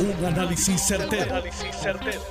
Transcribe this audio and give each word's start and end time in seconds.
Un 0.00 0.24
análisis 0.24 0.80
certero, 0.80 1.42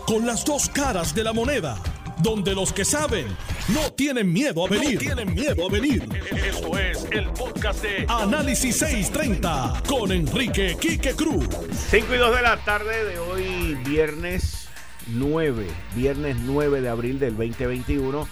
Con 0.06 0.26
las 0.26 0.46
dos 0.46 0.70
caras 0.70 1.14
de 1.14 1.22
la 1.22 1.34
moneda. 1.34 1.78
Donde 2.20 2.56
los 2.56 2.72
que 2.72 2.86
saben 2.86 3.28
no 3.68 3.92
tienen 3.92 4.32
miedo 4.32 4.66
a 4.66 4.70
venir. 4.70 4.98
tienen 4.98 5.34
miedo 5.34 5.68
a 5.68 5.70
venir. 5.70 6.08
Esto 6.32 6.80
es 6.80 7.06
el 7.12 7.28
podcast 7.32 7.84
de 7.84 8.06
Análisis 8.08 8.78
630 8.78 9.84
con 9.86 10.14
Enrique 10.14 10.78
Quique 10.80 11.14
Cruz. 11.14 11.46
5 11.90 12.16
y 12.16 12.18
2 12.18 12.36
de 12.38 12.42
la 12.42 12.58
tarde 12.64 13.04
de 13.04 13.20
hoy, 13.20 13.78
viernes 13.86 14.70
9. 15.08 15.68
Viernes 15.94 16.38
9 16.40 16.80
de 16.80 16.90
abril 16.90 17.20
del 17.20 17.36
2021. 17.36 18.30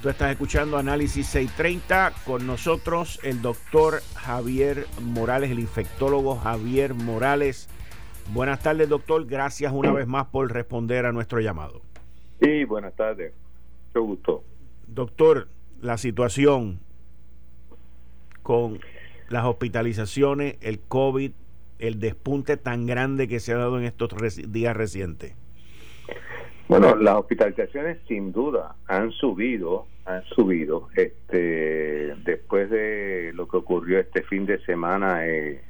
Tú 0.00 0.08
estás 0.08 0.30
escuchando 0.30 0.78
Análisis 0.78 1.26
630 1.26 2.12
con 2.24 2.46
nosotros 2.46 3.18
el 3.24 3.42
doctor 3.42 4.04
Javier 4.14 4.86
Morales, 5.00 5.50
el 5.50 5.58
infectólogo 5.58 6.38
Javier 6.38 6.94
Morales 6.94 7.68
Buenas 8.32 8.62
tardes, 8.62 8.88
doctor. 8.88 9.26
Gracias 9.26 9.72
una 9.72 9.92
vez 9.92 10.06
más 10.06 10.26
por 10.26 10.52
responder 10.52 11.06
a 11.06 11.12
nuestro 11.12 11.40
llamado. 11.40 11.80
Sí, 12.40 12.64
buenas 12.64 12.94
tardes. 12.94 13.32
Mucho 13.88 14.06
gusto. 14.06 14.44
Doctor, 14.86 15.48
la 15.80 15.96
situación 15.96 16.80
con 18.42 18.80
las 19.28 19.44
hospitalizaciones, 19.44 20.56
el 20.60 20.80
COVID, 20.80 21.32
el 21.78 22.00
despunte 22.00 22.56
tan 22.56 22.86
grande 22.86 23.28
que 23.28 23.40
se 23.40 23.52
ha 23.52 23.56
dado 23.56 23.78
en 23.78 23.84
estos 23.84 24.10
días 24.52 24.76
recientes. 24.76 25.34
Bueno, 26.68 26.96
las 26.96 27.16
hospitalizaciones 27.16 27.98
sin 28.08 28.32
duda 28.32 28.74
han 28.86 29.12
subido, 29.12 29.86
han 30.04 30.24
subido. 30.24 30.88
Este, 30.96 32.14
después 32.24 32.70
de 32.70 33.32
lo 33.34 33.46
que 33.46 33.56
ocurrió 33.56 34.00
este 34.00 34.22
fin 34.22 34.46
de 34.46 34.58
semana 34.64 35.26
eh, 35.26 35.62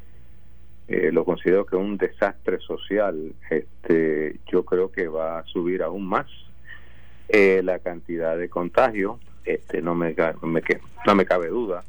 eh, 0.89 1.11
lo 1.13 1.25
considero 1.25 1.67
que 1.67 1.77
un 1.77 1.97
desastre 1.97 2.59
social. 2.61 3.33
Este, 3.51 4.37
yo 4.47 4.65
creo 4.65 4.91
que 4.93 5.09
va 5.09 5.41
a 5.41 5.45
subir 5.45 5.83
aún 5.83 6.07
más 6.07 6.27
eh, 7.29 7.61
la 7.65 7.79
cantidad 7.81 8.37
de 8.37 8.49
contagios. 8.49 9.19
Este, 9.45 9.83
no 9.83 9.95
me, 9.95 10.15
me 10.43 10.63
no 11.07 11.15
me 11.15 11.27
cabe 11.27 11.49
duda. 11.49 11.85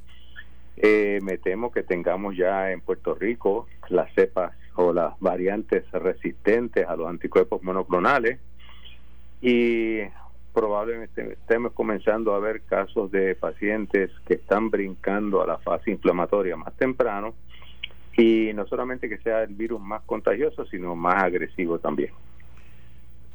Eh, 0.77 1.19
me 1.23 1.37
temo 1.37 1.71
que 1.71 1.83
tengamos 1.83 2.35
ya 2.37 2.71
en 2.71 2.81
Puerto 2.81 3.15
Rico 3.15 3.67
las 3.89 4.13
cepas 4.13 4.53
o 4.75 4.93
las 4.93 5.19
variantes 5.19 5.89
resistentes 5.91 6.87
a 6.87 6.95
los 6.95 7.07
anticuerpos 7.07 7.63
monoclonales 7.63 8.39
y 9.41 10.01
probablemente 10.53 11.33
estemos 11.33 11.73
comenzando 11.73 12.35
a 12.35 12.39
ver 12.39 12.61
casos 12.61 13.11
de 13.11 13.33
pacientes 13.33 14.11
que 14.27 14.35
están 14.35 14.69
brincando 14.69 15.41
a 15.41 15.47
la 15.47 15.57
fase 15.57 15.89
inflamatoria 15.89 16.55
más 16.55 16.75
temprano 16.75 17.33
y 18.17 18.51
no 18.53 18.65
solamente 18.67 19.07
que 19.07 19.19
sea 19.19 19.43
el 19.43 19.53
virus 19.53 19.79
más 19.79 20.01
contagioso, 20.01 20.65
sino 20.65 20.95
más 20.95 21.23
agresivo 21.23 21.77
también. 21.77 22.11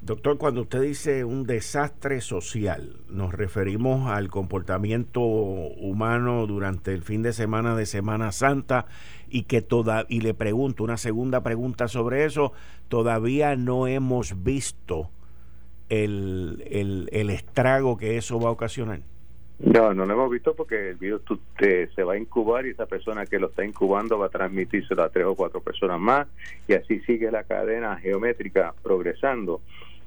Doctor, 0.00 0.36
cuando 0.36 0.62
usted 0.62 0.80
dice 0.80 1.24
un 1.24 1.46
desastre 1.46 2.20
social, 2.20 2.96
nos 3.08 3.32
referimos 3.32 4.10
al 4.10 4.30
comportamiento 4.30 5.20
humano 5.20 6.44
durante 6.48 6.92
el 6.92 7.02
fin 7.02 7.22
de 7.22 7.32
semana 7.32 7.76
de 7.76 7.86
Semana 7.86 8.32
Santa 8.32 8.86
y 9.30 9.44
que 9.44 9.62
toda 9.62 10.04
y 10.08 10.20
le 10.20 10.34
pregunto 10.34 10.82
una 10.82 10.96
segunda 10.96 11.44
pregunta 11.44 11.86
sobre 11.86 12.24
eso, 12.24 12.52
todavía 12.88 13.54
no 13.54 13.86
hemos 13.86 14.42
visto 14.42 15.10
el, 15.88 16.64
el, 16.68 17.08
el 17.12 17.30
estrago 17.30 17.96
que 17.96 18.16
eso 18.16 18.40
va 18.40 18.48
a 18.48 18.52
ocasionar. 18.52 19.02
No, 19.58 19.94
no 19.94 20.06
lo 20.06 20.14
hemos 20.14 20.30
visto 20.30 20.54
porque 20.54 20.90
el 20.90 20.96
virus 20.96 21.22
se 21.56 22.02
va 22.02 22.14
a 22.14 22.18
incubar 22.18 22.66
y 22.66 22.70
esa 22.70 22.86
persona 22.86 23.26
que 23.26 23.38
lo 23.38 23.48
está 23.48 23.64
incubando 23.64 24.18
va 24.18 24.26
a 24.26 24.30
transmitírselo 24.30 25.04
a 25.04 25.10
tres 25.10 25.26
o 25.26 25.36
cuatro 25.36 25.60
personas 25.60 26.00
más 26.00 26.26
y 26.66 26.72
así 26.74 27.00
sigue 27.00 27.30
la 27.30 27.44
cadena 27.44 27.96
geométrica 27.96 28.74
progresando. 28.82 29.60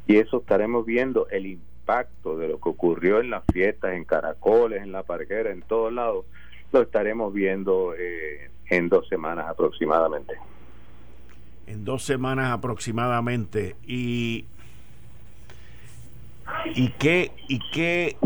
Y 0.07 0.17
eso 0.17 0.39
estaremos 0.39 0.85
viendo 0.85 1.29
el 1.29 1.45
impacto 1.45 2.38
de 2.38 2.49
lo 2.49 2.59
que 2.59 2.69
ocurrió 2.69 3.21
en 3.21 3.29
las 3.29 3.43
fiestas, 3.51 3.93
en 3.93 4.03
caracoles, 4.03 4.83
en 4.83 4.91
la 4.91 5.03
parquera, 5.03 5.51
en 5.51 5.61
todos 5.61 5.94
lados, 5.94 6.25
lo 6.72 6.81
estaremos 6.81 7.34
viendo 7.34 7.94
eh, 7.97 8.50
en 8.69 8.89
dos 8.89 9.07
semanas 9.07 9.47
aproximadamente. 9.47 10.34
En 11.67 11.85
dos 11.85 12.03
semanas 12.03 12.51
aproximadamente. 12.51 13.75
Y 13.88 14.45
y 16.73 16.89
qué 16.91 17.31
y 17.47 17.59
qué 17.72 18.17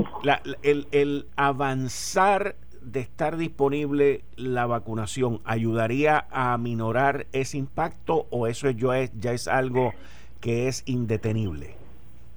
el, 0.64 0.88
el 0.92 1.28
avanzar 1.36 2.56
de 2.82 3.00
estar 3.02 3.38
disponible 3.38 4.22
la 4.36 4.66
vacunación 4.66 5.42
ayudaría 5.46 6.26
a 6.32 6.58
minorar 6.58 7.28
ese 7.34 7.58
impacto 7.58 8.28
o 8.30 8.48
eso 8.48 8.70
ya 8.70 9.00
es, 9.00 9.12
ya 9.20 9.34
es 9.34 9.48
algo 9.48 9.94
que 10.40 10.68
es 10.68 10.84
indetenible? 10.86 11.76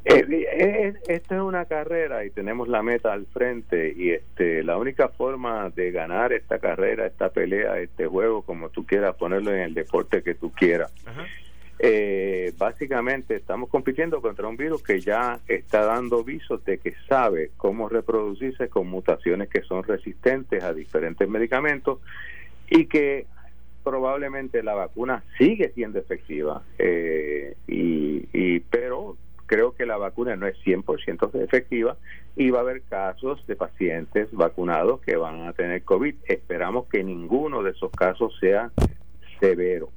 Eh, 0.05 0.27
eh, 0.29 0.95
esta 1.07 1.37
es 1.37 1.41
una 1.41 1.65
carrera 1.67 2.25
y 2.25 2.31
tenemos 2.31 2.67
la 2.67 2.83
meta 2.83 3.13
al 3.13 3.27
frente 3.27 3.95
y 3.97 4.11
este 4.11 4.65
la 4.65 4.77
única 4.77 5.09
forma 5.09 5.71
de 5.71 5.93
ganar 5.93 6.33
esta 6.33 6.59
carrera, 6.59 7.07
esta 7.07 7.29
pelea, 7.29 7.79
este 7.79 8.07
juego, 8.07 8.43
como 8.43 8.69
tú 8.71 8.85
quieras 8.85 9.15
ponerlo 9.15 9.53
en 9.55 9.61
el 9.61 9.75
deporte 9.75 10.25
que 10.25 10.35
tú 10.35 10.51
quieras, 10.51 10.93
eh, 11.85 12.53
básicamente 12.57 13.35
estamos 13.35 13.69
compitiendo 13.69 14.23
contra 14.23 14.47
un 14.47 14.57
virus 14.57 14.85
que 14.85 15.01
ya 15.01 15.41
está 15.49 15.85
dando 15.85 16.23
visos 16.23 16.65
de 16.65 16.79
que 16.79 16.95
sabe 17.09 17.51
cómo 17.57 17.89
reproducirse 17.89 18.69
con 18.69 18.87
mutaciones 18.87 19.49
que 19.49 19.63
son 19.63 19.83
resistentes 19.83 20.63
a 20.63 20.73
diferentes 20.73 21.29
medicamentos 21.29 21.99
y 22.71 22.87
que 22.87 23.27
probablemente 23.83 24.63
la 24.63 24.75
vacuna 24.75 25.25
sigue 25.37 25.73
siendo 25.75 25.99
efectiva 25.99 26.63
eh, 26.79 27.57
y, 27.67 28.61
pero 28.61 29.17
creo 29.47 29.75
que 29.75 29.85
la 29.85 29.97
vacuna 29.97 30.37
no 30.37 30.47
es 30.47 30.57
100% 30.65 31.43
efectiva 31.43 31.97
y 32.37 32.51
va 32.51 32.61
a 32.61 32.63
haber 32.63 32.83
casos 32.83 33.45
de 33.49 33.57
pacientes 33.57 34.29
vacunados 34.31 35.01
que 35.01 35.17
van 35.17 35.49
a 35.49 35.53
tener 35.53 35.83
COVID. 35.83 36.15
Esperamos 36.27 36.87
que 36.87 37.03
ninguno 37.03 37.61
de 37.65 37.73
esos 37.73 37.91
casos 37.91 38.39
sea 38.39 38.71
severo 39.41 39.91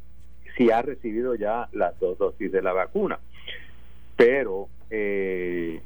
si 0.58 0.72
ha 0.72 0.82
recibido 0.82 1.36
ya 1.36 1.70
las 1.72 2.00
dos 2.00 2.18
dosis 2.18 2.52
de 2.52 2.62
la 2.62 2.74
vacuna. 2.74 3.20
Pero 4.16 4.70
eh, 4.90 5.82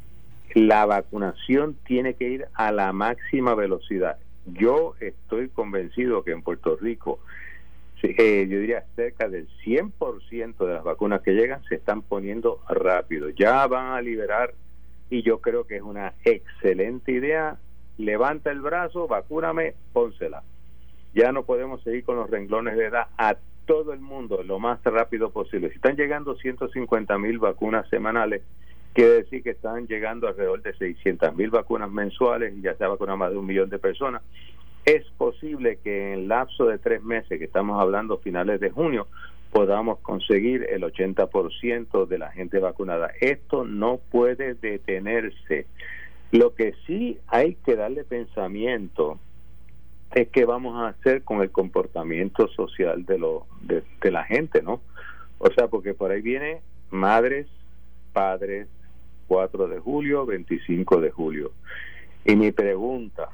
la 0.54 0.86
vacunación 0.86 1.76
tiene 1.86 2.14
que 2.16 2.30
ir 2.30 2.48
a 2.54 2.72
la 2.72 2.94
máxima 2.94 3.56
velocidad. 3.56 4.18
Yo 4.46 4.96
estoy 5.00 5.50
convencido 5.50 6.24
que 6.24 6.32
en 6.32 6.42
Puerto 6.42 6.76
Rico, 6.76 7.20
eh, 8.02 8.48
yo 8.50 8.60
diría 8.60 8.86
cerca 8.96 9.28
del 9.28 9.48
100% 9.64 10.58
de 10.58 10.74
las 10.74 10.84
vacunas 10.84 11.22
que 11.22 11.34
llegan 11.34 11.64
se 11.66 11.76
están 11.76 12.02
poniendo 12.02 12.62
rápido. 12.68 13.30
Ya 13.30 13.66
van 13.68 13.94
a 13.94 14.02
liberar 14.02 14.54
y 15.10 15.24
yo 15.24 15.40
creo 15.40 15.66
que 15.66 15.78
es 15.78 15.82
una 15.82 16.14
excelente 16.24 17.12
idea. 17.12 17.58
Levanta 17.98 18.52
el 18.52 18.62
brazo, 18.62 19.08
vacúname, 19.08 19.76
pónsela. 19.94 20.44
Ya 21.14 21.32
no 21.32 21.44
podemos 21.44 21.82
seguir 21.84 22.04
con 22.04 22.16
los 22.16 22.30
renglones 22.30 22.78
de 22.78 22.86
edad 22.86 23.08
a 23.18 23.36
todo 23.70 23.94
el 23.94 24.00
mundo 24.00 24.42
lo 24.42 24.58
más 24.58 24.84
rápido 24.84 25.30
posible. 25.30 25.70
Si 25.70 25.76
están 25.76 25.96
llegando 25.96 26.36
150 26.36 27.20
mil 27.20 27.38
vacunas 27.38 27.88
semanales, 27.90 28.42
quiere 28.94 29.22
decir 29.22 29.44
que 29.44 29.52
están 29.52 29.86
llegando 29.86 30.28
alrededor 30.28 30.64
de 30.64 30.74
600 30.74 31.36
mil 31.36 31.52
vacunas 31.52 31.92
mensuales 31.92 32.58
y 32.58 32.62
ya 32.62 32.74
se 32.74 32.84
ha 32.84 32.88
vacunado 32.88 33.20
más 33.20 33.30
de 33.30 33.38
un 33.38 33.46
millón 33.46 33.70
de 33.70 33.78
personas. 33.78 34.24
Es 34.86 35.06
posible 35.20 35.78
que 35.84 36.14
en 36.14 36.20
el 36.22 36.28
lapso 36.28 36.66
de 36.66 36.80
tres 36.80 37.04
meses, 37.04 37.38
que 37.38 37.46
estamos 37.46 37.80
hablando 37.80 38.18
finales 38.18 38.60
de 38.60 38.72
junio, 38.72 39.06
podamos 39.52 40.00
conseguir 40.00 40.66
el 40.68 40.82
80% 40.82 42.08
de 42.08 42.18
la 42.18 42.32
gente 42.32 42.58
vacunada. 42.58 43.12
Esto 43.22 43.66
no 43.66 44.00
puede 44.10 44.56
detenerse. 44.56 45.68
Lo 46.32 46.56
que 46.56 46.74
sí 46.88 47.20
hay 47.28 47.54
que 47.64 47.76
darle 47.76 48.04
pensamiento 48.04 49.20
es 50.14 50.30
qué 50.30 50.46
vamos 50.46 50.76
a 50.76 50.90
hacer 50.90 51.24
con 51.24 51.42
el 51.42 51.52
comportamiento 51.52 52.48
social 52.50 53.06
de, 53.06 53.20
lo, 53.20 53.46
de, 53.62 53.84
la 54.12 54.24
gente, 54.24 54.62
¿no? 54.62 54.82
O 55.38 55.50
sea, 55.52 55.68
porque 55.68 55.94
por 55.94 56.12
ahí 56.12 56.22
viene 56.22 56.62
madres, 56.90 57.48
padres, 58.12 58.68
4 59.28 59.68
de 59.68 59.80
julio, 59.80 60.26
25 60.26 61.02
de 61.02 61.12
julio. 61.12 61.52
Y 62.26 62.36
mi 62.36 62.52
pregunta, 62.52 63.30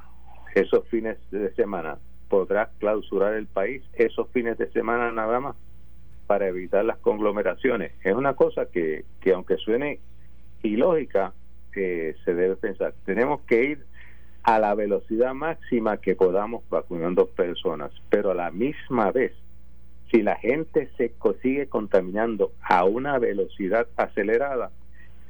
esos 0.54 0.86
fines 0.90 1.18
de 1.32 1.54
semana, 1.54 1.98
¿podrá 2.30 2.70
clausurar 2.80 3.36
el 3.36 3.48
país 3.48 3.82
esos 3.94 4.30
fines 4.32 4.58
de 4.58 4.70
semana 4.72 5.12
nada 5.12 5.40
más 5.40 5.56
para 6.28 6.48
evitar 6.48 6.84
las 6.84 6.98
conglomeraciones? 6.98 7.94
Es 8.04 8.14
una 8.14 8.34
cosa 8.34 8.66
que, 8.66 9.06
que 9.22 9.34
aunque 9.34 9.58
suene 9.58 10.00
ilógica, 10.62 11.34
eh, 11.76 12.16
se 12.24 12.34
debe 12.34 12.56
pensar. 12.56 12.94
Tenemos 13.06 13.42
que 13.42 13.64
ir 13.64 13.86
a 14.46 14.60
la 14.60 14.76
velocidad 14.76 15.34
máxima 15.34 15.98
que 15.98 16.16
podamos 16.16 16.64
vacunando 16.70 17.26
personas, 17.26 17.92
pero 18.10 18.30
a 18.30 18.36
la 18.36 18.52
misma 18.52 19.12
vez, 19.12 19.34
si 20.12 20.22
la 20.22 20.36
gente 20.36 20.88
se 20.98 21.12
sigue 21.42 21.68
contaminando 21.68 22.52
a 22.62 22.84
una 22.86 23.18
velocidad 23.18 23.88
acelerada, 23.98 24.70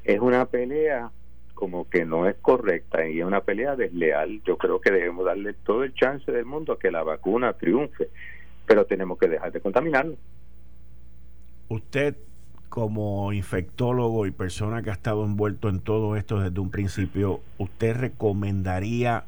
es 0.04 0.20
una 0.20 0.46
pelea 0.48 1.12
como 1.54 1.90
que 1.90 2.04
no 2.04 2.28
es 2.28 2.36
correcta 2.42 3.08
y 3.08 3.22
es 3.22 3.26
una 3.26 3.40
pelea 3.40 3.78
desleal. 3.78 4.42
Yo 4.44 4.58
creo 4.58 4.82
que 4.82 4.92
debemos 4.92 5.26
darle 5.26 5.54
todo 5.54 5.86
el 5.86 5.94
chance 5.94 6.30
del 6.30 6.44
mundo 6.44 6.74
a 6.74 6.80
que 6.80 6.92
la 6.92 7.04
vacuna 7.04 7.54
triunfe, 7.54 8.10
pero 8.66 8.86
tenemos 8.86 9.18
que 9.18 9.30
dejar 9.30 9.54
de 9.54 9.62
contaminarnos. 9.62 10.18
Usted 11.70 12.18
como 12.76 13.32
infectólogo 13.32 14.26
y 14.26 14.32
persona 14.32 14.84
que 14.84 14.90
ha 14.90 14.94
estado 14.94 15.24
envuelto 15.24 15.70
en 15.70 15.80
todo 15.80 16.18
esto 16.18 16.42
desde 16.42 16.60
un 16.60 16.72
principio, 16.72 17.40
¿usted 17.58 17.96
recomendaría 17.96 19.24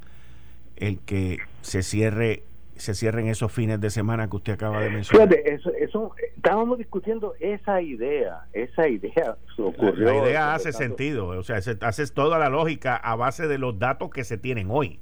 el 0.76 1.00
que 1.00 1.38
se 1.62 1.82
cierre 1.82 2.44
se 2.76 2.94
cierren 2.94 3.28
esos 3.28 3.52
fines 3.52 3.80
de 3.80 3.90
semana 3.90 4.30
que 4.30 4.36
usted 4.36 4.54
acaba 4.54 4.82
de 4.82 4.90
mencionar? 4.90 5.34
eso, 5.46 5.72
eso, 5.80 6.12
estábamos 6.36 6.78
discutiendo 6.78 7.36
esa 7.40 7.82
idea, 7.82 8.42
esa 8.52 8.88
idea 8.90 9.38
ocurrió. 9.58 10.06
La, 10.06 10.18
idea 10.18 10.54
hace 10.54 10.74
sentido, 10.74 11.28
o 11.30 11.42
sea, 11.42 11.56
hace 11.56 12.08
toda 12.08 12.38
la 12.38 12.50
lógica 12.50 12.98
a 12.98 13.16
base 13.16 13.48
de 13.48 13.58
los 13.58 13.80
datos 13.80 14.10
que 14.10 14.26
se 14.26 14.38
tienen 14.38 14.68
hoy. 14.70 15.00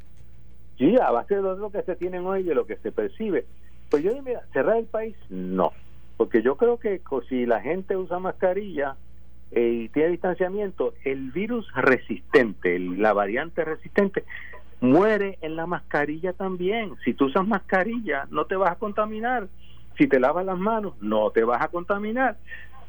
Sí, 0.77 0.95
a 1.01 1.09
base 1.09 1.36
de 1.36 1.42
los 1.42 1.57
datos 1.57 1.74
que 1.74 1.81
se 1.81 1.95
tienen 1.95 2.27
hoy 2.27 2.42
y 2.42 2.44
de 2.44 2.53
lo 2.53 2.68
que 2.68 2.77
se 2.77 2.92
percibe. 2.92 3.45
Pues 3.89 4.03
yo 4.03 4.12
digo, 4.12 4.24
mira, 4.24 4.44
cerrar 4.53 4.77
el 4.77 4.86
país, 4.86 5.15
no. 5.30 5.74
Porque 6.17 6.41
yo 6.41 6.56
creo 6.56 6.77
que 6.77 7.01
si 7.29 7.45
la 7.45 7.62
gente 7.62 7.97
usa 7.97 8.19
mascarilla 8.19 8.95
eh, 9.51 9.83
y 9.83 9.89
tiene 9.89 10.09
distanciamiento, 10.09 10.94
el 11.03 11.31
virus 11.31 11.71
resistente, 11.73 12.79
la 12.79 13.13
variante 13.13 13.65
resistente, 13.65 14.23
muere 14.79 15.38
en 15.41 15.56
la 15.56 15.65
mascarilla 15.65 16.33
también. 16.33 16.95
Si 17.03 17.13
tú 17.13 17.25
usas 17.25 17.47
mascarilla, 17.47 18.27
no 18.29 18.45
te 18.45 18.56
vas 18.56 18.71
a 18.71 18.75
contaminar. 18.75 19.47
Si 19.97 20.07
te 20.07 20.19
lavas 20.19 20.45
las 20.45 20.57
manos, 20.57 20.94
no 21.01 21.31
te 21.31 21.44
vas 21.44 21.62
a 21.62 21.69
contaminar. 21.69 22.38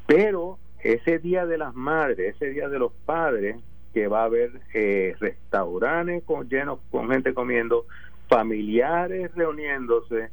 Pero 0.05 0.57
ese 0.79 1.19
día 1.19 1.45
de 1.45 1.57
las 1.57 1.73
madres, 1.73 2.35
ese 2.35 2.49
día 2.51 2.69
de 2.69 2.79
los 2.79 2.91
padres, 3.05 3.57
que 3.93 4.07
va 4.07 4.21
a 4.21 4.25
haber 4.25 4.51
eh, 4.73 5.15
restaurantes 5.19 6.23
con, 6.23 6.47
llenos 6.47 6.79
con 6.91 7.09
gente 7.09 7.33
comiendo, 7.33 7.85
familiares 8.27 9.33
reuniéndose, 9.35 10.29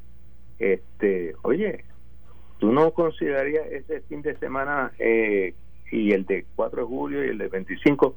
este, 0.59 1.35
oye, 1.43 1.85
¿tú 2.59 2.73
no 2.73 2.93
considerarías 2.93 3.67
ese 3.71 4.01
fin 4.03 4.23
de 4.23 4.37
semana 4.39 4.93
eh, 4.99 5.55
y 5.91 6.13
el 6.13 6.25
de 6.27 6.47
4 6.57 6.83
de 6.83 6.87
julio 6.87 7.25
y 7.25 7.29
el 7.29 7.39
de 7.39 7.49
25 7.49 8.15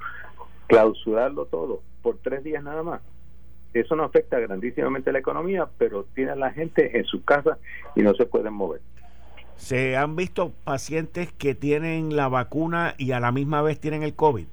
clausurarlo 0.67 1.45
todo 1.45 1.81
por 2.01 2.17
tres 2.17 2.43
días 2.43 2.63
nada 2.63 2.83
más? 2.83 3.01
Eso 3.73 3.95
no 3.95 4.03
afecta 4.03 4.39
grandísimamente 4.39 5.11
la 5.11 5.19
economía, 5.19 5.67
pero 5.77 6.05
tiene 6.15 6.31
a 6.31 6.35
la 6.35 6.51
gente 6.51 6.97
en 6.97 7.05
su 7.05 7.23
casa 7.23 7.57
y 7.95 8.01
no 8.01 8.13
se 8.15 8.25
pueden 8.25 8.53
mover. 8.53 8.81
¿Se 9.57 9.97
han 9.97 10.15
visto 10.15 10.53
pacientes 10.63 11.31
que 11.31 11.55
tienen 11.55 12.15
la 12.15 12.27
vacuna 12.27 12.93
y 12.97 13.11
a 13.11 13.19
la 13.19 13.31
misma 13.31 13.61
vez 13.61 13.79
tienen 13.79 14.03
el 14.03 14.13
COVID? 14.13 14.45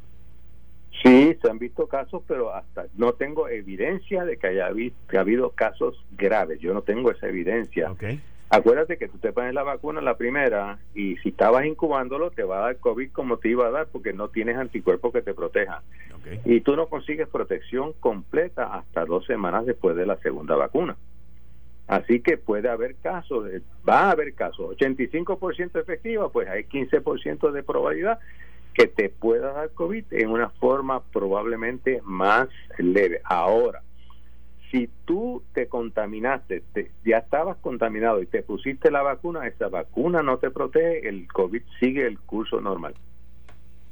Sí, 1.03 1.37
se 1.41 1.51
han 1.51 1.59
visto 1.59 1.87
casos, 1.87 2.23
pero 2.27 2.55
hasta 2.55 2.87
no 2.97 3.13
tengo 3.13 3.49
evidencia 3.49 4.25
de 4.25 4.39
que 4.39 4.47
haya 4.47 4.67
ha 4.67 5.21
habido 5.21 5.51
casos 5.51 6.03
graves. 6.13 6.61
Yo 6.61 6.73
no 6.73 6.83
tengo 6.83 7.11
esa 7.11 7.29
evidencia. 7.29 7.91
Okay. 7.91 8.21
Acuérdate 8.51 8.99
que 8.99 9.09
tú 9.09 9.19
te 9.19 9.33
pones 9.33 9.55
la 9.55 9.63
vacuna 9.63 10.01
la 10.01 10.17
primera 10.17 10.79
y 10.95 11.17
si 11.17 11.31
estabas 11.31 11.65
incubándolo 11.65 12.31
te 12.31 12.45
va 12.45 12.59
a 12.59 12.67
dar 12.67 12.77
COVID 12.77 13.11
como 13.11 13.39
te 13.39 13.49
iba 13.49 13.67
a 13.67 13.71
dar 13.71 13.87
porque 13.87 14.13
no 14.13 14.29
tienes 14.29 14.57
anticuerpos 14.57 15.13
que 15.13 15.23
te 15.23 15.35
protejan. 15.35 15.81
Y 16.45 16.61
tú 16.61 16.77
no 16.77 16.87
consigues 16.87 17.29
protección 17.29 17.93
completa 18.01 18.75
hasta 18.75 19.05
dos 19.05 19.27
semanas 19.27 19.67
después 19.67 19.97
de 19.97 20.07
la 20.07 20.17
segunda 20.19 20.57
vacuna. 20.57 20.97
Así 21.87 22.21
que 22.21 22.39
puede 22.39 22.69
haber 22.69 22.95
casos, 22.97 23.47
va 23.87 24.05
a 24.05 24.11
haber 24.13 24.35
casos, 24.35 24.77
85% 24.79 25.81
efectiva, 25.81 26.31
pues 26.31 26.49
hay 26.49 26.65
15% 26.65 27.51
de 27.51 27.63
probabilidad 27.63 28.19
que 28.73 28.87
te 28.87 29.11
pueda 29.11 29.53
dar 29.53 29.71
COVID 29.71 30.05
en 30.11 30.31
una 30.31 30.49
forma 30.49 31.03
probablemente 31.13 32.01
más 32.05 32.49
leve. 32.79 33.21
Ahora, 33.25 33.83
si 34.75 34.91
tú 35.05 35.41
te 35.53 35.69
contaminaste, 35.69 36.65
ya 37.05 37.19
estabas 37.19 37.57
contaminado 37.59 38.21
y 38.21 38.27
te 38.27 38.43
pusiste 38.43 38.91
la 38.91 39.03
vacuna, 39.03 39.47
esa 39.47 39.69
vacuna 39.69 40.21
no 40.21 40.39
te 40.39 40.51
protege, 40.51 41.09
el 41.09 41.29
COVID 41.29 41.63
sigue 41.79 42.05
el 42.05 42.19
curso 42.19 42.61
normal. 42.61 42.93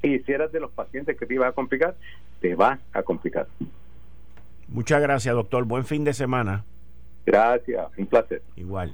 Y 0.03 0.19
si 0.19 0.33
eras 0.33 0.51
de 0.51 0.59
los 0.59 0.73
pacientes 0.73 1.17
que 1.17 1.25
te 1.25 1.35
iba 1.35 1.47
a 1.47 1.53
complicar, 1.53 1.95
te 2.41 2.57
va 2.57 2.81
a 2.93 3.05
complicar. 3.05 3.47
Muchas 4.67 5.01
gracias, 5.01 5.33
doctor. 5.33 5.65
Buen 5.67 5.85
fin 5.85 6.03
de 6.03 6.15
semana. 6.15 6.65
Gracias, 7.27 7.87
un 7.97 8.07
placer. 8.07 8.43
Igual. 8.57 8.93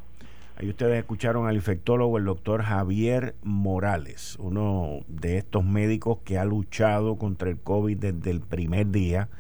Ahí 0.59 0.69
ustedes 0.69 0.99
escucharon 0.99 1.47
al 1.47 1.55
infectólogo, 1.55 2.19
el 2.19 2.27
doctor 2.27 2.65
Javier 2.65 3.35
Morales, 3.43 4.37
uno 4.41 5.01
de 5.09 5.39
estos 5.39 5.65
médicos 5.65 6.19
que 6.23 6.37
ha 6.37 6.45
luchado 6.45 7.17
contra 7.17 7.49
el 7.49 7.59
COVID 7.59 7.97
desde 7.97 8.31
el 8.31 8.43
primer 8.43 8.89
día 8.89 9.31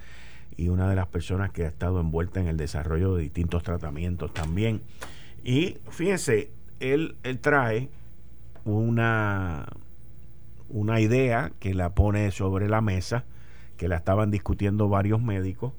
y 0.58 0.68
una 0.68 0.90
de 0.90 0.96
las 0.96 1.06
personas 1.06 1.50
que 1.50 1.64
ha 1.64 1.68
estado 1.68 2.00
envuelta 2.00 2.40
en 2.40 2.48
el 2.48 2.58
desarrollo 2.58 3.14
de 3.14 3.22
distintos 3.22 3.62
tratamientos 3.62 4.34
también. 4.34 4.82
Y 5.42 5.78
fíjense, 5.88 6.50
él, 6.80 7.16
trae 7.40 7.88
una, 8.66 9.66
una 10.68 11.00
idea 11.00 11.52
que 11.60 11.72
la 11.72 11.94
pone 11.94 12.30
sobre 12.32 12.68
la 12.68 12.82
mesa, 12.82 13.24
que 13.78 13.88
la 13.88 13.96
estaban 13.96 14.30
discutiendo 14.30 14.90
varios 14.90 15.22
médicos. 15.22 15.72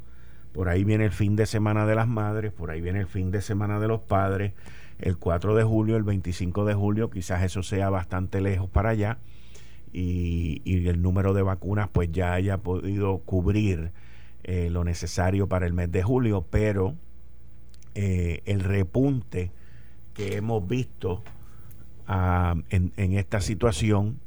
Por 0.53 0.69
ahí 0.69 0.83
viene 0.83 1.05
el 1.05 1.11
fin 1.11 1.35
de 1.35 1.45
semana 1.45 1.85
de 1.85 1.93
las 1.93 2.07
madres, 2.07 2.51
por 2.51 2.71
ahí 2.71 2.81
viene 2.81 3.01
el 3.01 3.07
fin 3.07 3.29
de 3.29 3.41
semana 3.41 3.79
de 3.79 3.87
los 3.87 3.99
padres 3.99 4.53
el 4.97 5.17
4 5.17 5.55
de 5.55 5.63
julio, 5.63 5.97
el 5.97 6.03
25 6.03 6.65
de 6.65 6.73
julio, 6.73 7.09
quizás 7.09 7.43
eso 7.43 7.63
sea 7.63 7.89
bastante 7.89 8.41
lejos 8.41 8.69
para 8.69 8.89
allá 8.89 9.19
y, 9.91 10.87
el 10.87 11.01
número 11.01 11.33
de 11.33 11.41
vacunas 11.41 11.89
pues 11.91 12.11
ya 12.11 12.33
haya 12.33 12.57
podido 12.57 13.19
cubrir 13.19 13.91
eh, 14.43 14.69
lo 14.69 14.83
necesario 14.83 15.47
para 15.47 15.65
el 15.65 15.73
mes 15.73 15.91
de 15.91 16.03
julio, 16.03 16.45
pero 16.49 16.95
eh, 17.95 18.41
el 18.45 18.61
repunte 18.61 19.51
que 20.13 20.37
hemos 20.37 20.67
visto 20.67 21.23
ah, 22.07 22.55
en, 22.69 22.91
esta 22.97 23.41
situación 23.41 24.19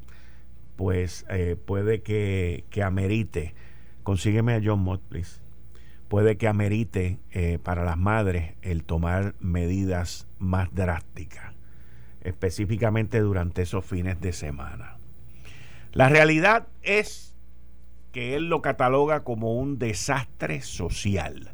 pues 0.77 1.25
eh, 1.29 1.57
puede 1.65 2.03
que, 2.03 2.65
que 2.71 2.83
amerite 2.83 3.55
consígueme 4.03 4.55
a 4.55 4.61
John 4.63 4.81
Mott, 4.81 5.01
please 5.03 5.41
puede 6.09 6.37
que 6.37 6.47
amerite 6.47 7.19
para 7.63 7.85
las 7.85 7.97
madres 7.97 8.53
el 8.61 8.85
tomar 8.85 9.35
medidas 9.41 10.27
más 10.39 10.69
drásticas, 10.75 11.55
específicamente 12.21 13.21
durante 13.21 13.63
esos 13.63 13.83
fines 13.83 14.21
de 14.21 14.35
semana. 14.35 14.99
La 15.93 16.11
realidad 16.11 16.69
es 16.83 17.32
que 18.13 18.37
él 18.37 18.49
lo 18.49 18.63
cataloga 18.63 19.25
como 19.25 19.55
un 19.55 19.79
desastre 19.79 20.61
social. 20.61 21.53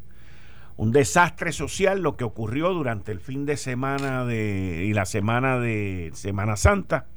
Un 0.75 0.91
desastre 0.91 1.51
social 1.51 2.01
lo 2.01 2.15
que 2.15 2.23
ocurrió 2.23 2.73
durante 2.73 3.11
el 3.11 3.19
fin 3.19 3.45
de 3.45 3.57
semana 3.57 4.25
de, 4.25 4.85
y 4.85 4.93
la 4.93 5.05
semana 5.05 5.59
de 5.59 6.11
Semana 6.13 6.55
Santa, 6.55 7.07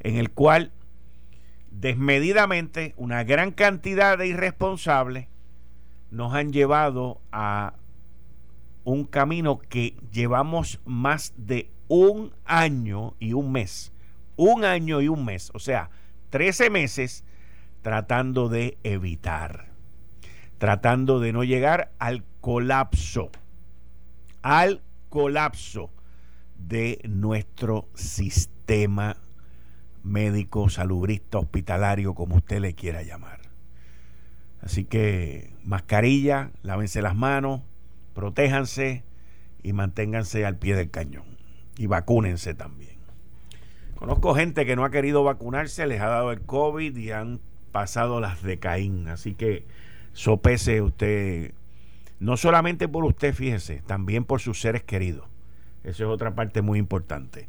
en 0.00 0.16
el 0.16 0.30
cual 0.30 0.72
desmedidamente 1.70 2.94
una 2.96 3.22
gran 3.24 3.50
cantidad 3.52 4.16
de 4.16 4.28
irresponsables 4.28 5.28
nos 6.10 6.34
han 6.34 6.52
llevado 6.52 7.20
a 7.32 7.74
un 8.84 9.04
camino 9.04 9.58
que 9.58 9.96
llevamos 10.12 10.80
más 10.84 11.34
de 11.36 11.70
un 11.88 12.32
año 12.44 13.14
y 13.18 13.32
un 13.32 13.52
mes. 13.52 13.92
Un 14.36 14.64
año 14.64 15.00
y 15.00 15.08
un 15.08 15.24
mes, 15.24 15.50
o 15.54 15.58
sea, 15.58 15.90
13 16.30 16.70
meses 16.70 17.24
tratando 17.86 18.48
de 18.48 18.78
evitar, 18.82 19.66
tratando 20.58 21.20
de 21.20 21.32
no 21.32 21.44
llegar 21.44 21.92
al 22.00 22.24
colapso, 22.40 23.30
al 24.42 24.82
colapso 25.08 25.92
de 26.58 27.00
nuestro 27.04 27.88
sistema 27.94 29.18
médico, 30.02 30.68
salubrista, 30.68 31.38
hospitalario, 31.38 32.14
como 32.14 32.34
usted 32.34 32.58
le 32.58 32.74
quiera 32.74 33.04
llamar. 33.04 33.38
Así 34.60 34.84
que 34.84 35.52
mascarilla, 35.62 36.50
lávense 36.62 37.00
las 37.02 37.14
manos, 37.14 37.60
protéjanse 38.14 39.04
y 39.62 39.74
manténganse 39.74 40.44
al 40.44 40.56
pie 40.56 40.74
del 40.74 40.90
cañón. 40.90 41.38
Y 41.76 41.86
vacúnense 41.86 42.52
también. 42.52 42.96
Conozco 43.94 44.34
gente 44.34 44.66
que 44.66 44.74
no 44.74 44.84
ha 44.84 44.90
querido 44.90 45.22
vacunarse, 45.22 45.86
les 45.86 46.00
ha 46.00 46.08
dado 46.08 46.32
el 46.32 46.40
COVID 46.40 46.96
y 46.96 47.12
han 47.12 47.38
pasado 47.76 48.20
las 48.20 48.42
de 48.42 48.58
Caín. 48.58 49.06
Así 49.08 49.34
que 49.34 49.66
sopese 50.14 50.80
usted, 50.80 51.52
no 52.20 52.38
solamente 52.38 52.88
por 52.88 53.04
usted, 53.04 53.34
fíjese, 53.34 53.82
también 53.86 54.24
por 54.24 54.40
sus 54.40 54.62
seres 54.62 54.82
queridos. 54.82 55.26
Esa 55.84 56.04
es 56.04 56.08
otra 56.08 56.34
parte 56.34 56.62
muy 56.62 56.78
importante. 56.78 57.48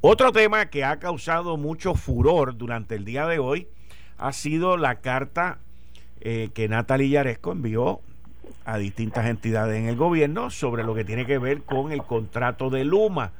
Otro 0.00 0.32
tema 0.32 0.70
que 0.70 0.82
ha 0.82 0.98
causado 0.98 1.58
mucho 1.58 1.94
furor 1.94 2.56
durante 2.56 2.94
el 2.94 3.04
día 3.04 3.26
de 3.26 3.38
hoy 3.38 3.68
ha 4.16 4.32
sido 4.32 4.78
la 4.78 4.94
carta 5.02 5.58
eh, 6.22 6.48
que 6.54 6.68
Natalie 6.68 7.10
Yaresco 7.10 7.52
envió 7.52 8.00
a 8.64 8.78
distintas 8.78 9.26
entidades 9.26 9.78
en 9.78 9.88
el 9.88 9.96
gobierno 9.96 10.48
sobre 10.48 10.84
lo 10.84 10.94
que 10.94 11.04
tiene 11.04 11.26
que 11.26 11.36
ver 11.36 11.64
con 11.64 11.92
el 11.92 12.02
contrato 12.02 12.70
de 12.70 12.84
Luma. 12.84 13.32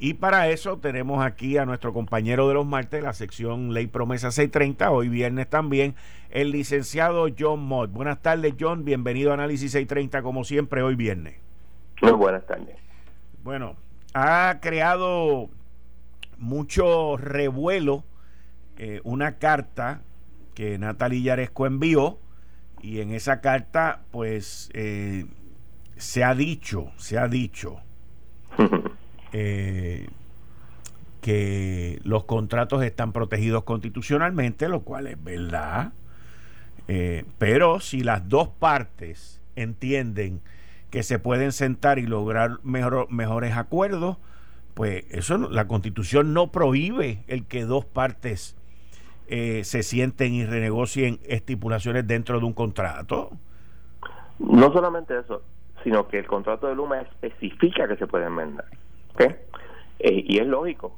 Y 0.00 0.14
para 0.14 0.48
eso 0.48 0.78
tenemos 0.78 1.24
aquí 1.24 1.58
a 1.58 1.64
nuestro 1.64 1.92
compañero 1.92 2.46
de 2.46 2.54
los 2.54 2.64
martes, 2.64 3.02
la 3.02 3.12
sección 3.12 3.74
Ley 3.74 3.88
Promesa 3.88 4.30
630, 4.30 4.92
hoy 4.92 5.08
viernes 5.08 5.50
también, 5.50 5.96
el 6.30 6.52
licenciado 6.52 7.26
John 7.36 7.64
Mott. 7.64 7.90
Buenas 7.90 8.22
tardes, 8.22 8.54
John. 8.58 8.84
Bienvenido 8.84 9.32
a 9.32 9.34
Análisis 9.34 9.72
630, 9.72 10.22
como 10.22 10.44
siempre, 10.44 10.82
hoy 10.82 10.94
viernes. 10.94 11.34
Muy 12.00 12.12
buenas 12.12 12.46
tardes. 12.46 12.76
Bueno, 13.42 13.74
ha 14.14 14.58
creado 14.62 15.50
mucho 16.36 17.16
revuelo 17.16 18.04
eh, 18.76 19.00
una 19.02 19.38
carta 19.38 20.02
que 20.54 20.78
Natalie 20.78 21.22
Yaresco 21.22 21.66
envió 21.66 22.20
y 22.80 23.00
en 23.00 23.12
esa 23.12 23.40
carta 23.40 24.02
pues 24.12 24.70
eh, 24.74 25.26
se 25.96 26.22
ha 26.22 26.36
dicho, 26.36 26.92
se 26.98 27.18
ha 27.18 27.26
dicho 27.26 27.80
eh, 29.32 30.08
que 31.20 32.00
los 32.04 32.24
contratos 32.24 32.82
están 32.82 33.12
protegidos 33.12 33.64
constitucionalmente, 33.64 34.68
lo 34.68 34.80
cual 34.80 35.06
es 35.06 35.22
verdad. 35.22 35.92
pero 37.38 37.80
si 37.80 38.00
las 38.00 38.28
dos 38.28 38.48
partes 38.48 39.42
entienden 39.56 40.40
que 40.90 41.02
se 41.02 41.18
pueden 41.18 41.52
sentar 41.52 41.98
y 41.98 42.06
lograr 42.06 42.60
mejores 42.62 43.56
acuerdos, 43.56 44.16
pues 44.74 45.04
eso 45.10 45.36
la 45.36 45.66
constitución 45.66 46.32
no 46.32 46.52
prohíbe 46.52 47.24
el 47.26 47.46
que 47.46 47.64
dos 47.64 47.84
partes 47.84 48.56
eh, 49.26 49.62
se 49.64 49.82
sienten 49.82 50.32
y 50.32 50.46
renegocien 50.46 51.18
estipulaciones 51.26 52.06
dentro 52.06 52.38
de 52.38 52.46
un 52.46 52.54
contrato. 52.54 53.30
No 54.38 54.72
solamente 54.72 55.18
eso, 55.18 55.42
sino 55.84 56.08
que 56.08 56.20
el 56.20 56.26
contrato 56.26 56.68
de 56.68 56.74
Luma 56.74 57.00
especifica 57.00 57.86
que 57.86 57.96
se 57.96 58.06
puede 58.06 58.26
enmendar. 58.26 58.66
¿Okay? 59.18 59.36
Eh, 59.98 60.24
y 60.26 60.38
es 60.38 60.46
lógico, 60.46 60.96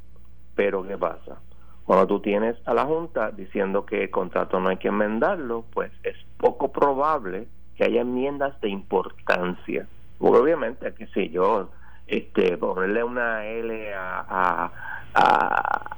pero 0.55 0.87
¿qué 0.87 0.99
pasa? 0.99 1.39
Cuando 1.85 2.07
tú 2.07 2.21
tienes 2.21 2.57
a 2.67 2.75
la 2.75 2.85
Junta 2.85 3.31
diciendo 3.31 3.87
que 3.87 4.05
el 4.05 4.11
contrato 4.11 4.61
no 4.61 4.69
hay 4.69 4.77
que 4.77 4.89
enmendarlo, 4.89 5.65
pues 5.73 5.91
es 6.03 6.17
poco 6.37 6.71
probable 6.71 7.49
que 7.77 7.85
haya 7.85 8.03
enmiendas 8.03 8.61
de 8.61 8.69
importancia. 8.69 9.87
obviamente, 10.19 10.93
que 10.95 11.07
si 11.09 11.31
yo, 11.31 11.71
este, 12.07 12.59
ponerle 12.59 13.03
una 13.03 13.47
L 13.47 13.93
a, 13.95 14.71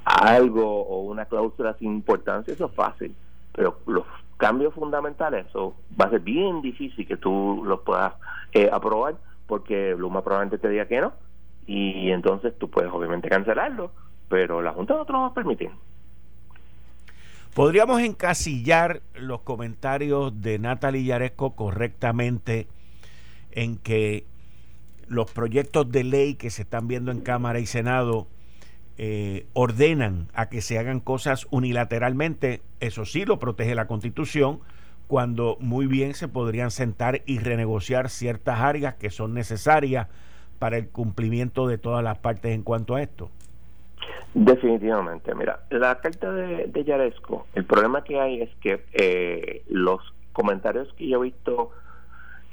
algo 0.05 0.81
o 0.85 1.01
una 1.01 1.25
cláusula 1.25 1.75
sin 1.77 1.91
importancia, 1.91 2.53
eso 2.53 2.65
es 2.67 2.73
fácil. 2.73 3.13
Pero 3.51 3.77
los 3.85 4.05
cambios 4.37 4.73
fundamentales, 4.73 5.45
eso 5.47 5.75
va 5.99 6.05
a 6.05 6.09
ser 6.09 6.21
bien 6.21 6.61
difícil 6.61 7.05
que 7.05 7.17
tú 7.17 7.61
los 7.65 7.81
puedas 7.81 8.13
eh, 8.53 8.69
aprobar 8.71 9.15
porque 9.45 9.93
Luma 9.95 10.23
probablemente 10.23 10.57
te 10.57 10.69
diga 10.69 10.87
que 10.87 11.01
no 11.01 11.13
y 11.65 12.11
entonces 12.11 12.53
tú 12.57 12.69
puedes 12.69 12.91
obviamente 12.91 13.29
cancelarlo, 13.29 13.91
pero 14.29 14.61
la 14.61 14.73
Junta 14.73 14.95
no 14.95 15.05
te 15.05 15.13
lo 15.13 15.21
va 15.21 15.27
a 15.27 15.33
permitir. 15.33 15.71
¿Podríamos 17.53 18.01
encasillar 18.01 19.01
los 19.13 19.41
comentarios 19.41 20.41
de 20.41 20.57
Natalie 20.57 21.03
Yaresco 21.03 21.55
correctamente 21.55 22.67
en 23.51 23.77
que 23.77 24.25
los 25.07 25.29
proyectos 25.31 25.91
de 25.91 26.03
ley 26.03 26.33
que 26.33 26.49
se 26.49 26.63
están 26.63 26.87
viendo 26.87 27.11
en 27.11 27.21
Cámara 27.21 27.59
y 27.59 27.67
Senado 27.67 28.27
eh, 28.97 29.45
ordenan 29.53 30.29
a 30.33 30.49
que 30.49 30.61
se 30.61 30.79
hagan 30.79 30.99
cosas 30.99 31.45
unilateralmente? 31.51 32.61
Eso 32.79 33.05
sí 33.05 33.23
lo 33.23 33.37
protege 33.37 33.75
la 33.75 33.85
Constitución, 33.85 34.61
cuando 35.05 35.57
muy 35.59 35.85
bien 35.85 36.15
se 36.15 36.27
podrían 36.27 36.71
sentar 36.71 37.21
y 37.27 37.37
renegociar 37.37 38.09
ciertas 38.09 38.61
áreas 38.61 38.95
que 38.95 39.11
son 39.11 39.35
necesarias 39.35 40.07
para 40.63 40.77
el 40.77 40.87
cumplimiento 40.87 41.67
de 41.67 41.77
todas 41.77 42.01
las 42.01 42.19
partes 42.19 42.55
en 42.55 42.63
cuanto 42.63 42.95
a 42.95 43.01
esto. 43.01 43.29
Definitivamente, 44.33 45.35
mira, 45.35 45.59
la 45.69 45.99
carta 45.99 46.31
de, 46.31 46.67
de 46.67 46.83
Yaresco, 46.85 47.47
el 47.53 47.65
problema 47.65 48.05
que 48.05 48.21
hay 48.21 48.41
es 48.41 48.49
que 48.61 48.85
eh, 48.93 49.63
los 49.67 49.99
comentarios 50.31 50.87
que 50.93 51.09
yo 51.09 51.19
he 51.19 51.23
visto 51.25 51.71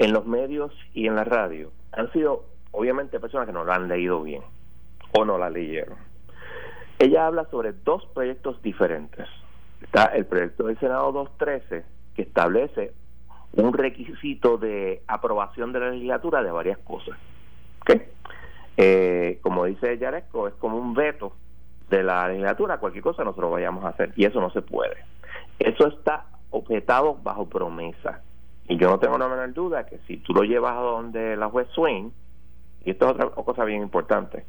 en 0.00 0.12
los 0.12 0.26
medios 0.26 0.73
y 0.93 1.07
en 1.07 1.14
la 1.14 1.23
radio 1.23 1.71
han 1.93 2.11
sido 2.11 2.47
obviamente 2.73 3.21
personas 3.21 3.47
que 3.47 3.52
no 3.52 3.62
lo 3.62 3.73
han 3.73 3.87
leído 3.87 4.21
bien 4.25 4.43
o 5.12 5.25
no 5.25 5.38
la 5.38 5.49
leyeron. 5.49 5.97
Ella 6.99 7.29
habla 7.29 7.45
sobre 7.49 7.71
dos 7.71 8.05
proyectos 8.12 8.61
diferentes. 8.61 9.29
Está 9.83 10.07
el 10.07 10.26
proyecto 10.26 10.64
del 10.64 10.76
Senado 10.81 11.12
213 11.12 11.85
que 12.17 12.23
establece 12.23 12.93
un 13.52 13.73
requisito 13.73 14.59
de 14.59 15.00
aprobación 15.07 15.73
de 15.73 15.79
la 15.79 15.90
legislatura 15.90 16.43
de 16.43 16.50
varias 16.50 16.79
cosas. 16.79 17.17
¿Okay? 17.82 18.02
Eh, 18.76 19.38
como 19.42 19.66
dice 19.66 19.99
Yaresco, 19.99 20.49
es 20.49 20.54
como 20.54 20.78
un 20.78 20.94
veto 20.94 21.34
de 21.88 22.02
la 22.02 22.28
legislatura, 22.28 22.78
cualquier 22.78 23.02
cosa 23.02 23.25
nosotros 23.25 23.50
vayamos 23.50 23.84
a 23.84 23.88
hacer. 23.88 24.12
Y 24.16 24.25
eso 24.25 24.40
no 24.40 24.50
se 24.50 24.62
puede. 24.62 24.96
Eso 25.58 25.88
está 25.88 26.26
objetado 26.50 27.16
bajo 27.22 27.49
promesa. 27.49 28.22
Y 28.68 28.76
yo 28.76 28.88
no 28.88 28.99
tengo 28.99 29.18
la 29.18 29.28
menor 29.28 29.52
duda 29.52 29.87
que 29.87 29.99
si 30.06 30.18
tú 30.18 30.32
lo 30.32 30.42
llevas 30.42 30.76
a 30.76 30.80
donde 30.80 31.37
la 31.37 31.49
juez 31.49 31.68
Swain, 31.75 32.12
y 32.84 32.90
esto 32.90 33.06
es 33.06 33.12
otra 33.12 33.30
cosa 33.30 33.64
bien 33.64 33.82
importante, 33.82 34.46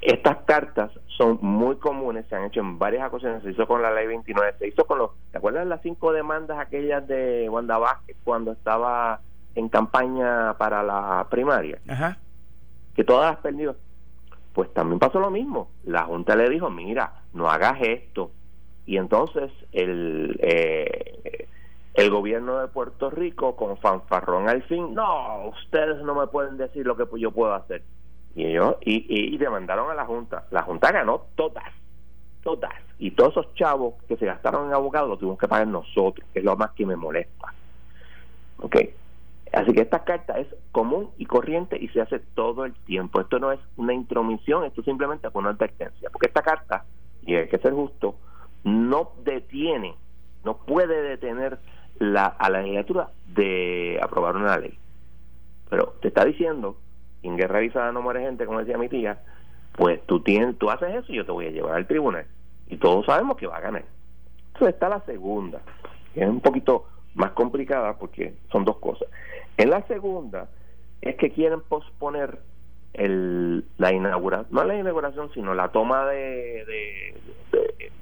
estas 0.00 0.38
cartas 0.44 0.90
son 1.16 1.38
muy 1.40 1.76
comunes, 1.76 2.26
se 2.28 2.36
han 2.36 2.44
hecho 2.44 2.60
en 2.60 2.78
varias 2.78 3.08
ocasiones, 3.08 3.42
se 3.42 3.50
hizo 3.50 3.66
con 3.66 3.82
la 3.82 3.92
ley 3.92 4.06
29, 4.06 4.54
se 4.58 4.68
hizo 4.68 4.84
con 4.84 4.98
los, 4.98 5.10
¿te 5.30 5.38
acuerdas 5.38 5.66
las 5.66 5.82
cinco 5.82 6.12
demandas 6.12 6.58
aquellas 6.58 7.06
de 7.06 7.48
Wanda 7.48 7.78
Vázquez 7.78 8.16
cuando 8.24 8.52
estaba 8.52 9.20
en 9.54 9.68
campaña 9.68 10.54
para 10.58 10.82
la 10.82 11.26
primaria? 11.30 11.78
Ajá. 11.88 12.18
Que 12.94 13.04
todas 13.04 13.32
las 13.32 13.40
perdió 13.40 13.76
pues 14.54 14.72
también 14.72 15.00
pasó 15.00 15.18
lo 15.18 15.30
mismo. 15.30 15.68
La 15.84 16.04
Junta 16.04 16.36
le 16.36 16.48
dijo, 16.48 16.70
mira, 16.70 17.12
no 17.34 17.50
hagas 17.50 17.76
esto. 17.82 18.30
Y 18.86 18.96
entonces 18.96 19.50
el, 19.72 20.38
eh, 20.40 21.48
el 21.94 22.10
gobierno 22.10 22.60
de 22.60 22.68
Puerto 22.68 23.10
Rico, 23.10 23.56
con 23.56 23.76
fanfarrón 23.78 24.48
al 24.48 24.62
fin, 24.62 24.94
no, 24.94 25.48
ustedes 25.48 26.02
no 26.04 26.14
me 26.14 26.28
pueden 26.28 26.56
decir 26.56 26.86
lo 26.86 26.96
que 26.96 27.04
yo 27.20 27.32
puedo 27.32 27.52
hacer. 27.52 27.82
Y 28.36 28.46
ellos, 28.46 28.76
y, 28.80 29.34
y, 29.34 29.36
demandaron 29.38 29.90
a 29.90 29.94
la 29.94 30.06
Junta. 30.06 30.44
La 30.50 30.62
Junta 30.62 30.92
ganó 30.92 31.26
todas, 31.34 31.64
todas. 32.42 32.72
Y 32.98 33.10
todos 33.12 33.32
esos 33.32 33.54
chavos 33.54 33.94
que 34.06 34.16
se 34.16 34.26
gastaron 34.26 34.66
en 34.66 34.74
abogados 34.74 35.08
los 35.08 35.18
tuvimos 35.18 35.38
que 35.38 35.48
pagar 35.48 35.66
nosotros, 35.66 36.26
que 36.32 36.40
es 36.40 36.44
lo 36.44 36.56
más 36.56 36.70
que 36.72 36.86
me 36.86 36.96
molesta. 36.96 37.52
¿Ok? 38.60 38.76
Así 39.54 39.72
que 39.72 39.82
esta 39.82 40.04
carta 40.04 40.38
es 40.38 40.48
común 40.72 41.10
y 41.16 41.26
corriente 41.26 41.78
y 41.80 41.88
se 41.88 42.00
hace 42.00 42.18
todo 42.18 42.64
el 42.64 42.74
tiempo. 42.74 43.20
Esto 43.20 43.38
no 43.38 43.52
es 43.52 43.60
una 43.76 43.94
intromisión, 43.94 44.64
esto 44.64 44.82
simplemente 44.82 45.28
es 45.28 45.34
una 45.34 45.50
advertencia. 45.50 46.10
Porque 46.10 46.26
esta 46.26 46.42
carta, 46.42 46.84
y 47.22 47.36
hay 47.36 47.48
que 47.48 47.58
ser 47.58 47.72
justo, 47.72 48.16
no 48.64 49.12
detiene, 49.24 49.94
no 50.44 50.56
puede 50.56 51.02
detener 51.02 51.58
la, 51.98 52.26
a 52.26 52.50
la 52.50 52.62
legislatura 52.62 53.10
de 53.26 54.00
aprobar 54.02 54.36
una 54.36 54.58
ley. 54.58 54.76
Pero 55.70 55.94
te 56.00 56.08
está 56.08 56.24
diciendo, 56.24 56.76
en 57.22 57.36
guerra 57.36 57.58
avisada 57.58 57.92
no 57.92 58.02
muere 58.02 58.20
gente, 58.20 58.46
como 58.46 58.58
decía 58.58 58.78
mi 58.78 58.88
tía, 58.88 59.22
pues 59.76 60.04
tú, 60.06 60.20
tienes, 60.20 60.58
tú 60.58 60.70
haces 60.70 60.94
eso 60.94 61.12
y 61.12 61.16
yo 61.16 61.26
te 61.26 61.32
voy 61.32 61.46
a 61.46 61.50
llevar 61.50 61.74
al 61.74 61.86
tribunal. 61.86 62.26
Y 62.66 62.76
todos 62.76 63.06
sabemos 63.06 63.36
que 63.36 63.46
va 63.46 63.58
a 63.58 63.60
ganar. 63.60 63.84
Entonces 64.48 64.74
está 64.74 64.88
la 64.88 65.00
segunda, 65.00 65.60
que 66.12 66.22
es 66.22 66.28
un 66.28 66.40
poquito 66.40 66.86
más 67.14 67.32
complicada 67.32 67.96
porque 67.98 68.34
son 68.50 68.64
dos 68.64 68.78
cosas. 68.78 69.08
En 69.56 69.70
la 69.70 69.82
segunda 69.86 70.48
es 71.00 71.16
que 71.16 71.30
quieren 71.30 71.60
posponer 71.60 72.38
el, 72.94 73.64
la 73.76 73.92
inauguración, 73.92 74.48
no 74.50 74.64
la 74.64 74.78
inauguración, 74.78 75.30
sino 75.32 75.54
la 75.54 75.68
toma 75.68 76.06
de, 76.06 76.64
de, 76.64 77.92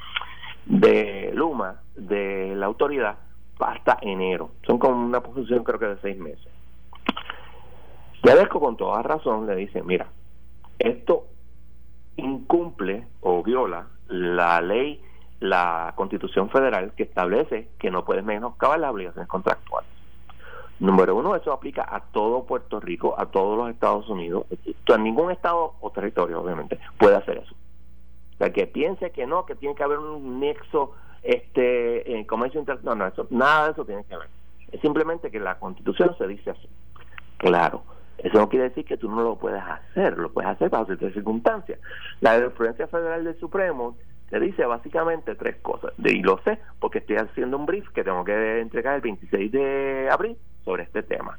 de, 0.67 1.31
Luma, 1.35 1.81
de 1.97 2.55
la 2.57 2.67
autoridad, 2.67 3.17
hasta 3.59 3.99
enero. 4.03 4.51
Son 4.67 4.79
como 4.79 5.05
una 5.05 5.21
posición 5.21 5.65
creo 5.65 5.79
que 5.79 5.87
de 5.87 6.01
seis 6.01 6.19
meses. 6.19 6.47
Yadesco 8.23 8.61
con 8.61 8.77
toda 8.77 9.03
razón 9.03 9.47
le 9.47 9.57
dice, 9.57 9.83
mira, 9.83 10.07
esto 10.79 11.27
incumple 12.17 13.07
o 13.21 13.43
viola 13.43 13.87
la 14.09 14.61
ley, 14.61 15.03
la 15.43 15.93
constitución 15.97 16.49
federal 16.51 16.93
que 16.97 17.03
establece 17.03 17.69
que 17.79 17.91
no 17.91 18.05
puedes 18.05 18.25
menoscabar 18.25 18.79
las 18.79 18.93
obligaciones 18.93 19.29
contractuales. 19.29 19.91
Número 20.79 21.15
uno, 21.15 21.37
eso 21.37 21.53
aplica 21.53 21.87
a 21.89 22.01
todo 22.01 22.45
Puerto 22.45 22.81
Rico, 22.81 23.15
a 23.17 23.27
todos 23.27 23.57
los 23.57 23.71
Estados 23.71 24.09
Unidos. 24.09 24.47
A 24.93 24.99
ningún 24.99 25.31
estado 25.31 25.75
o 25.81 25.91
territorio, 25.91 26.41
obviamente, 26.41 26.79
puede 26.99 27.15
hacer 27.15 27.39
eso. 27.39 27.55
O 28.35 28.37
sea, 28.39 28.53
que 28.53 28.67
piense 28.67 29.11
que 29.11 29.27
no, 29.27 29.47
que 29.47 29.55
tiene 29.55 29.75
que 29.75 29.85
haber 29.85 29.99
un 29.99 30.41
nexo, 30.41 30.93
este, 31.23 32.19
eh, 32.19 32.27
como 32.27 32.47
dice 32.47 32.65
no, 32.83 32.95
no, 32.95 33.07
eso, 33.07 33.27
nada 33.31 33.67
de 33.67 33.73
eso 33.73 33.85
tiene 33.85 34.05
que 34.05 34.15
haber. 34.15 34.29
Es 34.73 34.81
simplemente 34.81 35.31
que 35.31 35.39
la 35.39 35.59
Constitución 35.59 36.17
se 36.19 36.27
dice 36.27 36.51
así. 36.51 36.69
Claro, 37.37 37.83
eso 38.19 38.39
no 38.39 38.49
quiere 38.49 38.69
decir 38.69 38.85
que 38.85 38.97
tú 38.97 39.11
no 39.11 39.23
lo 39.23 39.37
puedes 39.37 39.63
hacer, 39.63 40.19
lo 40.19 40.33
puedes 40.33 40.51
hacer 40.51 40.71
bajo 40.71 40.87
ciertas 40.87 41.13
circunstancias. 41.13 41.79
La 42.21 42.35
jurisprudencia 42.37 42.87
federal 42.89 43.25
del 43.25 43.39
Supremo 43.39 43.97
te 44.33 44.41
dice 44.41 44.65
básicamente 44.65 45.35
tres 45.35 45.57
cosas, 45.57 45.93
y 45.99 46.23
lo 46.23 46.41
sé 46.43 46.59
porque 46.81 47.01
estoy 47.01 47.17
haciendo 47.17 47.59
un 47.59 47.67
brief 47.67 47.87
que 47.91 48.03
tengo 48.03 48.25
que 48.25 48.63
entregar 48.63 48.95
el 48.95 49.03
26 49.03 49.53
de 49.53 50.09
abril 50.11 50.39
sobre 50.65 50.85
este 50.85 51.03
tema. 51.03 51.39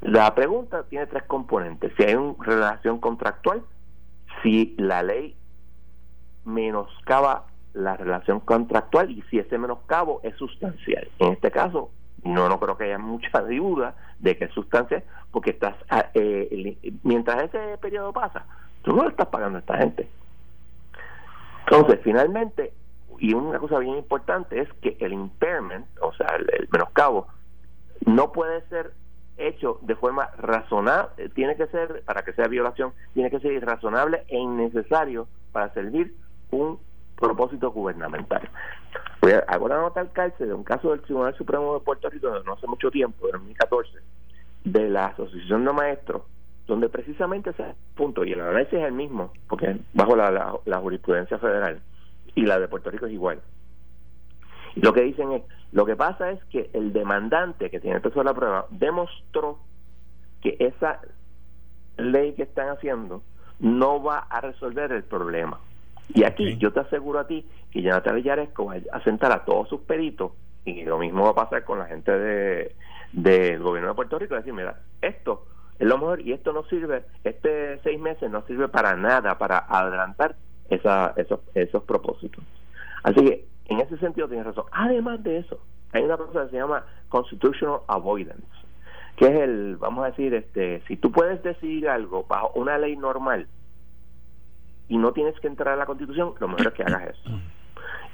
La 0.00 0.34
pregunta 0.34 0.82
tiene 0.88 1.06
tres 1.06 1.22
componentes. 1.22 1.92
Si 1.96 2.02
hay 2.02 2.16
una 2.16 2.34
relación 2.44 2.98
contractual, 2.98 3.62
si 4.42 4.74
la 4.76 5.04
ley 5.04 5.36
menoscaba 6.44 7.44
la 7.74 7.96
relación 7.96 8.40
contractual 8.40 9.12
y 9.12 9.22
si 9.30 9.38
ese 9.38 9.56
menoscabo 9.56 10.18
es 10.24 10.34
sustancial. 10.34 11.06
En 11.20 11.34
este 11.34 11.52
caso, 11.52 11.92
no, 12.24 12.48
no 12.48 12.58
creo 12.58 12.76
que 12.76 12.84
haya 12.86 12.98
mucha 12.98 13.40
duda 13.42 13.94
de 14.18 14.36
que 14.36 14.46
es 14.46 14.50
sustancial, 14.50 15.04
porque 15.30 15.50
estás 15.50 15.76
ah, 15.90 16.06
eh, 16.14 16.76
mientras 17.04 17.44
ese 17.44 17.78
periodo 17.78 18.12
pasa, 18.12 18.46
tú 18.82 18.96
no 18.96 19.04
le 19.04 19.10
estás 19.10 19.28
pagando 19.28 19.58
a 19.58 19.60
esta 19.60 19.78
gente. 19.78 20.08
Entonces, 21.66 22.00
finalmente, 22.02 22.72
y 23.18 23.34
una 23.34 23.58
cosa 23.58 23.78
bien 23.78 23.96
importante 23.96 24.60
es 24.60 24.68
que 24.82 24.96
el 25.00 25.12
impairment, 25.12 25.86
o 26.00 26.12
sea, 26.14 26.26
el, 26.36 26.68
menoscabo, 26.70 27.26
no 28.06 28.32
puede 28.32 28.62
ser 28.68 28.92
hecho 29.36 29.78
de 29.82 29.96
forma 29.96 30.28
razonable, 30.38 31.28
tiene 31.30 31.56
que 31.56 31.66
ser, 31.68 32.02
para 32.04 32.22
que 32.22 32.32
sea 32.34 32.46
violación, 32.48 32.92
tiene 33.14 33.30
que 33.30 33.40
ser 33.40 33.52
irrazonable 33.52 34.24
e 34.28 34.38
innecesario 34.38 35.26
para 35.52 35.72
servir 35.72 36.14
un 36.50 36.78
propósito 37.16 37.70
gubernamental. 37.70 38.48
Voy 39.22 39.32
a, 39.32 39.38
hago 39.48 39.66
una 39.66 39.80
nota 39.80 40.00
al 40.00 40.12
calce 40.12 40.46
de 40.46 40.54
un 40.54 40.64
caso 40.64 40.90
del 40.90 41.00
Tribunal 41.00 41.34
Supremo 41.36 41.74
de 41.74 41.80
Puerto 41.80 42.10
Rico 42.10 42.30
de 42.30 42.44
no 42.44 42.52
hace 42.52 42.66
mucho 42.66 42.90
tiempo, 42.90 43.26
en 43.26 43.32
2014, 43.32 43.98
de 44.64 44.90
la 44.90 45.06
Asociación 45.06 45.64
de 45.64 45.72
Maestros, 45.72 46.22
donde 46.66 46.88
precisamente 46.88 47.50
ese 47.50 47.74
punto, 47.94 48.24
y 48.24 48.32
el 48.32 48.40
análisis 48.40 48.74
es 48.74 48.84
el 48.84 48.92
mismo, 48.92 49.32
porque 49.48 49.76
bajo 49.92 50.16
la, 50.16 50.30
la, 50.64 50.78
jurisprudencia 50.78 51.38
federal, 51.38 51.80
y 52.34 52.46
la 52.46 52.58
de 52.58 52.68
Puerto 52.68 52.90
Rico 52.90 53.06
es 53.06 53.12
igual. 53.12 53.40
Y 54.74 54.80
lo 54.80 54.92
que 54.92 55.02
dicen 55.02 55.32
es, 55.32 55.42
lo 55.72 55.84
que 55.84 55.96
pasa 55.96 56.30
es 56.30 56.42
que 56.44 56.70
el 56.72 56.92
demandante 56.92 57.70
que 57.70 57.80
tiene 57.80 57.96
el 57.96 58.02
peso 58.02 58.20
de 58.20 58.24
la 58.24 58.34
prueba 58.34 58.66
demostró 58.70 59.58
que 60.40 60.56
esa 60.58 61.00
ley 61.96 62.32
que 62.32 62.42
están 62.42 62.68
haciendo 62.68 63.22
no 63.60 64.02
va 64.02 64.18
a 64.18 64.40
resolver 64.40 64.90
el 64.92 65.04
problema. 65.04 65.60
Y 66.12 66.24
aquí 66.24 66.56
yo 66.58 66.72
te 66.72 66.80
aseguro 66.80 67.20
a 67.20 67.26
ti 67.26 67.46
que 67.70 67.82
Jonathan 67.82 68.16
Villaresco 68.16 68.66
va 68.66 68.76
a 68.92 69.02
sentar 69.04 69.32
a 69.32 69.44
todos 69.44 69.68
sus 69.68 69.80
peritos 69.82 70.32
y 70.64 70.82
lo 70.84 70.98
mismo 70.98 71.24
va 71.24 71.30
a 71.30 71.34
pasar 71.34 71.64
con 71.64 71.78
la 71.78 71.86
gente 71.86 72.10
de 72.10 72.74
del 73.12 73.62
gobierno 73.62 73.90
de 73.90 73.94
Puerto 73.94 74.18
Rico, 74.18 74.34
decir, 74.34 74.52
mira, 74.52 74.80
esto 75.00 75.46
es 75.78 75.86
lo 75.86 75.98
mejor 75.98 76.20
y 76.20 76.32
esto 76.32 76.52
no 76.52 76.64
sirve, 76.64 77.04
este 77.24 77.80
seis 77.82 77.98
meses 77.98 78.30
no 78.30 78.42
sirve 78.46 78.68
para 78.68 78.96
nada, 78.96 79.38
para 79.38 79.58
adelantar 79.58 80.36
esa, 80.70 81.12
esos, 81.16 81.40
esos 81.54 81.82
propósitos. 81.82 82.44
Así 83.02 83.24
que 83.24 83.44
en 83.66 83.80
ese 83.80 83.96
sentido 83.98 84.28
tienes 84.28 84.46
razón. 84.46 84.64
Además 84.72 85.22
de 85.22 85.38
eso, 85.38 85.58
hay 85.92 86.02
una 86.04 86.16
cosa 86.16 86.44
que 86.44 86.50
se 86.50 86.56
llama 86.56 86.84
constitutional 87.08 87.80
avoidance, 87.88 88.46
que 89.16 89.26
es 89.26 89.40
el, 89.40 89.76
vamos 89.76 90.04
a 90.04 90.10
decir, 90.10 90.34
este, 90.34 90.82
si 90.86 90.96
tú 90.96 91.10
puedes 91.10 91.42
decidir 91.42 91.88
algo 91.88 92.24
bajo 92.24 92.52
una 92.54 92.78
ley 92.78 92.96
normal 92.96 93.48
y 94.88 94.96
no 94.96 95.12
tienes 95.12 95.38
que 95.40 95.48
entrar 95.48 95.74
a 95.74 95.76
la 95.76 95.86
constitución, 95.86 96.34
lo 96.38 96.48
mejor 96.48 96.68
es 96.68 96.72
que 96.74 96.82
hagas 96.84 97.10
eso. 97.10 97.30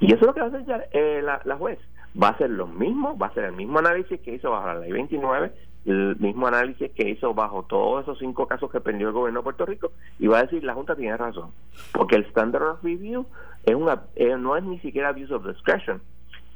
Y 0.01 0.07
eso 0.07 0.21
es 0.21 0.27
lo 0.27 0.35
que 0.35 0.41
va 0.41 0.47
a 0.47 0.51
hacer 0.51 0.89
eh, 0.93 1.21
la, 1.23 1.43
la 1.45 1.57
juez. 1.57 1.79
Va 2.21 2.29
a 2.29 2.31
hacer 2.33 2.51
lo 2.51 2.67
mismo, 2.67 3.17
va 3.19 3.27
a 3.27 3.31
hacer 3.31 3.45
el 3.45 3.53
mismo 3.53 3.79
análisis 3.79 4.21
que 4.21 4.35
hizo 4.35 4.51
bajo 4.51 4.67
la 4.67 4.81
ley 4.81 4.91
29 4.91 5.53
el 5.87 6.17
mismo 6.19 6.47
análisis 6.47 6.91
que 6.93 7.09
hizo 7.09 7.33
bajo 7.35 7.63
todos 7.63 8.03
esos 8.03 8.19
cinco 8.19 8.47
casos 8.47 8.71
que 8.71 8.81
pendió 8.81 9.09
el 9.09 9.15
gobierno 9.15 9.41
de 9.41 9.45
Puerto 9.45 9.67
Rico 9.67 9.93
y 10.19 10.27
va 10.27 10.39
a 10.39 10.43
decir 10.43 10.63
la 10.63 10.75
Junta 10.75 10.95
tiene 10.95 11.17
razón 11.17 11.53
porque 11.93 12.17
el 12.17 12.25
standard 12.27 12.63
of 12.63 12.85
review 12.85 13.27
es 13.65 13.75
una 13.75 14.03
eh, 14.17 14.37
no 14.37 14.57
es 14.57 14.63
ni 14.63 14.79
siquiera 14.81 15.09
abuse 15.09 15.33
of 15.33 15.47
discretion 15.47 16.03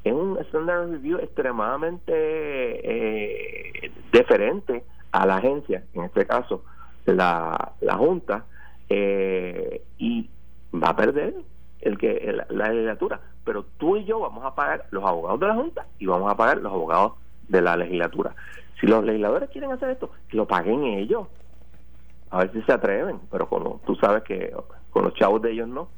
es 0.05 0.13
un 0.13 0.39
standard 0.49 0.85
of 0.85 0.91
review 0.91 1.19
extremadamente 1.19 2.13
eh, 2.13 3.93
deferente 4.13 4.85
a 5.13 5.27
la 5.27 5.37
agencia 5.37 5.85
en 5.95 6.05
este 6.05 6.27
caso 6.27 6.63
la, 7.07 7.73
la 7.81 7.95
Junta 7.97 8.45
eh, 8.89 9.83
y 9.99 10.29
va 10.73 10.89
a 10.91 10.97
perder 10.97 11.35
el 11.81 11.99
que 11.99 12.45
la 12.49 12.69
legislatura. 12.69 13.21
Pero 13.45 13.65
tú 13.79 13.97
y 13.97 14.05
yo 14.05 14.21
vamos 14.21 14.45
a 14.45 14.55
pagar 14.55 14.87
los 14.91 15.05
abogados 15.05 15.41
de 15.41 15.47
la 15.49 15.55
Junta 15.55 15.87
y 15.99 16.07
vamos 16.07 16.31
a 16.31 16.37
pagar 16.37 16.59
los 16.59 16.73
abogados 16.73 17.13
de 17.49 17.61
la 17.61 17.77
legislatura 17.77 18.35
si 18.81 18.87
los 18.87 19.05
legisladores 19.05 19.51
quieren 19.51 19.73
hacer 19.73 19.91
esto, 19.91 20.11
que 20.29 20.37
lo 20.37 20.47
paguen 20.47 20.85
ellos. 20.85 21.29
A 22.31 22.39
ver 22.39 22.53
si 22.53 22.63
se 22.63 22.73
atreven, 22.73 23.21
pero 23.31 23.49
como 23.49 23.81
tú 23.87 23.95
sabes 23.97 24.25
que 24.25 24.53
con 24.91 25.05
los 25.05 25.15
chavos 25.15 25.41
de 25.43 25.53
ellos 25.53 25.69
no. 25.69 25.89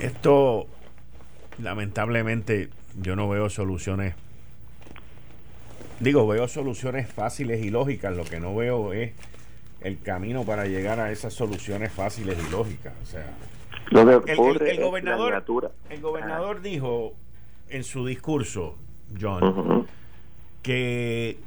Esto, 0.00 0.66
lamentablemente, 1.60 2.70
yo 3.00 3.16
no 3.16 3.28
veo 3.28 3.50
soluciones. 3.50 4.14
Digo, 5.98 6.26
veo 6.26 6.48
soluciones 6.48 7.12
fáciles 7.12 7.62
y 7.64 7.70
lógicas. 7.70 8.16
Lo 8.16 8.24
que 8.24 8.40
no 8.40 8.54
veo 8.54 8.92
es 8.92 9.12
el 9.80 10.00
camino 10.00 10.44
para 10.44 10.66
llegar 10.66 11.00
a 11.00 11.10
esas 11.10 11.34
soluciones 11.34 11.92
fáciles 11.92 12.38
y 12.46 12.50
lógicas. 12.50 12.94
O 13.02 13.06
sea, 13.06 13.26
el, 13.90 14.80
gobernador, 14.80 15.44
el 15.90 16.00
gobernador 16.00 16.62
dijo 16.62 17.14
en 17.68 17.84
su 17.84 18.06
discurso, 18.06 18.76
John, 19.18 19.86
que 20.62 21.38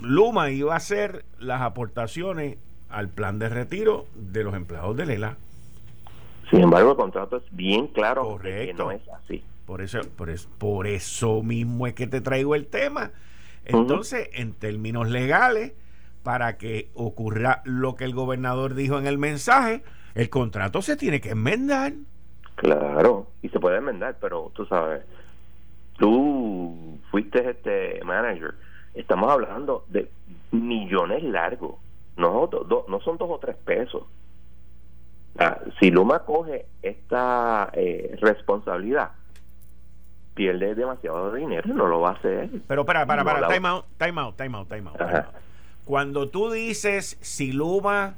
Luma 0.00 0.50
iba 0.50 0.74
a 0.74 0.76
hacer 0.76 1.24
las 1.38 1.62
aportaciones 1.62 2.58
al 2.88 3.08
plan 3.08 3.38
de 3.38 3.48
retiro 3.48 4.06
de 4.14 4.44
los 4.44 4.54
empleados 4.54 4.96
de 4.96 5.06
Lela. 5.06 5.36
Sin 6.50 6.60
embargo, 6.60 6.92
el 6.92 6.96
contrato 6.96 7.36
es 7.36 7.42
bien 7.50 7.88
claro 7.88 8.22
Correcto. 8.22 8.66
que 8.66 8.74
no 8.74 8.90
es 8.90 9.02
así. 9.10 9.44
Por 9.66 9.82
eso, 9.82 10.00
por 10.16 10.30
eso, 10.30 10.48
por 10.56 10.86
eso 10.86 11.42
mismo 11.42 11.86
es 11.86 11.92
que 11.92 12.06
te 12.06 12.22
traigo 12.22 12.54
el 12.54 12.66
tema. 12.66 13.10
Entonces, 13.66 14.30
en 14.32 14.54
términos 14.54 15.10
legales, 15.10 15.74
para 16.22 16.56
que 16.56 16.88
ocurra 16.94 17.60
lo 17.64 17.94
que 17.94 18.04
el 18.04 18.14
gobernador 18.14 18.74
dijo 18.74 18.98
en 18.98 19.06
el 19.06 19.18
mensaje, 19.18 19.82
el 20.14 20.30
contrato 20.30 20.80
se 20.80 20.96
tiene 20.96 21.20
que 21.20 21.30
enmendar. 21.30 21.92
Claro, 22.54 23.26
y 23.42 23.50
se 23.50 23.60
puede 23.60 23.76
enmendar, 23.76 24.16
pero 24.18 24.50
tú 24.54 24.64
sabes, 24.64 25.02
tú 25.98 26.87
fuiste 27.10 27.50
este 27.50 28.00
manager, 28.04 28.54
estamos 28.94 29.30
hablando 29.30 29.84
de 29.88 30.10
millones 30.50 31.22
largos, 31.22 31.76
no, 32.16 32.48
no 32.88 33.00
son 33.00 33.18
dos 33.18 33.30
o 33.30 33.38
tres 33.38 33.56
pesos. 33.56 34.04
si 35.78 35.90
Luma 35.90 36.20
coge 36.20 36.66
esta 36.82 37.70
eh, 37.72 38.16
responsabilidad, 38.20 39.12
pierde 40.34 40.74
demasiado 40.74 41.32
dinero, 41.32 41.72
no 41.74 41.86
lo 41.86 42.00
va 42.00 42.10
a 42.10 42.12
hacer. 42.12 42.50
Pero 42.66 42.84
para, 42.84 43.06
para, 43.06 43.24
para, 43.24 43.48
time, 43.48 43.68
out, 43.68 43.84
time 43.98 44.20
out, 44.20 44.36
time 44.36 44.56
out, 44.56 44.68
time 44.68 44.90
out, 44.90 45.26
Cuando 45.84 46.28
tú 46.28 46.50
dices 46.50 47.18
si 47.20 47.52
Luma 47.52 48.16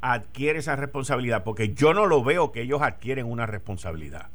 adquiere 0.00 0.58
esa 0.58 0.76
responsabilidad, 0.76 1.44
porque 1.44 1.72
yo 1.72 1.94
no 1.94 2.04
lo 2.06 2.22
veo 2.22 2.52
que 2.52 2.60
ellos 2.60 2.82
adquieren 2.82 3.24
una 3.26 3.46
responsabilidad. 3.46 4.28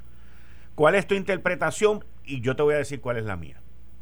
¿Cuál 0.73 0.95
es 0.95 1.05
tu 1.05 1.13
interpretación? 1.13 2.03
Y 2.23 2.41
yo 2.41 2.55
te 2.55 2.63
voy 2.63 2.73
a 2.73 2.77
decir 2.77 3.01
cuál 3.01 3.17
es 3.17 3.25
la 3.25 3.35
mía. 3.35 3.61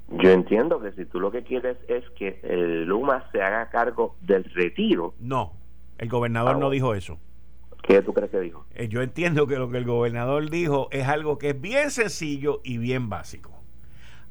Yo 0.10 0.32
entiendo 0.32 0.80
que 0.80 0.92
si 0.94 1.06
tú 1.06 1.20
lo 1.20 1.32
que 1.32 1.44
quieres 1.44 1.78
es 1.88 2.04
que 2.12 2.40
el 2.44 2.86
Luma 2.86 3.30
se 3.32 3.42
haga 3.42 3.70
cargo 3.70 4.16
del 4.22 4.46
retiro. 4.46 5.14
No, 5.20 5.54
el 5.98 6.08
gobernador 6.08 6.56
ah, 6.56 6.60
no 6.60 6.70
dijo 6.70 6.96
eso. 6.96 7.20
¿Qué 7.84 8.02
tú 8.02 8.14
crees 8.14 8.32
que 8.32 8.40
dijo? 8.40 8.66
Eh, 8.76 8.88
yo 8.88 9.02
entiendo 9.02 9.48
que 9.48 9.58
lo 9.58 9.70
que 9.70 9.78
el 9.78 9.86
gobernador 9.86 10.50
dijo 10.50 10.88
es 10.92 11.08
algo 11.08 11.38
que 11.38 11.50
es 11.50 11.62
bien 11.62 11.92
sencillo 11.92 12.62
y 12.64 12.78
bien 12.78 13.10
básico. 13.10 13.52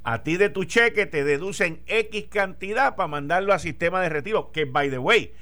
A 0.03 0.23
ti 0.23 0.37
de 0.37 0.51
tu 0.51 0.65
cheque 0.65 1.05
te 1.07 1.25
deducen 1.25 1.81
X 1.87 2.27
cantidad 2.31 2.97
para 2.97 3.09
mandarlo 3.09 3.53
al 3.53 3.61
sistema 3.61 4.01
de 4.01 4.09
retiro, 4.09 4.53
que 4.53 4.65
by 4.65 4.89
the 4.89 4.99
way, 4.99 5.33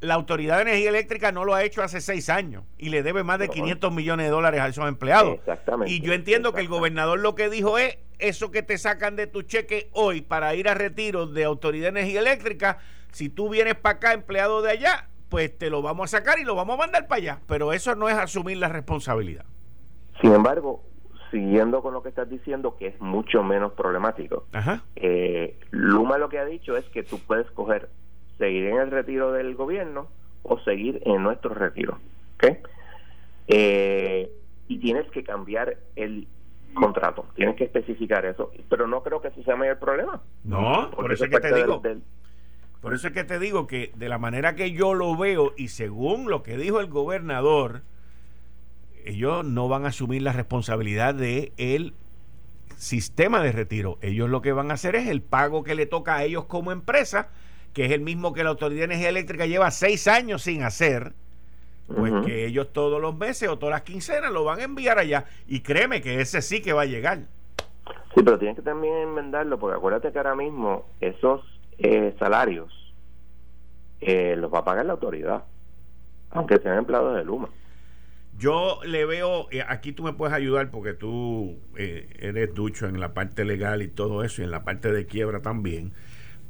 la 0.00 0.14
Autoridad 0.14 0.56
de 0.56 0.62
Energía 0.62 0.90
Eléctrica 0.90 1.32
no 1.32 1.44
lo 1.44 1.54
ha 1.54 1.64
hecho 1.64 1.82
hace 1.82 2.00
seis 2.00 2.28
años 2.28 2.64
y 2.78 2.90
le 2.90 3.02
debe 3.02 3.24
más 3.24 3.38
de 3.38 3.48
500 3.48 3.92
millones 3.92 4.26
de 4.26 4.30
dólares 4.30 4.60
a 4.60 4.68
esos 4.68 4.86
empleados. 4.86 5.34
Exactamente. 5.34 5.92
Y 5.92 6.00
yo 6.00 6.12
entiendo 6.12 6.52
que 6.52 6.60
el 6.60 6.68
gobernador 6.68 7.18
lo 7.18 7.34
que 7.34 7.50
dijo 7.50 7.78
es, 7.78 7.98
eso 8.18 8.50
que 8.50 8.62
te 8.62 8.78
sacan 8.78 9.16
de 9.16 9.26
tu 9.26 9.42
cheque 9.42 9.88
hoy 9.92 10.22
para 10.22 10.54
ir 10.54 10.68
a 10.68 10.74
retiro 10.74 11.26
de 11.26 11.44
Autoridad 11.44 11.92
de 11.92 12.00
Energía 12.00 12.20
Eléctrica, 12.20 12.78
si 13.10 13.28
tú 13.28 13.48
vienes 13.48 13.74
para 13.74 13.96
acá 13.96 14.12
empleado 14.12 14.62
de 14.62 14.70
allá, 14.70 15.08
pues 15.28 15.56
te 15.56 15.70
lo 15.70 15.82
vamos 15.82 16.12
a 16.12 16.18
sacar 16.18 16.38
y 16.38 16.44
lo 16.44 16.54
vamos 16.54 16.74
a 16.74 16.78
mandar 16.78 17.06
para 17.06 17.20
allá. 17.20 17.40
Pero 17.46 17.72
eso 17.72 17.94
no 17.94 18.08
es 18.08 18.16
asumir 18.16 18.58
la 18.58 18.68
responsabilidad. 18.68 19.44
Sin 20.20 20.32
embargo, 20.32 20.82
siguiendo 21.30 21.82
con 21.82 21.94
lo 21.94 22.02
que 22.02 22.08
estás 22.08 22.28
diciendo, 22.30 22.76
que 22.76 22.88
es 22.88 23.00
mucho 23.00 23.42
menos 23.42 23.72
problemático, 23.72 24.46
eh, 24.96 25.58
Luma 25.70 26.18
lo 26.18 26.28
que 26.28 26.38
ha 26.38 26.44
dicho 26.44 26.76
es 26.76 26.84
que 26.86 27.02
tú 27.02 27.18
puedes 27.18 27.50
coger 27.50 27.88
seguir 28.38 28.66
en 28.66 28.78
el 28.78 28.90
retiro 28.90 29.32
del 29.32 29.54
gobierno 29.54 30.08
o 30.42 30.58
seguir 30.60 31.02
en 31.04 31.22
nuestro 31.22 31.54
retiro. 31.54 31.98
¿okay? 32.36 32.58
Eh, 33.48 34.30
y 34.68 34.78
tienes 34.78 35.10
que 35.10 35.24
cambiar 35.24 35.76
el 35.96 36.28
contrato, 36.74 37.26
tienes 37.34 37.56
que 37.56 37.64
especificar 37.64 38.24
eso, 38.26 38.50
pero 38.68 38.86
no 38.86 39.02
creo 39.02 39.20
que 39.20 39.28
ese 39.28 39.42
sea 39.42 39.54
el 39.54 39.78
problema. 39.78 40.20
No, 40.42 40.90
por 40.90 41.12
eso 41.12 41.24
es 41.24 41.30
que 41.30 41.40
te 41.40 41.54
digo. 41.54 41.82
por 42.80 42.94
eso 42.94 43.08
es 43.08 43.12
que 43.12 43.24
te 43.24 43.38
digo 43.38 43.66
que 43.66 43.92
de 43.94 44.08
la 44.08 44.18
manera 44.18 44.54
que 44.54 44.72
yo 44.72 44.94
lo 44.94 45.16
veo 45.16 45.54
y 45.56 45.68
según 45.68 46.28
lo 46.28 46.42
que 46.42 46.56
dijo 46.56 46.80
el 46.80 46.88
gobernador, 46.88 47.82
ellos 49.04 49.44
no 49.44 49.68
van 49.68 49.84
a 49.84 49.88
asumir 49.88 50.22
la 50.22 50.32
responsabilidad 50.32 51.14
de 51.14 51.52
el 51.56 51.94
sistema 52.76 53.40
de 53.40 53.52
retiro. 53.52 53.98
Ellos 54.02 54.28
lo 54.28 54.42
que 54.42 54.52
van 54.52 54.70
a 54.70 54.74
hacer 54.74 54.96
es 54.96 55.08
el 55.08 55.22
pago 55.22 55.62
que 55.62 55.74
le 55.74 55.86
toca 55.86 56.16
a 56.16 56.24
ellos 56.24 56.44
como 56.46 56.72
empresa 56.72 57.30
que 57.74 57.84
es 57.84 57.92
el 57.92 58.00
mismo 58.00 58.32
que 58.32 58.44
la 58.44 58.50
Autoridad 58.50 58.80
de 58.80 58.84
Energía 58.84 59.08
Eléctrica 59.10 59.46
lleva 59.46 59.70
seis 59.72 60.06
años 60.06 60.42
sin 60.42 60.62
hacer, 60.62 61.12
pues 61.86 62.12
que 62.24 62.46
ellos 62.46 62.72
todos 62.72 63.00
los 63.00 63.16
meses 63.16 63.48
o 63.48 63.58
todas 63.58 63.74
las 63.74 63.82
quincenas 63.82 64.32
lo 64.32 64.44
van 64.44 64.60
a 64.60 64.64
enviar 64.64 64.98
allá. 64.98 65.26
Y 65.46 65.60
créeme 65.60 66.00
que 66.00 66.20
ese 66.20 66.42
sí 66.42 66.62
que 66.62 66.72
va 66.72 66.82
a 66.82 66.86
llegar. 66.86 67.18
Sí, 68.14 68.22
pero 68.22 68.38
tienes 68.38 68.56
que 68.56 68.62
también 68.62 68.94
enmendarlo, 68.94 69.58
porque 69.58 69.76
acuérdate 69.76 70.12
que 70.12 70.18
ahora 70.18 70.34
mismo 70.34 70.86
esos 71.00 71.42
eh, 71.78 72.14
salarios 72.18 72.72
eh, 74.00 74.36
los 74.36 74.52
va 74.52 74.60
a 74.60 74.64
pagar 74.64 74.86
la 74.86 74.92
autoridad, 74.92 75.44
aunque 76.30 76.58
sean 76.58 76.78
empleados 76.78 77.16
de 77.16 77.24
Luma. 77.24 77.48
Yo 78.36 78.80
le 78.84 79.04
veo, 79.06 79.46
eh, 79.50 79.64
aquí 79.66 79.92
tú 79.92 80.02
me 80.02 80.12
puedes 80.12 80.34
ayudar 80.34 80.70
porque 80.70 80.92
tú 80.92 81.56
eh, 81.76 82.08
eres 82.18 82.52
ducho 82.52 82.86
en 82.86 82.98
la 82.98 83.14
parte 83.14 83.44
legal 83.44 83.82
y 83.82 83.88
todo 83.88 84.24
eso, 84.24 84.42
y 84.42 84.44
en 84.44 84.50
la 84.50 84.64
parte 84.64 84.92
de 84.92 85.06
quiebra 85.06 85.40
también, 85.40 85.92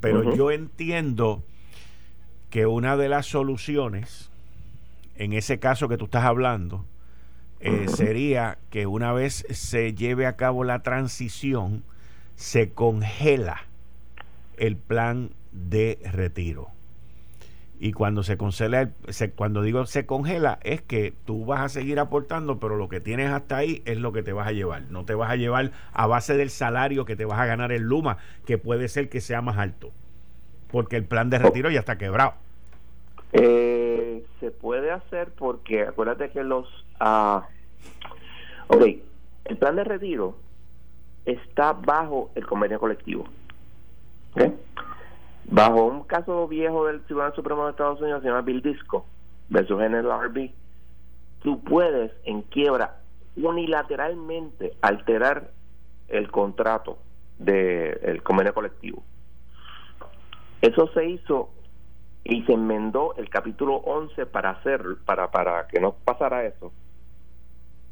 pero 0.01 0.35
yo 0.35 0.51
entiendo 0.51 1.45
que 2.51 2.67
una 2.67 2.97
de 2.97 3.09
las 3.09 3.27
soluciones, 3.27 4.31
en 5.17 5.33
ese 5.33 5.59
caso 5.59 5.89
que 5.89 5.97
tú 5.97 6.07
estás 6.07 6.25
hablando, 6.25 6.85
eh, 7.61 7.87
sería 7.89 8.59
que 8.71 8.87
una 8.87 9.13
vez 9.13 9.47
se 9.51 9.95
lleve 9.95 10.27
a 10.27 10.37
cabo 10.37 10.65
la 10.65 10.83
transición, 10.83 11.85
se 12.37 12.71
congela 12.71 13.63
el 14.57 14.77
plan 14.77 15.31
de 15.53 15.99
retiro. 16.13 16.69
Y 17.81 17.93
cuando 17.93 18.23
se 18.23 18.37
congela, 18.37 18.91
se, 19.09 19.33
cuando 19.33 19.61
digo 19.61 19.85
se 19.87 20.07
congela, 20.07 20.59
es 20.63 20.81
que 20.81 21.13
tú 21.25 21.45
vas 21.45 21.61
a 21.61 21.69
seguir 21.69 21.99
aportando, 21.99 22.61
pero 22.61 22.77
lo 22.77 22.89
que 22.89 23.01
tienes 23.01 23.31
hasta 23.31 23.57
ahí 23.57 23.83
es 23.85 23.99
lo 23.99 24.13
que 24.13 24.23
te 24.23 24.33
vas 24.33 24.47
a 24.47 24.53
llevar. 24.53 24.83
No 24.91 25.05
te 25.05 25.15
vas 25.15 25.31
a 25.31 25.37
llevar 25.37 25.73
a 25.93 26.07
base 26.07 26.37
del 26.37 26.51
salario 26.51 27.05
que 27.05 27.17
te 27.17 27.25
vas 27.25 27.41
a 27.41 27.47
ganar 27.47 27.73
en 27.73 27.83
Luma, 27.83 28.19
que 28.47 28.59
puede 28.59 28.89
ser 28.89 29.09
que 29.09 29.21
sea 29.21 29.43
más 29.43 29.59
alto, 29.59 29.93
porque 30.71 30.97
el 30.97 31.05
plan 31.05 31.31
de 31.31 31.39
retiro 31.39 31.69
ya 31.71 31.81
está 31.81 31.99
quebrado. 31.99 32.35
Eh, 33.33 33.84
se 34.45 34.51
puede 34.51 34.91
hacer 34.91 35.33
porque 35.39 35.83
acuérdate 35.83 36.31
que 36.31 36.45
los... 36.45 36.69
ah 37.01 37.49
ok, 38.67 38.83
el 39.47 39.57
plan 39.57 39.77
de 39.77 39.85
retiro 39.85 40.37
está 41.25 41.73
bajo 41.73 42.31
el 42.35 42.47
convenio 42.47 42.79
colectivo. 42.79 43.25
Bajo 45.47 45.85
un 45.87 46.03
caso 46.05 46.47
viejo 46.47 46.87
del 46.87 47.01
Tribunal 47.05 47.35
Supremo 47.35 47.65
de 47.65 47.71
Estados 47.71 48.03
Unidos 48.03 48.21
se 48.21 48.29
llama 48.29 48.43
Bill 48.43 48.61
Disco 48.61 49.07
versus 49.49 49.79
NLRB, 49.79 50.51
tú 51.43 51.63
puedes 51.63 52.13
en 52.25 52.43
quiebra 52.43 53.01
unilateralmente 53.37 54.75
alterar 54.83 55.53
el 56.09 56.31
contrato 56.31 56.99
del 57.39 58.23
convenio 58.23 58.53
colectivo. 58.53 59.03
Eso 60.61 60.91
se 60.93 61.07
hizo 61.07 61.49
y 62.25 62.43
se 62.45 62.55
enmendó 62.55 63.15
el 63.17 63.29
capítulo 63.29 63.77
11 63.77 64.27
para 64.27 64.51
hacer 64.51 64.83
para 65.05 65.31
para 65.31 65.67
que 65.69 65.79
no 65.79 65.93
pasara 65.93 66.45
eso. 66.47 66.73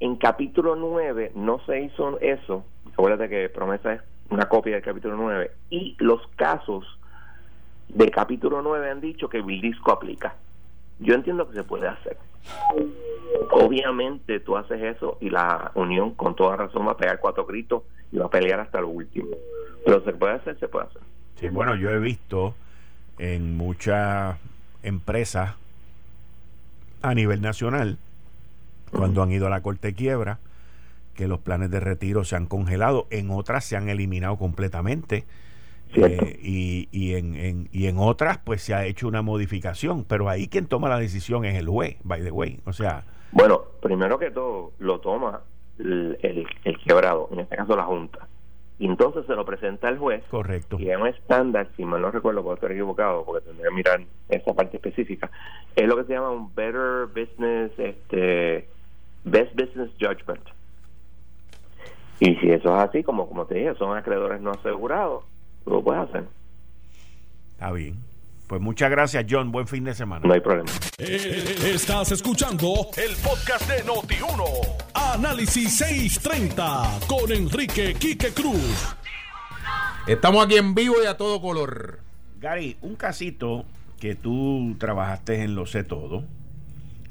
En 0.01 0.17
capítulo 0.17 0.75
9 0.75 1.33
no 1.35 1.61
se 1.67 1.83
hizo 1.83 2.19
eso. 2.21 2.65
Acuérdate 2.93 3.29
que 3.29 3.49
promesa 3.51 3.93
es 3.93 4.01
una 4.31 4.49
copia 4.49 4.75
del 4.75 4.83
capítulo 4.83 5.17
9 5.17 5.51
y 5.71 5.97
los 5.99 6.27
casos 6.37 6.99
del 7.89 8.11
capítulo 8.11 8.63
9 8.63 8.91
han 8.91 9.01
dicho 9.01 9.29
que 9.29 9.39
el 9.39 9.47
disco 9.61 9.93
aplica. 9.93 10.35
Yo 10.99 11.15
entiendo 11.15 11.49
que 11.49 11.55
se 11.55 11.65
puede 11.65 11.89
hacer. 11.89 12.17
Obviamente 13.51 14.41
tú 14.41 14.57
haces 14.57 14.83
eso 14.97 15.19
y 15.21 15.29
la 15.31 15.71
unión 15.75 16.15
con 16.15 16.35
toda 16.35 16.57
razón 16.57 16.87
va 16.87 16.93
a 16.93 16.97
pegar 16.97 17.21
cuatro 17.21 17.45
gritos 17.45 17.83
y 18.11 18.17
va 18.17 18.27
a 18.27 18.31
pelear 18.31 18.61
hasta 18.61 18.81
lo 18.81 18.89
último. 18.89 19.29
Pero 19.85 20.03
se 20.05 20.13
puede 20.13 20.35
hacer, 20.35 20.59
se 20.59 20.69
puede 20.69 20.87
hacer. 20.87 21.03
Sí, 21.37 21.49
bueno, 21.49 21.77
yo 21.77 21.91
he 21.91 21.99
visto 21.99 22.55
en 23.19 23.57
muchas 23.57 24.37
empresas 24.83 25.55
a 27.03 27.15
nivel 27.15 27.41
nacional, 27.41 27.99
cuando 28.91 29.23
han 29.23 29.33
ido 29.33 29.47
a 29.47 29.51
la 29.51 29.61
corte 29.61 29.89
de 29.89 29.95
quiebra, 29.95 30.39
que 31.15 31.29
los 31.29 31.41
planes 31.41 31.71
de 31.71 31.81
retiro 31.81 32.25
se 32.25 32.37
han 32.37 32.47
congelado, 32.47 33.07
en 33.11 33.31
otras 33.31 33.65
se 33.65 33.77
han 33.77 33.89
eliminado 33.89 34.37
completamente 34.37 35.25
eh, 35.95 36.39
y, 36.43 36.89
y, 36.91 37.15
en, 37.15 37.69
y 37.71 37.87
en 37.87 37.99
otras 37.99 38.39
pues 38.39 38.63
se 38.63 38.75
ha 38.75 38.87
hecho 38.87 39.09
una 39.09 39.23
modificación, 39.23 40.05
pero 40.05 40.29
ahí 40.29 40.49
quien 40.49 40.67
toma 40.67 40.89
la 40.89 40.99
decisión 40.99 41.45
es 41.45 41.57
el 41.57 41.69
juez, 41.69 41.97
by 42.05 42.23
the 42.23 42.31
way. 42.31 42.61
O 42.65 42.73
sea... 42.73 43.05
Bueno, 43.33 43.63
primero 43.81 44.19
que 44.19 44.31
todo 44.31 44.73
lo 44.79 45.01
toma 45.01 45.43
el, 45.79 46.19
el, 46.23 46.79
quebrado, 46.87 47.29
en 47.33 47.41
este 47.41 47.57
caso 47.57 47.77
la 47.77 47.85
Junta. 47.85 48.27
Y 48.79 48.87
entonces 48.87 49.25
se 49.27 49.35
lo 49.35 49.45
presenta 49.45 49.89
al 49.89 49.99
juez. 49.99 50.25
Correcto. 50.31 50.77
Y 50.81 50.91
es 50.91 50.97
un 50.97 51.07
estándar, 51.07 51.69
si 51.77 51.85
mal 51.85 52.01
no 52.01 52.11
recuerdo, 52.11 52.43
puedo 52.43 52.55
estar 52.55 52.73
equivocado, 52.73 53.25
porque 53.25 53.47
tendría 53.47 53.69
que 53.69 53.75
mirar 53.75 54.01
esa 54.29 54.55
parte 54.55 54.77
específica. 54.77 55.31
Es 55.77 55.87
lo 55.87 55.97
que 55.97 56.05
se 56.05 56.15
llama 56.15 56.31
un 56.31 56.55
Better 56.55 57.07
Business, 57.07 57.71
este, 57.79 58.69
Best 59.25 59.55
Business 59.55 59.91
Judgment. 60.01 60.43
Y 62.19 62.35
si 62.37 62.51
eso 62.51 62.77
es 62.77 62.89
así, 62.89 63.03
como, 63.03 63.29
como 63.29 63.47
te 63.47 63.57
dije, 63.57 63.75
son 63.75 63.97
acreedores 63.97 64.41
no 64.41 64.53
asegurados, 64.53 65.25
lo 65.67 65.83
puedes 65.83 66.09
hacer. 66.09 66.25
Está 67.55 67.73
bien. 67.73 67.97
Pues 68.47 68.61
muchas 68.61 68.91
gracias, 68.91 69.25
John. 69.29 69.51
Buen 69.51 69.67
fin 69.67 69.85
de 69.85 69.95
semana. 69.95 70.27
No 70.27 70.35
hay 70.35 70.41
problema. 70.41 70.69
Eh, 70.99 71.73
estás 71.75 72.13
escuchando 72.13 72.89
el 72.97 73.17
podcast 73.17 73.69
de 73.69 73.83
Noti1. 73.85 74.92
Análisis 75.13 75.77
630 75.77 77.01
con 77.07 77.31
Enrique 77.31 77.93
Quique 77.93 78.31
Cruz. 78.31 78.97
Estamos 80.07 80.47
aquí 80.47 80.57
en 80.57 80.75
vivo 80.75 80.95
y 81.05 81.07
a 81.07 81.19
todo 81.19 81.43
color. 81.43 81.99
Gary, 82.41 82.79
un 82.81 82.97
casito 82.97 83.67
que 84.01 84.15
tú 84.15 84.75
trabajaste 84.79 85.43
en 85.43 85.55
Lo 85.55 85.67
Sé 85.67 85.85
Todo 85.85 86.25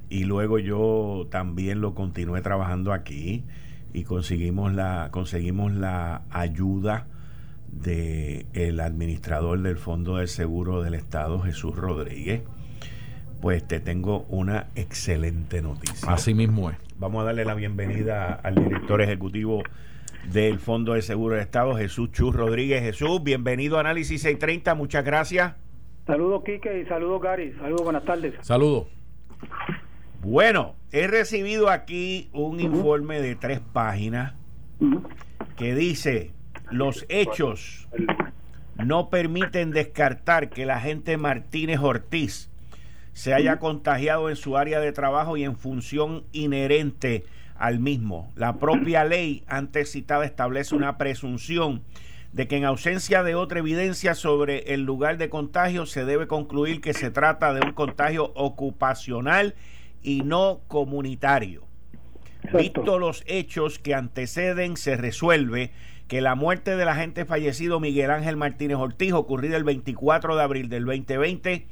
y 0.09 0.23
luego 0.23 0.57
yo 0.57 1.27
también 1.29 1.79
lo 1.79 1.93
continué 1.93 2.41
trabajando 2.41 2.91
aquí 2.91 3.43
y 3.93 4.03
conseguimos 4.03 4.73
la, 4.73 5.09
conseguimos 5.11 5.71
la 5.71 6.23
ayuda 6.31 7.05
del 7.71 8.47
el 8.53 8.79
administrador 8.79 9.61
del 9.61 9.77
Fondo 9.77 10.15
del 10.17 10.27
Seguro 10.27 10.81
del 10.81 10.95
Estado, 10.95 11.39
Jesús 11.41 11.75
Rodríguez, 11.75 12.41
pues 13.41 13.67
te 13.67 13.79
tengo 13.79 14.25
una 14.27 14.69
excelente 14.73 15.61
noticia. 15.61 16.11
Así 16.11 16.33
mismo 16.33 16.71
es. 16.71 16.77
Vamos 17.01 17.23
a 17.23 17.25
darle 17.25 17.45
la 17.45 17.55
bienvenida 17.55 18.39
al 18.43 18.53
director 18.53 19.01
ejecutivo 19.01 19.63
del 20.31 20.59
Fondo 20.59 20.93
del 20.93 21.01
Seguro 21.01 21.33
del 21.33 21.43
Estado, 21.43 21.75
Jesús 21.75 22.11
Chus 22.11 22.35
Rodríguez. 22.35 22.83
Jesús, 22.83 23.23
bienvenido 23.23 23.77
a 23.77 23.79
Análisis 23.79 24.21
630, 24.21 24.75
muchas 24.75 25.03
gracias. 25.03 25.55
Saludos, 26.05 26.43
Quique, 26.45 26.79
y 26.79 26.85
saludos, 26.85 27.19
Gary. 27.19 27.53
Saludos, 27.53 27.81
buenas 27.85 28.05
tardes. 28.05 28.35
Saludos. 28.41 28.85
Bueno, 30.21 30.75
he 30.91 31.07
recibido 31.07 31.71
aquí 31.71 32.29
un 32.33 32.59
informe 32.59 33.19
de 33.19 33.35
tres 33.35 33.61
páginas 33.73 34.35
que 35.57 35.73
dice 35.73 36.33
los 36.69 37.07
hechos 37.09 37.89
no 38.75 39.09
permiten 39.09 39.71
descartar 39.71 40.51
que 40.51 40.67
la 40.67 40.79
gente 40.79 41.17
Martínez 41.17 41.79
Ortiz 41.79 42.50
se 43.13 43.34
haya 43.34 43.60
contagiado 43.60 44.30
en 44.30 44.36
su 44.36 44.58
área 44.58 44.80
de 44.80 44.91
trabajo 44.91 45.38
y 45.38 45.43
en 45.43 45.58
función 45.58 46.24
inherente 46.32 47.26
al 47.56 47.80
mismo. 47.80 48.32
La 48.36 48.58
propia 48.58 49.04
ley 49.06 49.43
antes 49.47 49.91
citada 49.91 50.26
establece 50.26 50.76
una 50.76 50.97
presunción 50.97 51.84
de 52.34 52.47
que 52.47 52.58
en 52.58 52.65
ausencia 52.65 53.24
de 53.24 53.36
otra 53.36 53.60
evidencia 53.60 54.15
sobre 54.15 54.74
el 54.74 54.84
lugar 54.84 55.17
de 55.17 55.30
contagio 55.30 55.86
se 55.86 56.06
debe 56.06 56.28
concluir 56.28 56.80
que 56.80 56.93
se 56.93 57.12
trata 57.12 57.54
de 57.54 57.62
un 57.65 57.74
contagio 57.74 58.32
ocupacional 58.36 59.56
y 60.02 60.21
no 60.21 60.62
comunitario. 60.67 61.65
Visto 62.54 62.97
los 62.97 63.24
hechos 63.28 63.80
que 63.80 63.93
anteceden, 63.93 64.78
se 64.78 64.97
resuelve 64.97 65.71
que 66.08 66.21
la 66.21 66.36
muerte 66.36 66.76
del 66.76 66.89
agente 66.89 67.26
fallecido 67.26 67.80
Miguel 67.80 68.12
Ángel 68.12 68.36
Martínez 68.36 68.78
Ortiz, 68.78 69.13
ocurrida 69.13 69.58
el 69.58 69.63
24 69.63 70.36
de 70.36 70.41
abril 70.41 70.69
del 70.69 70.86
2020, 70.86 71.67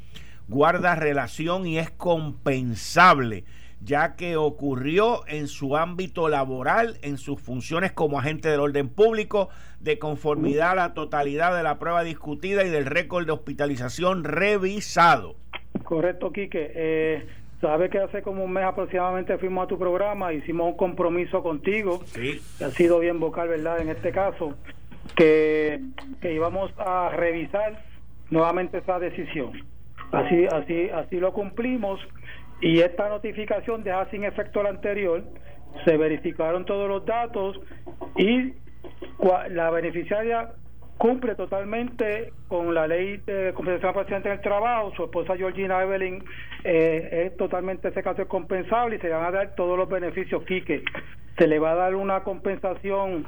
guarda 0.49 0.95
relación 0.95 1.65
y 1.65 1.77
es 1.77 1.89
compensable, 1.91 3.45
ya 3.81 4.15
que 4.15 4.35
ocurrió 4.35 5.21
en 5.27 5.47
su 5.47 5.77
ámbito 5.77 6.27
laboral, 6.27 6.97
en 7.01 7.17
sus 7.17 7.39
funciones 7.39 7.93
como 7.93 8.19
agente 8.19 8.49
del 8.49 8.59
orden 8.59 8.89
público, 8.89 9.49
de 9.79 9.97
conformidad 9.97 10.71
a 10.71 10.75
la 10.75 10.93
totalidad 10.93 11.55
de 11.55 11.63
la 11.63 11.79
prueba 11.79 12.03
discutida 12.03 12.65
y 12.65 12.69
del 12.69 12.85
récord 12.85 13.25
de 13.25 13.31
hospitalización 13.31 14.25
revisado. 14.25 15.35
Correcto, 15.83 16.33
Quique. 16.33 16.71
Eh, 16.75 17.27
Sabe 17.62 17.89
que 17.89 17.99
hace 17.99 18.21
como 18.21 18.45
un 18.45 18.53
mes 18.53 18.63
aproximadamente 18.63 19.38
fuimos 19.38 19.65
a 19.65 19.67
tu 19.67 19.77
programa, 19.77 20.31
hicimos 20.31 20.67
un 20.67 20.77
compromiso 20.77 21.43
contigo, 21.43 22.01
sí. 22.05 22.39
que 22.57 22.63
ha 22.63 22.71
sido 22.71 22.99
bien 22.99 23.19
vocal, 23.19 23.49
¿verdad? 23.49 23.81
En 23.81 23.89
este 23.89 24.12
caso, 24.13 24.55
que, 25.17 25.81
que 26.21 26.33
íbamos 26.33 26.71
a 26.77 27.09
revisar 27.09 27.83
nuevamente 28.29 28.77
esa 28.77 28.97
decisión. 28.99 29.51
Así, 30.12 30.45
así, 30.52 30.89
así 30.89 31.19
lo 31.19 31.34
cumplimos 31.34 32.00
y 32.62 32.80
esta 32.80 33.10
notificación 33.10 33.84
deja 33.84 34.10
sin 34.10 34.24
efecto 34.24 34.63
la 34.63 34.69
anterior. 34.69 35.24
Se 35.86 35.98
verificaron 35.98 36.65
todos 36.65 36.89
los 36.89 37.06
datos 37.06 37.60
y 38.17 38.54
la 39.50 39.69
beneficiaria 39.69 40.50
cumple 40.98 41.36
totalmente 41.36 42.34
con 42.50 42.74
la 42.74 42.86
ley 42.86 43.17
de 43.26 43.54
compensación 43.54 43.93
paciente 43.93 44.30
en 44.30 44.36
el 44.36 44.41
trabajo. 44.41 44.91
Su 44.95 45.06
esposa 45.06 45.38
Georgina 45.38 45.82
Evelyn 45.82 46.24
eh, 46.65 47.28
es 47.28 47.38
totalmente 47.38 47.88
ese 47.88 48.04
caso 48.04 48.24
es 48.24 48.28
compensable 48.28 48.98
y 48.98 49.00
se 49.00 49.10
van 49.10 49.24
a 49.24 49.32
dar 49.32 49.56
todos 49.56 49.78
los 49.78 49.88
beneficios. 49.88 50.43
Quique, 50.43 50.84
se 51.38 51.48
le 51.48 51.60
va 51.60 51.72
a 51.72 51.76
dar 51.76 51.95
una 51.95 52.24
compensación 52.24 53.26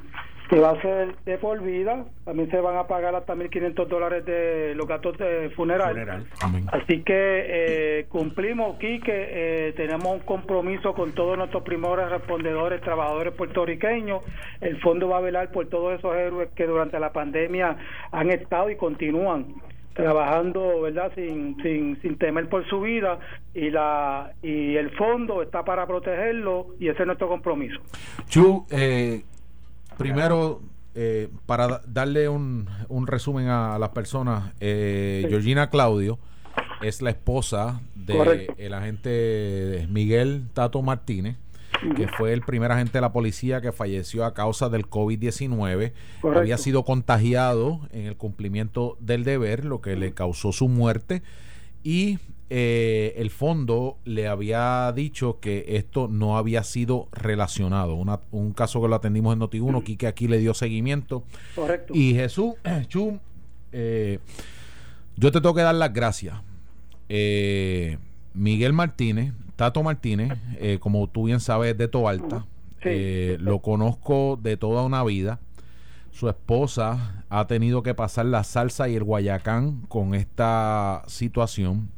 que 0.51 0.59
va 0.59 0.71
a 0.71 0.81
ser 0.81 1.15
de 1.23 1.37
por 1.37 1.63
vida. 1.63 2.03
También 2.25 2.51
se 2.51 2.59
van 2.59 2.75
a 2.75 2.85
pagar 2.85 3.15
hasta 3.15 3.33
1.500 3.35 3.87
dólares 3.87 4.25
de 4.25 4.75
los 4.75 4.85
gastos 4.85 5.17
de 5.17 5.49
funeral. 5.51 6.27
Así 6.73 7.03
que 7.03 7.13
eh, 7.47 8.05
cumplimos 8.09 8.75
aquí 8.75 8.99
que 8.99 9.69
eh, 9.69 9.73
tenemos 9.77 10.11
un 10.11 10.19
compromiso 10.19 10.93
con 10.93 11.13
todos 11.13 11.37
nuestros 11.37 11.63
primores 11.63 12.09
respondedores, 12.09 12.81
trabajadores 12.81 13.33
puertorriqueños. 13.33 14.23
El 14.59 14.77
fondo 14.81 15.07
va 15.07 15.19
a 15.19 15.21
velar 15.21 15.53
por 15.53 15.69
todos 15.69 15.97
esos 15.97 16.13
héroes 16.17 16.49
que 16.53 16.67
durante 16.67 16.99
la 16.99 17.13
pandemia 17.13 17.77
han 18.11 18.29
estado 18.29 18.69
y 18.69 18.75
continúan 18.75 19.55
trabajando 19.93 20.81
verdad 20.81 21.11
sin, 21.15 21.55
sin, 21.61 22.01
sin 22.01 22.17
temer 22.17 22.47
por 22.47 22.67
su 22.69 22.81
vida 22.81 23.19
y 23.53 23.69
la 23.69 24.31
y 24.41 24.75
el 24.77 24.89
fondo 24.91 25.41
está 25.41 25.65
para 25.65 25.85
protegerlo 25.85 26.67
y 26.79 26.87
ese 26.87 27.01
es 27.01 27.05
nuestro 27.05 27.27
compromiso 27.27 27.77
Chu 28.27 28.65
eh, 28.71 29.21
primero 30.01 30.61
eh, 30.95 31.29
para 31.45 31.81
darle 31.87 32.27
un, 32.27 32.67
un, 32.89 33.07
resumen 33.07 33.47
a, 33.47 33.79
las 33.79 33.89
personas 33.89 34.53
eh, 34.59 35.25
Georgina 35.29 35.69
Claudio 35.69 36.19
es 36.81 37.01
la 37.01 37.11
esposa 37.11 37.81
del 37.95 38.53
el 38.57 38.73
agente 38.73 39.87
Miguel 39.89 40.47
Tato 40.53 40.81
Martínez 40.81 41.37
que 41.95 42.07
fue 42.07 42.33
el 42.33 42.41
primer 42.41 42.71
agente 42.71 42.93
de 42.93 43.01
la 43.01 43.11
policía 43.11 43.61
que 43.61 43.71
falleció 43.71 44.25
a 44.25 44.33
causa 44.33 44.69
del 44.69 44.87
COVID-19. 44.87 45.93
Había 46.35 46.57
sido 46.57 46.83
contagiado 46.83 47.81
en 47.91 48.05
el 48.05 48.15
cumplimiento 48.17 48.97
del 48.99 49.23
deber, 49.23 49.65
lo 49.65 49.81
que 49.81 49.95
le 49.95 50.13
causó 50.13 50.51
su 50.51 50.67
muerte. 50.67 51.23
Y 51.83 52.19
eh, 52.53 53.13
el 53.15 53.29
fondo 53.29 53.97
le 54.03 54.27
había 54.27 54.91
dicho 54.93 55.39
que 55.39 55.63
esto 55.69 56.07
no 56.07 56.37
había 56.37 56.63
sido 56.63 57.07
relacionado. 57.11 57.95
un 58.31 58.53
caso 58.53 58.81
que 58.81 58.87
lo 58.87 58.95
atendimos 58.95 59.33
en 59.33 59.39
Noti1, 59.39 59.83
Quique 59.83 60.07
aquí 60.07 60.27
le 60.27 60.37
dio 60.37 60.53
seguimiento. 60.53 61.23
Correcto. 61.55 61.93
Y 61.95 62.13
Jesús, 62.13 62.55
Chum, 62.87 63.19
eh, 63.71 64.19
yo 65.15 65.31
te 65.31 65.39
tengo 65.39 65.55
que 65.55 65.61
dar 65.61 65.75
las 65.75 65.93
gracias. 65.93 66.35
Eh, 67.09 67.97
Miguel 68.33 68.73
Martínez 68.73 69.33
Tato 69.61 69.83
Martínez, 69.83 70.39
eh, 70.59 70.79
como 70.79 71.07
tú 71.07 71.25
bien 71.25 71.39
sabes, 71.39 71.77
de 71.77 71.87
Toalta. 71.87 72.47
Eh, 72.83 73.37
lo 73.39 73.59
conozco 73.59 74.39
de 74.41 74.57
toda 74.57 74.81
una 74.81 75.03
vida. 75.03 75.39
Su 76.09 76.29
esposa 76.29 77.23
ha 77.29 77.45
tenido 77.45 77.83
que 77.83 77.93
pasar 77.93 78.25
la 78.25 78.43
salsa 78.43 78.89
y 78.89 78.95
el 78.95 79.03
guayacán 79.03 79.81
con 79.81 80.15
esta 80.15 81.03
situación. 81.05 81.91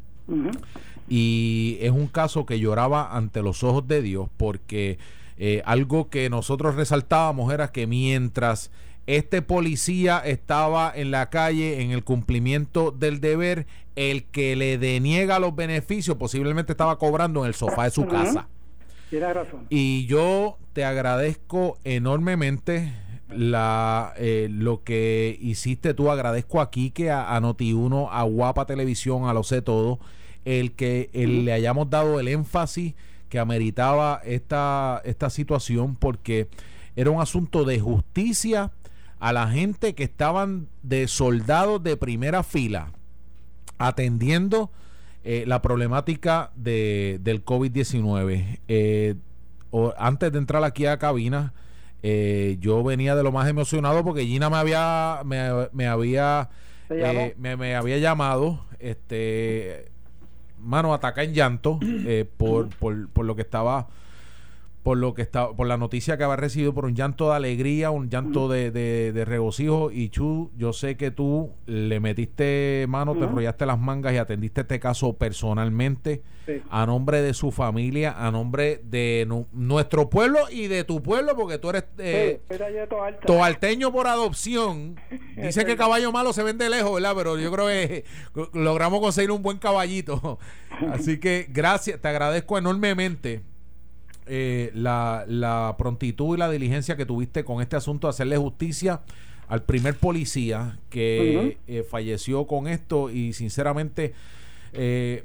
Y 1.10 1.78
es 1.82 1.92
un 1.92 2.08
caso 2.08 2.46
que 2.46 2.60
lloraba 2.60 3.16
ante 3.16 3.42
los 3.42 3.64
ojos 3.64 3.88
de 3.88 4.02
Dios 4.02 4.30
porque 4.38 4.98
eh, 5.38 5.62
algo 5.66 6.10
que 6.10 6.30
nosotros 6.30 6.76
resaltábamos 6.76 7.54
era 7.54 7.72
que 7.72 7.88
mientras 7.88 8.72
este 9.06 9.42
policía 9.42 10.20
estaba 10.20 10.92
en 10.96 11.12
la 11.12 11.30
calle 11.30 11.82
en 11.82 11.92
el 11.92 12.04
cumplimiento 12.04 12.92
del 12.92 13.20
deber, 13.20 13.68
el 13.96 14.24
que 14.24 14.56
le 14.56 14.78
deniega 14.78 15.40
los 15.40 15.56
beneficios 15.56 16.18
posiblemente 16.18 16.72
estaba 16.72 16.98
cobrando 16.98 17.42
en 17.42 17.48
el 17.48 17.54
sofá 17.54 17.84
de 17.84 17.92
su 17.92 18.08
casa. 18.08 18.48
razón. 19.12 19.68
Y 19.70 20.06
yo 20.08 20.58
te 20.74 20.86
agradezco 20.86 21.78
enormemente 21.84 22.94
la 23.36 24.14
eh, 24.18 24.48
lo 24.52 24.84
que 24.84 25.38
hiciste 25.42 25.94
tú. 25.94 26.10
Agradezco 26.12 26.62
aquí 26.62 26.92
que 26.92 27.12
a, 27.12 27.36
a 27.36 27.42
Noti1, 27.42 28.10
a 28.12 28.24
Guapa 28.24 28.66
Televisión, 28.66 29.26
a 29.26 29.34
Lo 29.34 29.44
Sé 29.44 29.62
Todo, 29.62 30.00
el 30.46 30.74
que 30.74 31.10
le 31.14 31.52
hayamos 31.54 31.90
dado 31.90 32.20
el 32.20 32.28
énfasis 32.28 32.94
que 33.30 33.40
ameritaba 33.40 34.22
esta, 34.26 35.02
esta 35.06 35.30
situación 35.30 35.96
porque 35.96 36.48
era 36.96 37.10
un 37.10 37.20
asunto 37.22 37.66
de 37.66 37.80
justicia 37.80 38.72
a 39.20 39.34
la 39.34 39.48
gente 39.48 39.96
que 39.96 40.04
estaban 40.04 40.68
de 40.84 41.08
soldados 41.08 41.82
de 41.82 41.98
primera 41.98 42.44
fila 42.44 42.92
atendiendo 43.78 44.70
eh, 45.24 45.46
la 45.48 45.62
problemática 45.62 46.52
de, 46.56 47.20
del 47.24 47.44
COVID-19. 47.44 48.60
Eh, 48.68 49.16
antes 49.98 50.32
de 50.32 50.38
entrar 50.38 50.64
aquí 50.64 50.86
a 50.86 51.00
cabina, 51.00 51.54
eh, 52.04 52.58
yo 52.60 52.84
venía 52.84 53.16
de 53.16 53.24
lo 53.24 53.32
más 53.32 53.48
emocionado 53.50 54.04
porque 54.04 54.26
Gina 54.26 54.50
me 54.50 54.58
había 54.58 55.22
me, 55.26 55.88
había 55.88 56.50
me, 56.90 57.76
había 57.76 57.98
llamado 57.98 58.66
este 58.80 59.92
mano 60.60 60.94
ataca 60.94 61.24
en 61.24 61.34
llanto 61.34 61.80
por, 62.38 62.70
por, 62.70 63.10
por 63.10 63.26
lo 63.26 63.36
que 63.36 63.42
estaba 63.42 63.88
por 64.84 64.98
lo 64.98 65.14
que 65.14 65.22
está, 65.22 65.50
por 65.54 65.66
la 65.66 65.78
noticia 65.78 66.18
que 66.18 66.26
había 66.26 66.36
recibido, 66.36 66.74
por 66.74 66.84
un 66.84 66.94
llanto 66.94 67.30
de 67.30 67.36
alegría, 67.38 67.90
un 67.90 68.10
llanto 68.10 68.50
de, 68.50 68.70
de, 68.70 69.26
regocijo. 69.26 69.92
Y 69.92 70.10
Chu, 70.10 70.52
yo 70.58 70.74
sé 70.74 70.98
que 70.98 71.10
tú 71.10 71.54
le 71.66 72.02
metiste 72.02 72.86
mano, 72.90 73.16
te 73.16 73.24
enrollaste 73.24 73.66
las 73.66 73.80
mangas 73.80 74.14
y 74.14 74.18
atendiste 74.18 74.62
este 74.62 74.82
caso 74.82 75.14
personalmente, 75.14 76.22
a 76.70 76.86
nombre 76.86 77.22
de 77.22 77.34
su 77.34 77.52
familia, 77.52 78.14
a 78.18 78.30
nombre 78.30 78.82
de 78.84 79.26
nuestro 79.54 80.10
pueblo 80.10 80.40
y 80.52 80.68
de 80.68 80.84
tu 80.84 81.02
pueblo, 81.02 81.34
porque 81.38 81.58
tú 81.60 81.70
eres 81.70 81.86
eh, 82.00 82.42
toalteño 83.26 83.90
por 83.94 84.08
adopción. 84.08 85.00
Dice 85.38 85.66
que 85.66 85.78
caballo 85.78 86.12
malo 86.12 86.34
se 86.34 86.44
vende 86.44 86.70
lejos, 86.70 86.94
¿verdad? 86.94 87.14
Pero 87.16 87.40
yo 87.40 87.50
creo 87.54 87.68
que 87.68 88.04
logramos 88.54 89.00
conseguir 89.00 89.32
un 89.32 89.42
buen 89.42 89.60
caballito. 89.60 90.40
Así 90.92 91.22
que 91.22 91.48
gracias, 91.50 92.02
te 92.02 92.08
agradezco 92.10 92.58
enormemente 92.58 93.53
eh, 94.26 94.72
la, 94.74 95.76
prontitud 95.78 96.36
y 96.36 96.40
la 96.40 96.50
diligencia 96.50 96.96
que 96.96 97.06
tuviste 97.06 97.44
con 97.44 97.62
este 97.62 97.76
asunto 97.76 98.08
de 98.08 98.12
hacerle 98.12 98.38
justicia 98.38 99.02
al 99.48 99.64
primer 99.64 99.98
policía 99.98 100.80
que 100.90 101.58
eh, 101.68 101.84
falleció 101.84 102.48
con 102.48 102.68
esto 102.68 103.10
y 103.10 103.34
sinceramente 103.34 104.14
eh, 104.72 105.24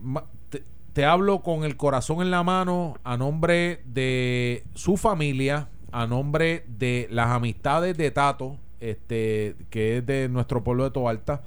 te, 0.93 1.05
hablo 1.05 1.43
con 1.43 1.65
el 1.65 1.77
corazón 1.77 2.23
en 2.23 2.31
la 2.33 2.43
mano 2.43 2.99
a 3.05 3.17
nombre 3.17 3.81
de 3.85 4.65
su 4.75 4.97
familia, 4.97 5.69
a 5.93 6.07
nombre 6.07 6.65
de 6.67 7.07
las 7.11 7.29
amistades 7.29 7.97
de 7.97 8.11
Tato, 8.11 8.57
este, 8.81 9.55
que 9.71 9.99
es 9.99 10.07
de 10.07 10.29
nuestro 10.29 10.65
pueblo 10.65 10.85
de 10.85 10.91
Toalta, 10.91 11.43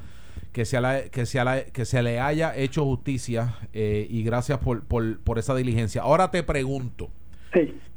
que 0.54 0.64
se, 0.64 0.80
que, 1.12 1.26
se 1.26 1.72
que 1.74 1.86
se 1.86 2.02
le 2.02 2.22
haya 2.22 2.56
hecho 2.56 2.86
justicia 2.86 3.58
y 3.74 4.24
gracias 4.24 4.60
por, 4.60 4.84
por, 4.86 5.20
por 5.20 5.38
esa 5.38 5.54
diligencia. 5.54 6.02
Ahora 6.02 6.32
te 6.32 6.44
pregunto, 6.44 7.10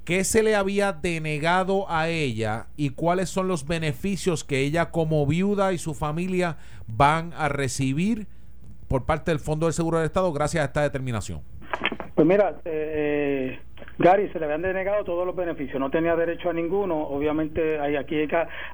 ¿Qué 0.05 0.23
se 0.25 0.43
le 0.43 0.55
había 0.55 0.93
denegado 0.93 1.91
a 1.91 2.11
ella 2.11 2.67
y 2.77 2.91
cuáles 2.91 3.31
son 3.31 3.49
los 3.49 3.67
beneficios 3.67 4.45
que 4.45 4.61
ella 4.61 4.91
como 4.91 5.27
viuda 5.27 5.73
y 5.73 5.79
su 5.79 5.95
familia 5.95 6.59
van 6.87 7.33
a 7.35 7.49
recibir 7.49 8.27
por 8.87 9.07
parte 9.07 9.31
del 9.31 9.41
Fondo 9.41 9.65
del 9.65 9.73
Seguro 9.73 9.99
del 9.99 10.07
Estado 10.07 10.31
gracias 10.35 10.61
a 10.61 10.67
esta 10.67 10.83
determinación? 10.83 11.41
Pues 12.15 12.29
mira, 12.29 12.61
eh, 12.67 13.59
Gary, 13.99 14.29
se 14.31 14.39
le 14.41 14.47
habían 14.47 14.63
denegado 14.63 15.05
todos 15.05 15.25
los 15.25 15.37
beneficios, 15.37 15.79
no 15.79 15.91
tenía 15.91 16.17
derecho 16.17 16.51
a 16.51 16.53
ninguno. 16.53 17.01
Obviamente, 17.01 17.79
hay, 17.79 17.95
aquí, 17.97 18.27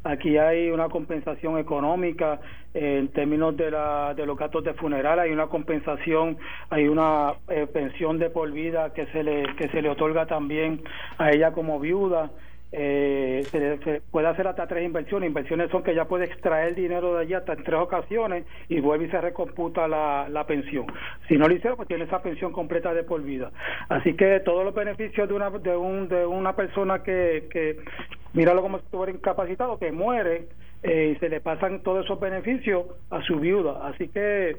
aquí 0.04 0.38
hay 0.38 0.70
una 0.70 0.88
compensación 0.88 1.58
económica 1.58 2.40
eh, 2.72 2.98
en 3.00 3.08
términos 3.08 3.56
de, 3.56 3.70
la, 3.70 4.14
de 4.14 4.24
los 4.24 4.38
gastos 4.38 4.64
de 4.64 4.74
funeral, 4.74 5.18
hay 5.18 5.30
una 5.30 5.48
compensación, 5.48 6.38
hay 6.70 6.88
una 6.88 7.34
eh, 7.48 7.66
pensión 7.70 8.18
de 8.18 8.30
por 8.30 8.50
vida 8.50 8.94
que 8.94 9.06
se 9.06 9.22
le 9.22 9.54
que 9.56 9.68
se 9.68 9.82
le 9.82 9.90
otorga 9.90 10.26
también 10.26 10.82
a 11.18 11.30
ella 11.30 11.52
como 11.52 11.80
viuda 11.80 12.30
eh, 12.72 13.44
se, 13.50 14.00
puede 14.10 14.28
hacer 14.28 14.46
hasta 14.46 14.66
tres 14.66 14.84
inversiones. 14.84 15.28
Inversiones 15.28 15.70
son 15.70 15.82
que 15.82 15.94
ya 15.94 16.06
puede 16.06 16.26
extraer 16.26 16.74
dinero 16.74 17.14
de 17.14 17.22
allí 17.22 17.34
hasta 17.34 17.54
en 17.54 17.64
tres 17.64 17.80
ocasiones 17.80 18.44
y 18.68 18.80
vuelve 18.80 19.06
y 19.06 19.10
se 19.10 19.20
recomputa 19.20 19.88
la, 19.88 20.28
la 20.28 20.46
pensión. 20.46 20.86
Si 21.28 21.36
no 21.36 21.48
lo 21.48 21.54
hicieron, 21.54 21.76
pues 21.76 21.88
tiene 21.88 22.04
esa 22.04 22.22
pensión 22.22 22.52
completa 22.52 22.94
de 22.94 23.02
por 23.02 23.22
vida. 23.22 23.50
Así 23.88 24.14
que 24.14 24.40
todos 24.40 24.64
los 24.64 24.74
beneficios 24.74 25.28
de 25.28 25.34
una, 25.34 25.50
de, 25.50 25.76
un, 25.76 26.08
de 26.08 26.26
una 26.26 26.54
persona 26.54 27.02
que, 27.02 27.48
que 27.50 27.78
míralo 28.32 28.62
como 28.62 28.78
si 28.78 28.84
estuviera 28.84 29.12
incapacitado, 29.12 29.78
que 29.78 29.92
muere, 29.92 30.48
eh, 30.82 31.16
se 31.20 31.28
le 31.28 31.40
pasan 31.40 31.82
todos 31.82 32.04
esos 32.04 32.18
beneficios 32.20 32.86
a 33.10 33.20
su 33.22 33.38
viuda. 33.38 33.86
Así 33.86 34.08
que, 34.08 34.56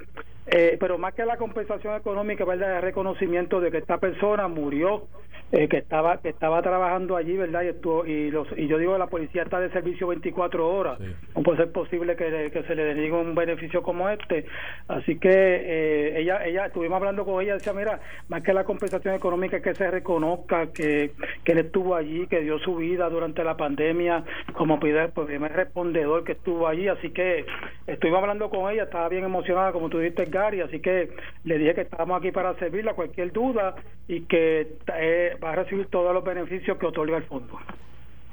eh, 0.52 0.78
pero 0.80 0.98
más 0.98 1.14
que 1.14 1.26
la 1.26 1.38
compensación 1.38 1.96
económica, 1.96 2.44
¿verdad? 2.44 2.78
El 2.78 2.82
reconocimiento 2.82 3.62
de 3.62 3.72
que 3.72 3.78
esta 3.78 4.00
persona 4.00 4.48
murió, 4.50 5.08
eh, 5.54 5.68
que 5.68 5.78
estaba 5.78 6.18
que 6.22 6.30
estaba 6.30 6.62
trabajando 6.62 7.16
allí, 7.16 7.38
¿verdad? 7.38 7.64
Y, 7.64 7.68
estuvo, 7.70 8.06
y, 8.06 8.32
los, 8.32 8.48
y 8.58 8.68
yo 8.68 8.78
digo, 8.78 8.98
la 8.98 9.08
policía 9.08 9.44
está 9.44 9.60
de 9.60 9.70
servicio 9.72 10.08
24 10.08 10.68
horas. 10.68 11.00
No 11.36 11.42
puede 11.44 11.58
ser 11.58 11.72
posible 11.72 12.16
que, 12.16 12.52
que 12.52 12.64
se 12.64 12.76
le 12.76 12.84
denigue 12.84 13.14
un 13.14 13.34
beneficio 13.34 13.82
como 13.82 14.10
este. 14.10 14.46
Así 14.88 15.18
que 15.20 16.18
ella, 16.20 16.46
ella, 16.46 16.66
estuvimos 16.66 16.98
hablando 16.98 17.26
con 17.26 17.42
ella, 17.42 17.54
decía, 17.54 17.74
mira, 17.74 18.00
más 18.28 18.44
que 18.44 18.54
la 18.54 18.64
compensación 18.64 19.16
económica, 19.16 19.62
que 19.62 19.74
se 19.74 19.90
reconozca 19.90 20.68
que, 20.74 21.12
que 21.44 21.52
él 21.54 21.60
estuvo 21.60 21.96
allí, 21.96 22.28
que 22.28 22.42
dio 22.42 22.60
su 22.60 22.76
vida 22.76 23.10
durante 23.10 23.44
la 23.44 23.56
pandemia 23.56 24.24
como 24.54 24.80
primer, 24.80 25.12
primer 25.12 25.54
respondedor 25.54 26.24
que 26.24 26.34
estuvo 26.34 26.68
allí, 26.68 26.88
así 26.88 27.12
que 27.12 27.46
estuve 27.88 28.18
hablando 28.18 28.50
con 28.50 28.72
ella, 28.72 28.84
estaba 28.84 29.10
bien 29.10 29.24
emocionada, 29.24 29.72
como 29.72 29.90
tú 29.90 30.00
dijiste, 30.00 30.26
Así 30.42 30.80
que 30.80 31.12
le 31.44 31.58
dije 31.58 31.76
que 31.76 31.82
estábamos 31.82 32.20
aquí 32.20 32.32
para 32.32 32.58
servirla 32.58 32.94
cualquier 32.94 33.32
duda 33.32 33.76
y 34.08 34.22
que 34.22 34.78
eh, 34.96 35.38
va 35.44 35.52
a 35.52 35.56
recibir 35.56 35.88
todos 35.88 36.14
los 36.14 36.24
beneficios 36.24 36.78
que 36.78 36.86
otorga 36.88 37.18
el 37.18 37.24
fondo. 37.24 37.60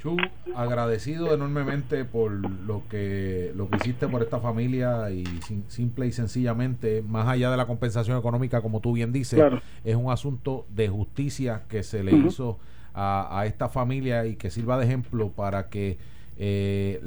Chu, 0.01 0.17
agradecido 0.55 1.35
enormemente 1.35 2.05
por 2.05 2.31
lo 2.31 2.83
que 2.89 3.53
lo 3.57 3.69
que 3.69 3.77
hiciste 3.79 4.07
por 4.07 4.23
esta 4.23 4.39
familia 4.39 5.11
y 5.11 5.25
simple 5.67 6.07
y 6.07 6.13
sencillamente, 6.13 7.03
más 7.03 7.29
allá 7.29 7.51
de 7.51 7.57
la 7.57 7.67
compensación 7.67 8.17
económica, 8.17 8.63
como 8.63 8.81
tú 8.81 8.93
bien 8.93 9.13
dices, 9.13 9.41
es 9.85 9.97
un 9.97 10.11
asunto 10.13 10.67
de 10.71 10.89
justicia 10.89 11.65
que 11.69 11.83
se 11.83 12.05
le 12.05 12.13
hizo 12.13 12.59
a, 12.95 13.45
esta 13.47 13.69
familia 13.69 14.25
y 14.27 14.37
que 14.37 14.51
sirva 14.51 14.79
de 14.79 14.85
ejemplo 14.85 15.31
para 15.31 15.69
que, 15.69 15.99
eh, 16.37 17.01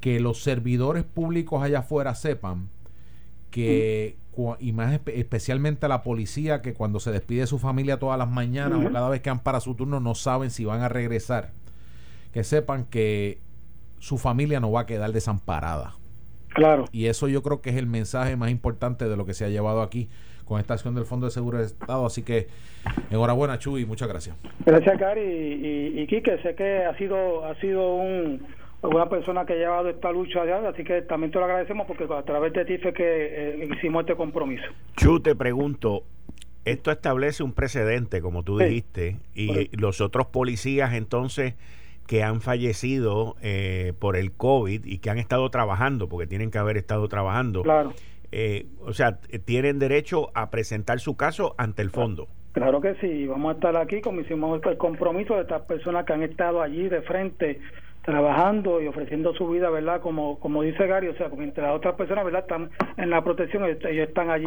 que 0.00 0.20
los 0.20 0.42
servidores 0.42 1.04
públicos 1.04 1.62
allá 1.62 1.80
afuera 1.80 2.14
sepan 2.14 2.68
que 3.50 4.16
y 4.60 4.72
más 4.72 5.00
especialmente 5.06 5.86
a 5.86 5.88
la 5.88 6.02
policía 6.02 6.62
que 6.62 6.74
cuando 6.74 7.00
se 7.00 7.10
despide 7.10 7.40
de 7.40 7.46
su 7.46 7.58
familia 7.58 7.98
todas 7.98 8.18
las 8.18 8.28
mañanas 8.28 8.84
o 8.84 8.92
cada 8.92 9.08
vez 9.08 9.20
que 9.20 9.30
van 9.30 9.40
para 9.40 9.60
su 9.60 9.74
turno 9.74 10.00
no 10.00 10.14
saben 10.14 10.50
si 10.50 10.64
van 10.64 10.82
a 10.82 10.88
regresar 10.88 11.52
que 12.36 12.44
sepan 12.44 12.84
que 12.84 13.38
su 13.98 14.18
familia 14.18 14.60
no 14.60 14.70
va 14.70 14.82
a 14.82 14.86
quedar 14.86 15.10
desamparada. 15.10 15.94
Claro. 16.50 16.84
Y 16.92 17.06
eso 17.06 17.28
yo 17.28 17.42
creo 17.42 17.62
que 17.62 17.70
es 17.70 17.76
el 17.76 17.86
mensaje 17.86 18.36
más 18.36 18.50
importante 18.50 19.08
de 19.08 19.16
lo 19.16 19.24
que 19.24 19.32
se 19.32 19.46
ha 19.46 19.48
llevado 19.48 19.80
aquí 19.80 20.10
con 20.44 20.60
esta 20.60 20.74
acción 20.74 20.94
del 20.94 21.06
Fondo 21.06 21.24
de 21.24 21.32
Seguro 21.32 21.56
de 21.56 21.64
Estado. 21.64 22.04
Así 22.04 22.22
que 22.22 22.48
enhorabuena, 23.10 23.58
Chuy, 23.58 23.86
muchas 23.86 24.08
gracias. 24.08 24.36
Gracias, 24.66 24.98
Cari. 24.98 25.20
Y, 25.22 26.00
y, 26.00 26.06
Quique, 26.06 26.36
sé 26.42 26.54
que 26.54 26.84
ha 26.84 26.94
sido, 26.98 27.44
ha 27.46 27.54
sido 27.60 27.94
un, 27.94 28.46
una 28.82 29.08
persona 29.08 29.44
que 29.44 29.54
ha 29.54 29.56
llevado 29.56 29.88
esta 29.88 30.12
lucha 30.12 30.42
allá, 30.42 30.68
así 30.68 30.84
que 30.84 31.02
también 31.02 31.32
te 31.32 31.38
lo 31.38 31.44
agradecemos 31.44 31.86
porque 31.86 32.04
a 32.04 32.22
través 32.22 32.52
de 32.52 32.64
ti 32.64 32.78
fue 32.78 32.92
que 32.92 33.04
eh, 33.04 33.68
hicimos 33.76 34.02
este 34.02 34.14
compromiso. 34.14 34.64
Chu, 34.96 35.20
te 35.20 35.34
pregunto, 35.34 36.04
esto 36.64 36.90
establece 36.90 37.42
un 37.42 37.52
precedente, 37.52 38.20
como 38.20 38.42
tú 38.42 38.58
dijiste, 38.58 39.16
y 39.34 39.74
los 39.76 40.00
otros 40.00 40.26
policías 40.26 40.94
entonces 40.94 41.54
que 42.06 42.22
han 42.22 42.40
fallecido 42.40 43.36
eh, 43.42 43.92
por 43.98 44.16
el 44.16 44.32
COVID 44.32 44.84
y 44.84 44.98
que 44.98 45.10
han 45.10 45.18
estado 45.18 45.48
trabajando, 45.50 46.08
porque 46.08 46.26
tienen 46.26 46.50
que 46.50 46.58
haber 46.58 46.76
estado 46.76 47.08
trabajando. 47.08 47.62
Claro. 47.62 47.92
Eh, 48.32 48.66
o 48.80 48.92
sea, 48.92 49.18
tienen 49.44 49.78
derecho 49.78 50.30
a 50.34 50.50
presentar 50.50 51.00
su 51.00 51.16
caso 51.16 51.54
ante 51.58 51.82
el 51.82 51.90
fondo. 51.90 52.28
Claro 52.52 52.80
que 52.80 52.94
sí, 52.96 53.26
vamos 53.26 53.50
a 53.50 53.54
estar 53.54 53.76
aquí 53.76 54.00
como 54.00 54.20
hicimos 54.20 54.60
el 54.64 54.78
compromiso 54.78 55.34
de 55.34 55.42
estas 55.42 55.62
personas 55.62 56.06
que 56.06 56.14
han 56.14 56.22
estado 56.22 56.62
allí 56.62 56.88
de 56.88 57.02
frente 57.02 57.60
trabajando 58.06 58.80
y 58.80 58.86
ofreciendo 58.86 59.34
su 59.34 59.48
vida, 59.48 59.68
¿verdad? 59.68 60.00
Como 60.00 60.38
como 60.38 60.62
dice 60.62 60.86
Gary, 60.86 61.08
o 61.08 61.16
sea, 61.16 61.28
mientras 61.36 61.74
otras 61.74 61.96
personas, 61.96 62.24
¿verdad? 62.24 62.42
Están 62.42 62.70
en 62.96 63.10
la 63.10 63.22
protección, 63.22 63.64
ellos 63.64 64.08
están 64.08 64.30
allí 64.30 64.46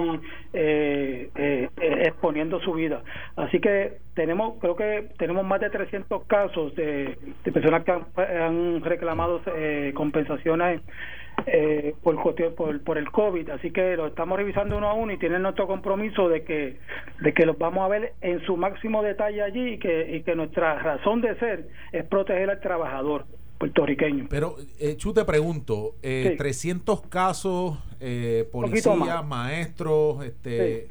eh, 0.54 1.30
eh, 1.36 1.70
eh, 1.82 2.04
exponiendo 2.06 2.62
su 2.62 2.74
vida. 2.74 3.04
Así 3.36 3.60
que 3.60 3.98
tenemos, 4.16 4.58
creo 4.60 4.78
que 4.78 5.10
tenemos 5.18 5.46
más 5.46 5.60
de 5.60 5.70
300 5.70 6.24
casos 6.24 6.74
de, 6.76 7.18
personas 7.54 7.84
que 7.84 7.92
han, 7.92 8.82
reclamado 8.82 9.42
compensaciones 9.94 10.82
por, 12.02 12.16
por, 12.56 12.84
por 12.84 12.98
el 12.98 13.12
COVID, 13.12 13.50
así 13.50 13.72
que 13.72 13.98
lo 13.98 14.08
estamos 14.08 14.38
revisando 14.38 14.78
uno 14.78 14.88
a 14.88 14.94
uno 14.94 15.12
y 15.12 15.18
tienen 15.18 15.42
nuestro 15.42 15.68
compromiso 15.68 16.30
de 16.30 16.44
que 16.44 16.78
de 17.22 17.34
que 17.34 17.46
los 17.46 17.58
vamos 17.58 17.84
a 17.84 17.88
ver 17.90 18.14
en 18.22 18.40
su 18.42 18.56
máximo 18.56 19.04
detalle 19.04 19.42
allí 19.42 19.74
y 19.74 19.80
que, 19.80 20.16
y 20.16 20.24
que 20.24 20.36
nuestra 20.36 20.80
razón 20.80 21.22
de 21.22 21.36
ser 21.36 21.66
es 21.92 22.06
proteger 22.06 22.50
al 22.50 22.60
trabajador 22.60 23.26
puertorriqueño. 23.60 24.28
Pero, 24.30 24.56
eh, 24.80 24.96
Chu, 24.98 25.14
te 25.14 25.26
pregunto, 25.26 25.96
eh, 26.02 26.36
300 26.38 27.02
casos, 27.02 27.78
eh, 28.00 28.48
policías, 28.52 29.26
maestros, 29.26 30.26
este, 30.26 30.88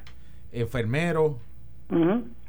enfermeros. 0.52 1.32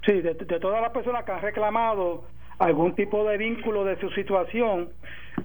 Sí, 0.05 0.21
de, 0.21 0.34
todas 0.36 0.82
las 0.82 0.91
personas 0.91 1.23
que 1.23 1.32
han 1.32 1.41
reclamado 1.41 2.25
algún 2.60 2.93
tipo 2.93 3.23
de 3.25 3.38
vínculo 3.38 3.86
de 3.86 3.99
su 3.99 4.10
situación 4.12 4.89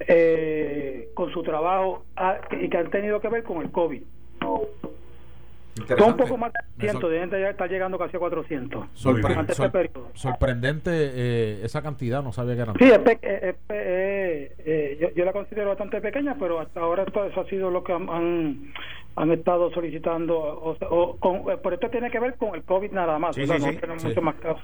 eh, 0.07 1.09
con 1.13 1.31
su 1.31 1.43
trabajo 1.43 2.03
ah, 2.17 2.37
y 2.51 2.69
que 2.69 2.77
han 2.77 2.89
tenido 2.89 3.21
que 3.21 3.29
ver 3.29 3.43
con 3.43 3.61
el 3.61 3.71
COVID. 3.71 4.03
Son 5.97 6.11
un 6.11 6.17
poco 6.17 6.37
más 6.37 6.53
de 6.77 6.89
100, 6.89 6.99
deben 7.01 7.29
ya 7.29 7.49
estar 7.49 7.69
llegando 7.69 7.97
casi 7.97 8.15
a 8.15 8.19
400. 8.19 8.85
Este 8.93 9.91
sorprendente 10.13 10.91
eh, 10.93 11.59
esa 11.63 11.81
cantidad, 11.81 12.23
no 12.23 12.31
sabía 12.31 12.55
que 12.55 12.61
eran. 12.61 12.75
Sí, 12.77 12.89
eh, 13.21 13.55
eh, 13.69 15.13
yo, 15.15 15.25
la 15.25 15.33
considero 15.33 15.69
bastante 15.69 15.99
pequeña, 15.99 16.37
pero 16.39 16.59
hasta 16.59 16.79
ahora 16.79 17.03
esto, 17.03 17.25
eso 17.25 17.41
ha 17.41 17.49
sido 17.49 17.69
lo 17.71 17.83
que 17.83 17.91
han, 17.91 18.09
han, 19.15 19.31
estado 19.31 19.69
solicitando. 19.71 20.37
O, 20.37 21.17
por 21.61 21.73
esto 21.73 21.89
tiene 21.89 22.09
que 22.09 22.19
ver 22.19 22.35
con 22.35 22.55
el 22.55 22.63
COVID 22.63 22.91
nada 22.91 23.19
más. 23.19 23.37
no 23.37 23.45
tenemos 23.57 24.03
mucho 24.03 24.21
más 24.21 24.35
casos. 24.35 24.63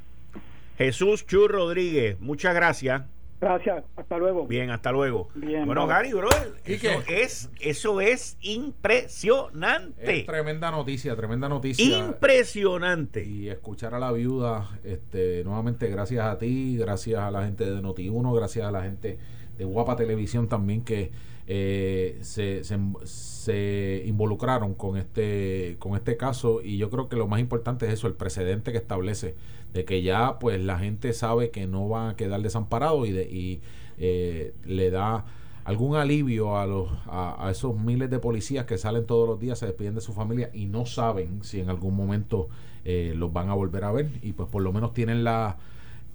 Jesús 0.78 1.28
Chu 1.28 1.48
Rodríguez, 1.48 2.20
muchas 2.22 2.56
gracias. 2.56 3.04
Gracias, 3.42 3.84
hasta 3.96 4.18
luego. 4.20 4.46
Bien, 4.46 4.70
hasta 4.70 4.92
luego. 4.92 5.30
bueno, 5.66 5.88
Gary, 5.88 6.14
brother, 6.14 6.54
eso 6.64 6.90
es, 7.08 7.50
eso 7.60 8.00
es 8.00 8.38
impresionante. 8.42 10.20
Es 10.20 10.26
tremenda 10.28 10.70
noticia, 10.70 11.16
tremenda 11.16 11.50
noticia. 11.50 11.98
Impresionante. 11.98 13.26
Y 13.26 13.50
escuchar 13.50 13.96
a 13.96 14.00
la 14.00 14.12
viuda, 14.12 14.70
este, 14.84 15.44
nuevamente 15.44 15.90
gracias 15.90 16.24
a 16.24 16.38
ti, 16.38 16.78
gracias 16.78 17.20
a 17.20 17.32
la 17.32 17.44
gente 17.44 17.66
de 17.66 17.82
Noti1, 17.82 18.36
gracias 18.36 18.68
a 18.68 18.72
la 18.72 18.84
gente 18.84 19.18
de 19.58 19.66
Guapa 19.66 19.96
Televisión 19.96 20.48
también 20.48 20.84
que 20.84 21.12
eh, 21.48 22.20
se, 22.22 22.64
se, 22.64 24.04
involucraron 24.06 24.76
con 24.76 24.98
este, 24.98 25.78
con 25.80 25.96
este 25.96 26.16
caso 26.16 26.62
y 26.62 26.78
yo 26.78 26.92
creo 26.92 27.10
que 27.10 27.16
lo 27.16 27.28
más 27.28 27.40
importante 27.40 27.88
es 27.88 27.94
eso, 27.94 28.08
el 28.08 28.14
precedente 28.14 28.72
que 28.72 28.78
establece 28.78 29.36
de 29.74 29.86
que 29.86 30.02
ya 30.02 30.40
pues 30.40 30.62
la 30.62 30.80
gente 30.80 31.14
sabe 31.14 31.50
que 31.50 31.68
no 31.68 31.88
va 31.88 32.10
a 32.10 32.16
quedar 32.16 32.42
desamparado 32.42 33.06
y, 33.06 33.12
de, 33.12 33.24
y 33.24 33.62
eh, 33.98 34.54
le 34.66 34.90
da 34.90 35.26
algún 35.64 35.96
alivio 35.96 36.58
a, 36.58 36.66
los, 36.66 36.90
a, 37.08 37.48
esos 37.52 37.78
miles 37.78 38.10
de 38.10 38.20
policías 38.20 38.66
que 38.66 38.78
salen 38.78 39.06
todos 39.06 39.28
los 39.28 39.40
días, 39.40 39.60
se 39.60 39.68
despiden 39.68 39.96
de 39.96 40.02
su 40.02 40.14
familia 40.14 40.50
y 40.54 40.66
no 40.66 40.86
saben 40.86 41.44
si 41.44 41.60
en 41.60 41.70
algún 41.70 41.96
momento 41.96 42.50
eh, 42.84 43.14
los 43.16 43.32
van 43.32 43.50
a 43.50 43.54
volver 43.54 43.84
a 43.84 43.92
ver 43.92 44.10
y 44.24 44.34
pues 44.34 44.50
por 44.50 44.64
lo 44.64 44.74
menos 44.74 44.94
tienen 44.94 45.24
la 45.24 45.58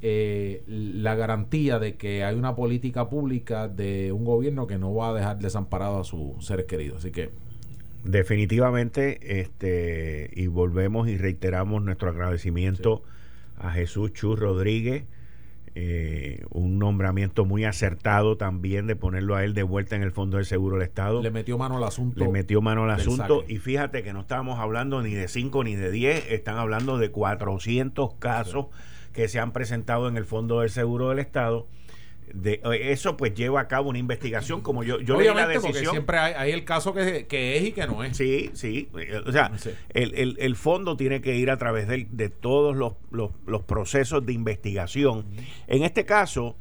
eh, 0.02 0.62
la 0.66 1.14
garantía 1.14 1.78
de 1.78 1.94
que 1.94 2.22
hay 2.22 2.36
una 2.36 2.54
política 2.54 3.08
pública 3.08 3.66
de 3.66 4.12
un 4.12 4.26
gobierno 4.26 4.66
que 4.66 4.76
no 4.76 4.94
va 4.94 5.10
a 5.10 5.14
dejar 5.14 5.38
desamparado 5.38 5.98
a 5.98 6.04
sus 6.04 6.44
seres 6.44 6.66
queridos. 6.66 6.98
Así 6.98 7.12
que 7.12 7.30
definitivamente 8.04 9.40
este 9.40 10.30
y 10.34 10.48
volvemos 10.48 11.08
y 11.08 11.16
reiteramos 11.16 11.82
nuestro 11.82 12.10
agradecimiento 12.10 13.02
a 13.58 13.70
Jesús 13.70 14.12
Chu 14.12 14.36
Rodríguez 14.36 15.04
eh, 15.78 16.42
un 16.52 16.78
nombramiento 16.78 17.44
muy 17.44 17.66
acertado 17.66 18.38
también 18.38 18.86
de 18.86 18.96
ponerlo 18.96 19.36
a 19.36 19.44
él 19.44 19.52
de 19.52 19.62
vuelta 19.62 19.94
en 19.94 20.02
el 20.02 20.10
Fondo 20.10 20.38
del 20.38 20.46
Seguro 20.46 20.76
del 20.78 20.86
Estado. 20.86 21.22
Le 21.22 21.30
metió 21.30 21.58
mano 21.58 21.76
al 21.76 21.84
asunto. 21.84 22.18
Le 22.18 22.30
metió 22.30 22.62
mano 22.62 22.84
al 22.84 22.92
asunto 22.92 23.44
y 23.46 23.58
fíjate 23.58 24.02
que 24.02 24.14
no 24.14 24.20
estábamos 24.20 24.58
hablando 24.58 25.02
ni 25.02 25.12
de 25.12 25.28
5 25.28 25.64
ni 25.64 25.74
de 25.76 25.90
10, 25.90 26.30
están 26.30 26.56
hablando 26.56 26.96
de 26.96 27.10
400 27.10 28.14
casos 28.14 28.68
que 29.12 29.28
se 29.28 29.38
han 29.38 29.52
presentado 29.52 30.08
en 30.08 30.16
el 30.16 30.24
Fondo 30.24 30.60
del 30.60 30.70
Seguro 30.70 31.10
del 31.10 31.18
Estado. 31.18 31.66
De, 32.34 32.60
eh, 32.64 32.92
eso 32.92 33.16
pues 33.16 33.34
lleva 33.34 33.60
a 33.60 33.68
cabo 33.68 33.88
una 33.88 33.98
investigación 33.98 34.60
como 34.60 34.82
yo 34.82 35.00
yo 35.00 35.16
leí 35.16 35.32
la 35.32 35.46
decisión. 35.46 35.92
siempre 35.92 36.18
hay, 36.18 36.50
el 36.50 36.64
caso 36.64 36.92
que, 36.92 37.26
es 37.28 37.62
y 37.64 37.72
que 37.72 37.86
no 37.86 38.02
es. 38.02 38.16
Sí 38.16 38.50
sí 38.52 38.88
o 39.24 39.32
sea 39.32 39.52
el, 39.90 40.36
el, 40.38 40.56
fondo 40.56 40.96
tiene 40.96 41.20
que 41.20 41.36
ir 41.36 41.50
a 41.50 41.56
través 41.56 41.86
de, 41.86 42.06
de 42.10 42.28
todos 42.28 42.76
los, 42.76 42.94
los, 43.10 43.62
procesos 43.62 44.26
de 44.26 44.32
investigación. 44.32 45.24
En 45.68 45.84
este 45.84 46.04
caso 46.04 46.56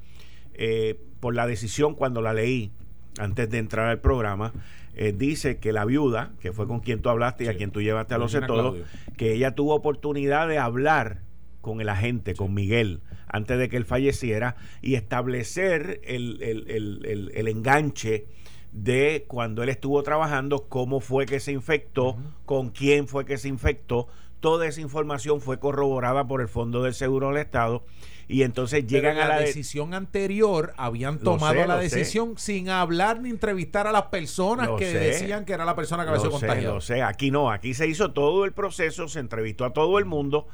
eh, 0.53 0.99
por 1.19 1.35
la 1.35 1.47
decisión 1.47 1.95
cuando 1.95 2.21
la 2.21 2.33
leí 2.33 2.71
antes 3.17 3.49
de 3.49 3.57
entrar 3.57 3.87
al 3.87 3.99
programa 3.99 4.53
eh, 4.95 5.13
dice 5.17 5.57
que 5.57 5.73
la 5.73 5.83
viuda 5.83 6.31
que 6.39 6.53
fue 6.53 6.67
con 6.67 6.79
quien 6.79 7.01
tú 7.01 7.09
hablaste 7.09 7.45
y 7.45 7.47
a 7.47 7.57
quien 7.57 7.71
tú 7.71 7.81
llevaste 7.81 8.13
a 8.13 8.17
los 8.17 8.31
todo 8.47 8.77
que 9.17 9.33
ella 9.33 9.55
tuvo 9.55 9.73
oportunidad 9.73 10.47
de 10.47 10.59
hablar 10.59 11.24
con 11.65 11.81
el 11.81 11.89
agente, 11.89 12.35
con 12.35 12.53
Miguel, 12.53 13.01
antes 13.27 13.57
de 13.57 13.69
que 13.69 13.77
él 13.77 13.85
falleciera, 13.85 14.55
y 14.83 14.93
establecer 14.93 15.99
el, 16.03 16.39
el, 16.43 17.47
enganche 17.47 18.27
de 18.71 19.25
cuando 19.27 19.63
él 19.63 19.69
estuvo 19.69 20.03
trabajando, 20.03 20.67
cómo 20.69 20.99
fue 20.99 21.25
que 21.25 21.39
se 21.39 21.53
infectó, 21.53 22.17
con 22.45 22.69
quién 22.69 23.07
fue 23.07 23.25
que 23.25 23.39
se 23.39 23.47
infectó. 23.47 24.07
Toda 24.41 24.67
esa 24.67 24.79
información 24.79 25.41
fue 25.41 25.57
corroborada 25.57 26.27
por 26.27 26.39
el 26.39 26.47
Fondo 26.47 26.83
del 26.83 26.93
Seguro 26.93 27.29
del 27.29 27.37
Estado. 27.37 27.83
Y 28.27 28.43
entonces 28.43 28.85
llegan 28.85 29.17
a 29.17 29.27
la 29.27 29.39
decisión 29.39 29.95
anterior 29.95 30.73
habían 30.77 31.17
tomado 31.17 31.65
la 31.65 31.77
decisión 31.77 32.35
sin 32.37 32.69
hablar 32.69 33.21
ni 33.21 33.31
entrevistar 33.31 33.87
a 33.87 33.91
las 33.91 34.03
personas 34.03 34.69
que 34.77 34.93
decían 34.93 35.45
que 35.45 35.53
era 35.53 35.65
la 35.65 35.75
persona 35.75 36.03
que 36.03 36.09
había 36.09 36.21
sido 36.21 36.31
contagiada. 36.31 36.75
Lo 36.75 36.81
sé, 36.81 37.01
aquí 37.01 37.31
no, 37.31 37.49
aquí 37.49 37.73
se 37.73 37.87
hizo 37.87 38.11
todo 38.11 38.45
el 38.45 38.51
proceso, 38.51 39.07
se 39.07 39.19
entrevistó 39.19 39.65
a 39.65 39.73
todo 39.73 39.97
el 39.97 40.05
mundo 40.05 40.47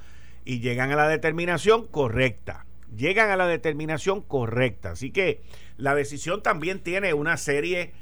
y 0.46 0.60
llegan 0.60 0.92
a 0.92 0.96
la 0.96 1.08
determinación 1.08 1.88
correcta. 1.88 2.66
Llegan 2.96 3.30
a 3.30 3.38
la 3.38 3.48
determinación 3.48 4.22
correcta. 4.22 4.92
Así 4.92 5.12
que 5.12 5.42
la 5.78 5.96
decisión 5.96 6.44
también 6.44 6.80
tiene 6.80 7.14
una 7.14 7.38
serie 7.38 7.94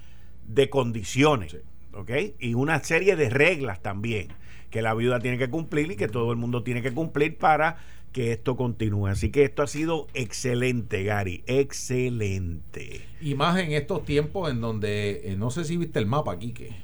de 0.47 0.69
condiciones, 0.69 1.57
¿ok? 1.93 2.11
Y 2.39 2.55
una 2.55 2.83
serie 2.83 3.15
de 3.15 3.29
reglas 3.29 3.81
también 3.81 4.29
que 4.69 4.81
la 4.81 4.93
viuda 4.93 5.19
tiene 5.19 5.37
que 5.37 5.49
cumplir 5.49 5.91
y 5.91 5.95
que 5.95 6.07
todo 6.07 6.31
el 6.31 6.37
mundo 6.37 6.63
tiene 6.63 6.81
que 6.81 6.93
cumplir 6.93 7.37
para 7.37 7.77
que 8.11 8.31
esto 8.31 8.55
continúe. 8.55 9.07
Así 9.07 9.31
que 9.31 9.43
esto 9.43 9.63
ha 9.63 9.67
sido 9.67 10.07
excelente, 10.13 11.03
Gary, 11.03 11.43
excelente. 11.47 13.01
Y 13.21 13.35
más 13.35 13.59
en 13.59 13.71
estos 13.71 14.03
tiempos 14.05 14.49
en 14.51 14.61
donde, 14.61 15.21
eh, 15.25 15.35
no 15.37 15.51
sé 15.51 15.65
si 15.65 15.77
viste 15.77 15.99
el 15.99 16.05
mapa, 16.05 16.37
Quique. 16.39 16.75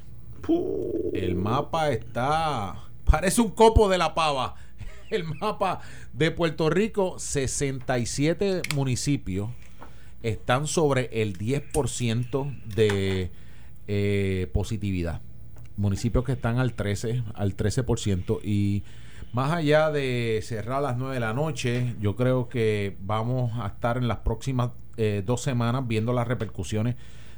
El 1.12 1.34
mapa 1.34 1.90
está, 1.90 2.84
parece 3.04 3.40
un 3.40 3.50
copo 3.50 3.88
de 3.88 3.98
la 3.98 4.14
pava. 4.14 4.54
El 5.10 5.24
mapa 5.24 5.80
de 6.12 6.30
Puerto 6.30 6.70
Rico, 6.70 7.18
67 7.18 8.62
municipios 8.74 9.50
están 10.22 10.66
sobre 10.66 11.22
el 11.22 11.38
10% 11.38 12.64
de 12.74 13.30
eh, 13.86 14.50
positividad. 14.52 15.20
Municipios 15.76 16.24
que 16.24 16.32
están 16.32 16.58
al 16.58 16.72
13, 16.72 17.22
al 17.34 17.56
13% 17.56 18.40
y 18.42 18.82
más 19.32 19.52
allá 19.52 19.90
de 19.90 20.40
cerrar 20.42 20.78
a 20.78 20.80
las 20.80 20.96
9 20.96 21.14
de 21.14 21.20
la 21.20 21.34
noche, 21.34 21.94
yo 22.00 22.16
creo 22.16 22.48
que 22.48 22.96
vamos 23.00 23.52
a 23.60 23.66
estar 23.66 23.98
en 23.98 24.08
las 24.08 24.18
próximas 24.18 24.70
eh, 24.96 25.22
dos 25.24 25.42
semanas 25.42 25.86
viendo 25.86 26.12
las 26.14 26.26
repercusiones 26.26 26.96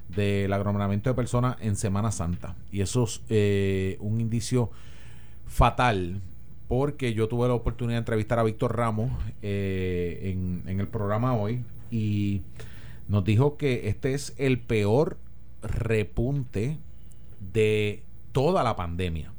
del 0.09 0.53
aglomeramiento 0.53 1.11
de 1.11 1.15
personas 1.15 1.57
en 1.61 1.77
Semana 1.77 2.13
Santa. 2.13 2.55
Y 2.71 2.81
eso 2.81 3.05
es 3.05 3.21
eh, 3.29 3.97
un 4.01 4.21
indicio 4.21 4.71
fatal 5.47 6.23
porque 6.69 7.15
yo 7.15 7.29
tuve 7.29 7.49
la 7.49 7.55
oportunidad 7.55 7.97
de 7.97 8.01
entrevistar 8.01 8.39
a 8.39 8.45
Víctor 8.45 8.77
Ramos 8.77 9.11
eh, 9.43 10.21
en, 10.25 10.63
en, 10.67 10.81
el 10.81 10.87
programa 10.87 11.35
hoy 11.35 11.65
y 11.91 12.43
nos 13.09 13.25
dijo 13.25 13.57
que 13.57 13.89
este 13.89 14.13
es 14.13 14.35
el 14.37 14.61
peor 14.61 15.17
repunte 15.63 16.79
de 17.53 18.03
toda 18.33 18.63
la 18.63 18.77
pandemia. 18.77 19.33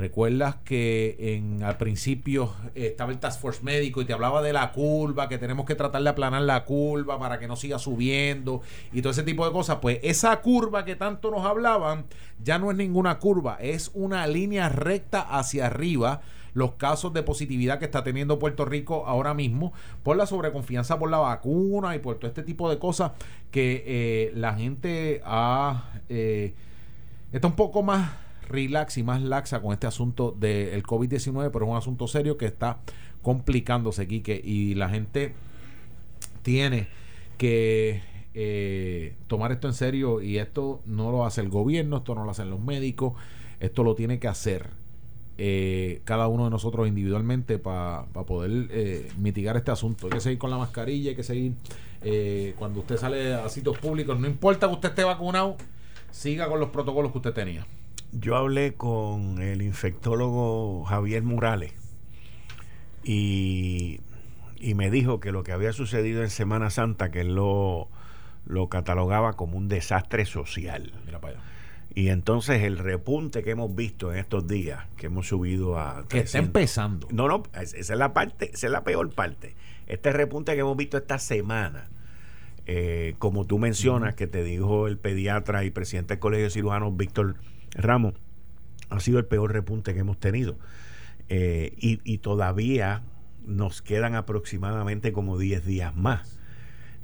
Recuerdas 0.00 0.56
que 0.64 1.14
en 1.18 1.62
al 1.62 1.76
principio 1.76 2.54
estaba 2.74 3.12
el 3.12 3.18
Task 3.18 3.38
Force 3.38 3.62
médico 3.62 4.00
y 4.00 4.06
te 4.06 4.14
hablaba 4.14 4.40
de 4.40 4.54
la 4.54 4.72
curva, 4.72 5.28
que 5.28 5.36
tenemos 5.36 5.66
que 5.66 5.74
tratar 5.74 6.02
de 6.02 6.08
aplanar 6.08 6.40
la 6.40 6.64
curva 6.64 7.18
para 7.18 7.38
que 7.38 7.46
no 7.46 7.54
siga 7.54 7.78
subiendo 7.78 8.62
y 8.94 9.02
todo 9.02 9.10
ese 9.10 9.24
tipo 9.24 9.44
de 9.44 9.52
cosas. 9.52 9.76
Pues 9.82 9.98
esa 10.02 10.40
curva 10.40 10.86
que 10.86 10.96
tanto 10.96 11.30
nos 11.30 11.44
hablaban 11.44 12.06
ya 12.42 12.58
no 12.58 12.70
es 12.70 12.78
ninguna 12.78 13.18
curva, 13.18 13.58
es 13.60 13.90
una 13.92 14.26
línea 14.26 14.70
recta 14.70 15.20
hacia 15.20 15.66
arriba 15.66 16.22
los 16.54 16.72
casos 16.76 17.12
de 17.12 17.22
positividad 17.22 17.78
que 17.78 17.84
está 17.84 18.02
teniendo 18.02 18.38
Puerto 18.38 18.64
Rico 18.64 19.04
ahora 19.06 19.34
mismo 19.34 19.74
por 20.02 20.16
la 20.16 20.24
sobreconfianza 20.24 20.98
por 20.98 21.10
la 21.10 21.18
vacuna 21.18 21.94
y 21.94 21.98
por 21.98 22.16
todo 22.16 22.28
este 22.28 22.42
tipo 22.42 22.70
de 22.70 22.78
cosas 22.78 23.12
que 23.50 23.84
eh, 23.86 24.32
la 24.34 24.54
gente 24.54 25.20
ha, 25.26 25.90
eh, 26.08 26.54
está 27.32 27.48
un 27.48 27.54
poco 27.54 27.82
más 27.82 28.29
relax 28.50 28.98
y 28.98 29.02
más 29.02 29.22
laxa 29.22 29.62
con 29.62 29.72
este 29.72 29.86
asunto 29.86 30.36
del 30.38 30.82
COVID-19, 30.82 31.50
pero 31.52 31.64
es 31.64 31.70
un 31.70 31.76
asunto 31.76 32.06
serio 32.06 32.36
que 32.36 32.46
está 32.46 32.80
complicándose, 33.22 34.06
Quique, 34.06 34.40
y 34.42 34.74
la 34.74 34.88
gente 34.88 35.34
tiene 36.42 36.88
que 37.38 38.02
eh, 38.34 39.16
tomar 39.26 39.50
esto 39.50 39.66
en 39.66 39.74
serio 39.74 40.20
y 40.20 40.38
esto 40.38 40.82
no 40.86 41.10
lo 41.10 41.24
hace 41.24 41.40
el 41.40 41.48
gobierno, 41.48 41.98
esto 41.98 42.14
no 42.14 42.24
lo 42.24 42.30
hacen 42.30 42.50
los 42.50 42.60
médicos, 42.60 43.14
esto 43.60 43.82
lo 43.82 43.94
tiene 43.94 44.18
que 44.18 44.28
hacer 44.28 44.68
eh, 45.36 46.02
cada 46.04 46.28
uno 46.28 46.44
de 46.44 46.50
nosotros 46.50 46.86
individualmente 46.86 47.58
para 47.58 48.04
poder 48.26 48.68
eh, 48.70 49.10
mitigar 49.18 49.56
este 49.56 49.70
asunto. 49.70 50.06
Hay 50.06 50.12
que 50.12 50.20
seguir 50.20 50.38
con 50.38 50.50
la 50.50 50.58
mascarilla, 50.58 51.10
hay 51.10 51.16
que 51.16 51.22
seguir 51.22 51.54
cuando 52.58 52.80
usted 52.80 52.96
sale 52.96 53.34
a 53.34 53.48
sitios 53.50 53.76
públicos, 53.78 54.18
no 54.18 54.26
importa 54.26 54.68
que 54.68 54.74
usted 54.74 54.88
esté 54.90 55.04
vacunado, 55.04 55.56
siga 56.10 56.48
con 56.48 56.58
los 56.60 56.70
protocolos 56.70 57.12
que 57.12 57.18
usted 57.18 57.32
tenía. 57.32 57.66
Yo 58.12 58.36
hablé 58.36 58.74
con 58.74 59.40
el 59.40 59.62
infectólogo 59.62 60.84
Javier 60.84 61.22
Morales 61.22 61.72
y, 63.04 64.00
me 64.74 64.90
dijo 64.90 65.20
que 65.20 65.32
lo 65.32 65.42
que 65.42 65.52
había 65.52 65.72
sucedido 65.72 66.22
en 66.22 66.30
Semana 66.30 66.70
Santa, 66.70 67.10
que 67.10 67.22
él 67.22 67.34
lo, 67.34 67.88
lo 68.46 68.68
catalogaba 68.68 69.34
como 69.34 69.56
un 69.56 69.68
desastre 69.68 70.26
social. 70.26 70.92
Mira 71.06 71.20
para 71.20 71.34
allá. 71.34 71.42
Y 71.94 72.08
entonces 72.08 72.62
el 72.62 72.78
repunte 72.78 73.42
que 73.42 73.50
hemos 73.50 73.74
visto 73.74 74.12
en 74.12 74.18
estos 74.18 74.46
días, 74.46 74.84
que 74.96 75.06
hemos 75.06 75.28
subido 75.28 75.78
a... 75.78 76.06
Que 76.08 76.20
está 76.20 76.38
empezando. 76.38 77.08
No, 77.10 77.26
no, 77.26 77.42
esa 77.60 77.76
es 77.76 77.90
la 77.90 78.12
parte, 78.12 78.50
esa 78.52 78.66
es 78.66 78.72
la 78.72 78.84
peor 78.84 79.10
parte. 79.10 79.56
Este 79.86 80.12
repunte 80.12 80.54
que 80.54 80.60
hemos 80.60 80.76
visto 80.76 80.96
esta 80.96 81.18
semana, 81.18 81.88
eh, 82.66 83.16
como 83.18 83.44
tú 83.44 83.58
mencionas, 83.58 84.14
que 84.14 84.28
te 84.28 84.44
dijo 84.44 84.86
el 84.86 84.98
pediatra 84.98 85.64
y 85.64 85.70
presidente 85.70 86.14
del 86.14 86.20
Colegio 86.20 86.44
de 86.44 86.50
Cirujanos, 86.50 86.96
Víctor 86.96 87.34
Ramos, 87.74 88.14
ha 88.88 89.00
sido 89.00 89.18
el 89.18 89.26
peor 89.26 89.52
repunte 89.52 89.94
que 89.94 90.00
hemos 90.00 90.18
tenido. 90.18 90.56
Eh, 91.28 91.74
y, 91.78 92.18
todavía 92.18 93.02
nos 93.46 93.82
quedan 93.82 94.16
aproximadamente 94.16 95.12
como 95.12 95.38
10 95.38 95.64
días 95.64 95.94
más. 95.94 96.38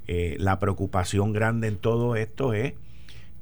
Eh, 0.08 0.36
la 0.38 0.58
preocupación 0.58 1.32
grande 1.32 1.68
en 1.68 1.76
todo 1.76 2.16
esto 2.16 2.52
es 2.52 2.74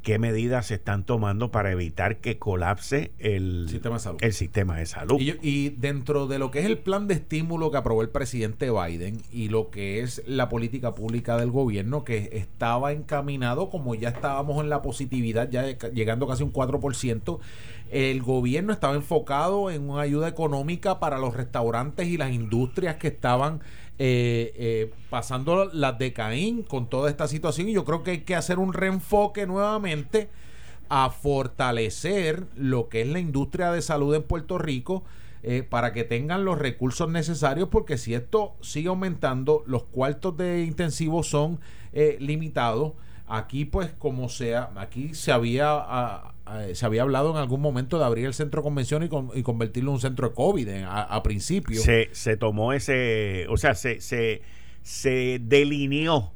qué 0.05 0.19
medidas 0.19 0.67
se 0.67 0.75
están 0.75 1.05
tomando 1.05 1.51
para 1.51 1.73
evitar 1.73 2.19
que 2.19 2.39
colapse 2.39 3.13
el 3.19 3.67
sistema 3.71 3.97
de 3.97 4.01
salud. 4.01 4.19
El 4.21 4.33
sistema 4.35 4.77
de 4.77 4.87
salud. 4.87 5.19
Y, 5.19 5.71
dentro 5.71 6.27
de 6.27 6.39
lo 6.39 6.51
que 6.51 6.61
es 6.61 6.67
el 6.67 6.79
plan 6.79 7.09
de 7.09 7.15
estímulo 7.15 7.71
que 7.71 7.79
aprobó 7.79 8.03
el 8.03 8.11
presidente 8.11 8.71
Biden 8.71 9.23
y 9.33 9.49
lo 9.49 9.71
que 9.71 10.01
es 10.01 10.23
la 10.27 10.51
política 10.51 10.95
pública 10.95 11.39
del 11.39 11.51
gobierno, 11.51 12.05
que 12.05 12.29
estaba 12.35 12.93
encaminado, 12.93 13.71
como 13.71 13.95
ya 13.95 14.11
estábamos 14.11 14.63
en 14.63 14.69
la 14.69 14.83
positividad, 14.83 15.51
ya 15.51 15.67
llegando 15.89 16.29
casi 16.29 16.43
un 16.43 16.53
4%, 16.53 17.39
el 17.91 18.23
gobierno 18.23 18.73
estaba 18.73 18.95
enfocado 18.95 19.71
en 19.71 19.89
una 19.89 20.03
ayuda 20.03 20.29
económica 20.29 20.99
para 20.99 21.19
los 21.19 21.35
restaurantes 21.35 22.09
y 22.09 22.17
las 22.17 22.33
industrias 22.33 22.97
que 22.97 23.09
estaban 23.09 23.61
eh, 23.99 24.53
eh, 24.57 24.93
pasando 25.11 25.67
las 25.67 25.97
de 25.99 26.13
Caín 26.13 26.63
con 26.63 26.89
toda 26.89 27.09
esta 27.11 27.29
situación. 27.29 27.69
Y 27.69 27.73
yo 27.73 27.85
creo 27.85 28.03
que 28.03 28.11
hay 28.13 28.21
que 28.23 28.35
hacer 28.35 28.59
un 28.59 28.73
reenfoque 28.73 29.47
nuevamente 29.47 30.29
a 30.89 31.11
fortalecer 31.11 32.47
lo 32.57 32.89
que 32.89 33.03
es 33.03 33.09
la 33.09 33.21
industria 33.21 33.71
de 33.71 33.83
salud 33.83 34.15
en 34.15 34.23
Puerto 34.23 34.59
Rico. 34.59 35.05
Eh, 35.47 35.63
para 35.63 35.93
que 35.93 36.05
tengan 36.05 36.47
los 36.47 36.59
recursos 36.59 37.11
necesarios, 37.11 37.69
porque 37.69 37.99
si 37.99 38.15
esto 38.15 38.55
sigue 38.63 38.89
aumentando, 38.89 39.63
los 39.67 39.85
cuartos 39.85 40.35
de 40.39 40.65
intensivo 40.65 41.23
son 41.23 41.61
limitados. 42.19 42.95
Aquí, 43.27 43.67
pues, 43.67 43.93
como 43.93 44.31
sea, 44.31 44.71
aquí 44.77 45.13
se 45.13 45.33
había 45.33 45.67
ah, 45.71 46.34
eh, 46.53 46.75
se 46.75 46.85
había 46.85 47.03
hablado 47.03 47.31
en 47.31 47.37
algún 47.39 47.61
momento 47.61 47.99
de 47.99 48.05
abrir 48.05 48.27
el 48.27 48.35
centro 48.35 48.61
de 48.61 48.65
convención 48.65 49.03
y, 49.03 49.43
convertirlo 49.43 49.91
en 49.91 49.95
un 49.95 50.01
centro 50.01 50.29
de 50.29 50.35
COVID 50.35 50.69
a, 50.87 51.23
principio. 51.23 51.81
Se, 51.81 52.11
se, 52.13 52.37
tomó 52.37 52.73
ese, 52.73 53.47
o 53.49 53.57
sea, 53.57 53.75
se, 53.75 54.01
se, 54.01 54.43
se 54.83 55.41
delineó 55.43 56.33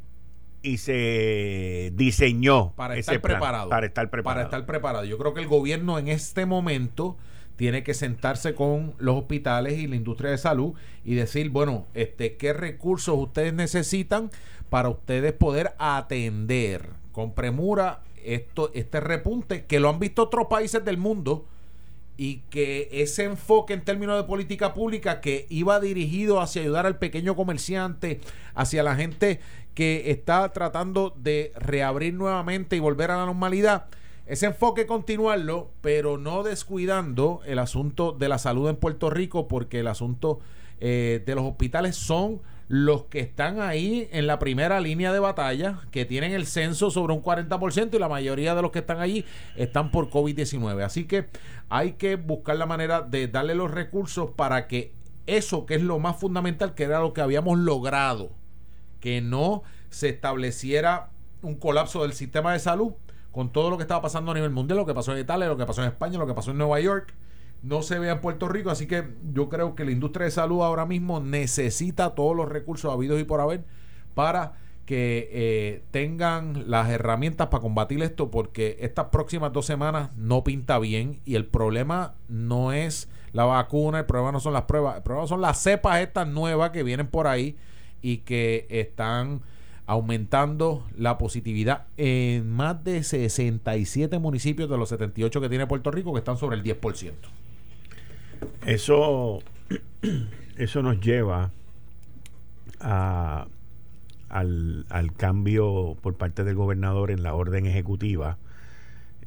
y 0.62 0.78
se 0.78 1.92
diseñó 1.94 2.72
para 2.74 2.96
estar 2.96 3.20
preparado. 3.20 3.68
Para 3.68 3.86
estar 3.86 4.10
preparado. 4.10 4.34
Para 4.34 4.44
estar 4.44 4.66
preparado. 4.66 5.04
Yo 5.04 5.18
creo 5.18 5.34
que 5.34 5.40
el 5.40 5.46
gobierno 5.46 5.98
en 5.98 6.08
este 6.08 6.46
momento 6.46 7.16
tiene 7.56 7.82
que 7.82 7.92
sentarse 7.92 8.54
con 8.54 8.94
los 8.98 9.16
hospitales 9.16 9.78
y 9.78 9.88
la 9.88 9.96
industria 9.96 10.30
de 10.30 10.38
salud 10.38 10.74
y 11.04 11.14
decir, 11.14 11.50
bueno, 11.50 11.86
este, 11.94 12.36
¿qué 12.36 12.52
recursos 12.52 13.16
ustedes 13.18 13.52
necesitan 13.52 14.30
para 14.70 14.88
ustedes 14.88 15.32
poder 15.32 15.72
atender 15.78 16.90
con 17.12 17.34
premura 17.34 18.00
esto, 18.24 18.70
este 18.74 19.00
repunte 19.00 19.66
que 19.66 19.80
lo 19.80 19.88
han 19.88 19.98
visto 19.98 20.22
otros 20.22 20.46
países 20.48 20.84
del 20.84 20.98
mundo 20.98 21.46
y 22.16 22.38
que 22.50 22.88
ese 22.90 23.24
enfoque 23.24 23.74
en 23.74 23.84
términos 23.84 24.16
de 24.16 24.24
política 24.24 24.74
pública 24.74 25.20
que 25.20 25.46
iba 25.48 25.78
dirigido 25.78 26.40
hacia 26.40 26.62
ayudar 26.62 26.84
al 26.84 26.98
pequeño 26.98 27.36
comerciante, 27.36 28.20
hacia 28.54 28.82
la 28.82 28.96
gente 28.96 29.40
que 29.74 30.10
está 30.10 30.52
tratando 30.52 31.14
de 31.16 31.52
reabrir 31.56 32.14
nuevamente 32.14 32.74
y 32.74 32.80
volver 32.80 33.12
a 33.12 33.18
la 33.18 33.26
normalidad, 33.26 33.86
ese 34.28 34.44
enfoque 34.44 34.84
continuarlo, 34.84 35.70
pero 35.80 36.18
no 36.18 36.42
descuidando 36.42 37.40
el 37.46 37.58
asunto 37.58 38.12
de 38.12 38.28
la 38.28 38.38
salud 38.38 38.68
en 38.68 38.76
Puerto 38.76 39.08
Rico, 39.08 39.48
porque 39.48 39.80
el 39.80 39.86
asunto 39.86 40.40
eh, 40.80 41.22
de 41.24 41.34
los 41.34 41.44
hospitales 41.44 41.96
son 41.96 42.42
los 42.68 43.04
que 43.04 43.20
están 43.20 43.60
ahí 43.60 44.08
en 44.12 44.26
la 44.26 44.38
primera 44.38 44.80
línea 44.80 45.12
de 45.12 45.18
batalla, 45.18 45.80
que 45.90 46.04
tienen 46.04 46.32
el 46.32 46.46
censo 46.46 46.90
sobre 46.90 47.14
un 47.14 47.22
40% 47.22 47.94
y 47.94 47.98
la 47.98 48.08
mayoría 48.08 48.54
de 48.54 48.62
los 48.62 48.70
que 48.70 48.80
están 48.80 49.00
allí 49.00 49.24
están 49.56 49.90
por 49.90 50.10
COVID-19. 50.10 50.84
Así 50.84 51.06
que 51.06 51.28
hay 51.70 51.92
que 51.92 52.16
buscar 52.16 52.56
la 52.56 52.66
manera 52.66 53.00
de 53.00 53.26
darle 53.26 53.54
los 53.54 53.70
recursos 53.70 54.30
para 54.30 54.68
que 54.68 54.92
eso 55.26 55.64
que 55.64 55.76
es 55.76 55.82
lo 55.82 55.98
más 55.98 56.16
fundamental, 56.16 56.74
que 56.74 56.84
era 56.84 57.00
lo 57.00 57.14
que 57.14 57.22
habíamos 57.22 57.58
logrado, 57.58 58.30
que 59.00 59.22
no 59.22 59.62
se 59.88 60.10
estableciera 60.10 61.10
un 61.40 61.54
colapso 61.54 62.02
del 62.02 62.12
sistema 62.12 62.52
de 62.52 62.58
salud 62.58 62.92
con 63.32 63.50
todo 63.50 63.70
lo 63.70 63.76
que 63.78 63.82
estaba 63.82 64.02
pasando 64.02 64.32
a 64.32 64.34
nivel 64.34 64.50
mundial, 64.50 64.78
lo 64.78 64.86
que 64.86 64.94
pasó 64.94 65.12
en 65.14 65.20
Italia, 65.20 65.48
lo 65.48 65.56
que 65.56 65.66
pasó 65.66 65.82
en 65.82 65.88
España, 65.88 66.18
lo 66.18 66.26
que 66.26 66.34
pasó 66.34 66.50
en 66.50 66.58
Nueva 66.58 66.80
York 66.80 67.14
no 67.62 67.82
se 67.82 67.98
vea 67.98 68.12
en 68.12 68.20
Puerto 68.20 68.48
Rico. 68.48 68.70
Así 68.70 68.86
que 68.86 69.08
yo 69.32 69.48
creo 69.48 69.74
que 69.74 69.84
la 69.84 69.90
industria 69.90 70.24
de 70.24 70.30
salud 70.30 70.62
ahora 70.62 70.86
mismo 70.86 71.20
necesita 71.20 72.14
todos 72.14 72.36
los 72.36 72.48
recursos 72.48 72.92
habidos 72.92 73.20
y 73.20 73.24
por 73.24 73.40
haber 73.40 73.64
para 74.14 74.54
que 74.88 75.28
eh, 75.32 75.82
tengan 75.90 76.70
las 76.70 76.88
herramientas 76.88 77.48
para 77.48 77.60
combatir 77.60 78.02
esto 78.02 78.30
porque 78.30 78.78
estas 78.80 79.06
próximas 79.06 79.52
dos 79.52 79.66
semanas 79.66 80.10
no 80.16 80.42
pinta 80.44 80.78
bien 80.78 81.20
y 81.26 81.34
el 81.34 81.44
problema 81.44 82.14
no 82.26 82.72
es 82.72 83.10
la 83.32 83.44
vacuna, 83.44 83.98
el 83.98 84.06
problema 84.06 84.32
no 84.32 84.40
son 84.40 84.54
las 84.54 84.62
pruebas, 84.62 84.96
el 84.96 85.02
problema 85.02 85.28
son 85.28 85.42
las 85.42 85.62
cepas 85.62 86.00
estas 86.00 86.26
nuevas 86.26 86.70
que 86.70 86.82
vienen 86.82 87.06
por 87.06 87.26
ahí 87.26 87.58
y 88.00 88.18
que 88.18 88.66
están 88.70 89.42
aumentando 89.84 90.86
la 90.96 91.18
positividad 91.18 91.86
en 91.98 92.50
más 92.50 92.82
de 92.82 93.02
67 93.02 94.18
municipios 94.18 94.70
de 94.70 94.78
los 94.78 94.88
78 94.88 95.40
que 95.40 95.48
tiene 95.50 95.66
Puerto 95.66 95.90
Rico 95.90 96.14
que 96.14 96.20
están 96.20 96.38
sobre 96.38 96.56
el 96.56 96.62
10%. 96.62 97.12
Eso, 98.66 99.40
eso 100.56 100.82
nos 100.82 101.00
lleva 101.00 101.50
a 102.80 103.46
al, 104.28 104.86
al, 104.90 105.12
cambio 105.14 105.96
por 106.02 106.16
parte 106.16 106.44
del 106.44 106.54
gobernador 106.54 107.10
en 107.10 107.22
la 107.22 107.34
orden 107.34 107.66
ejecutiva, 107.66 108.38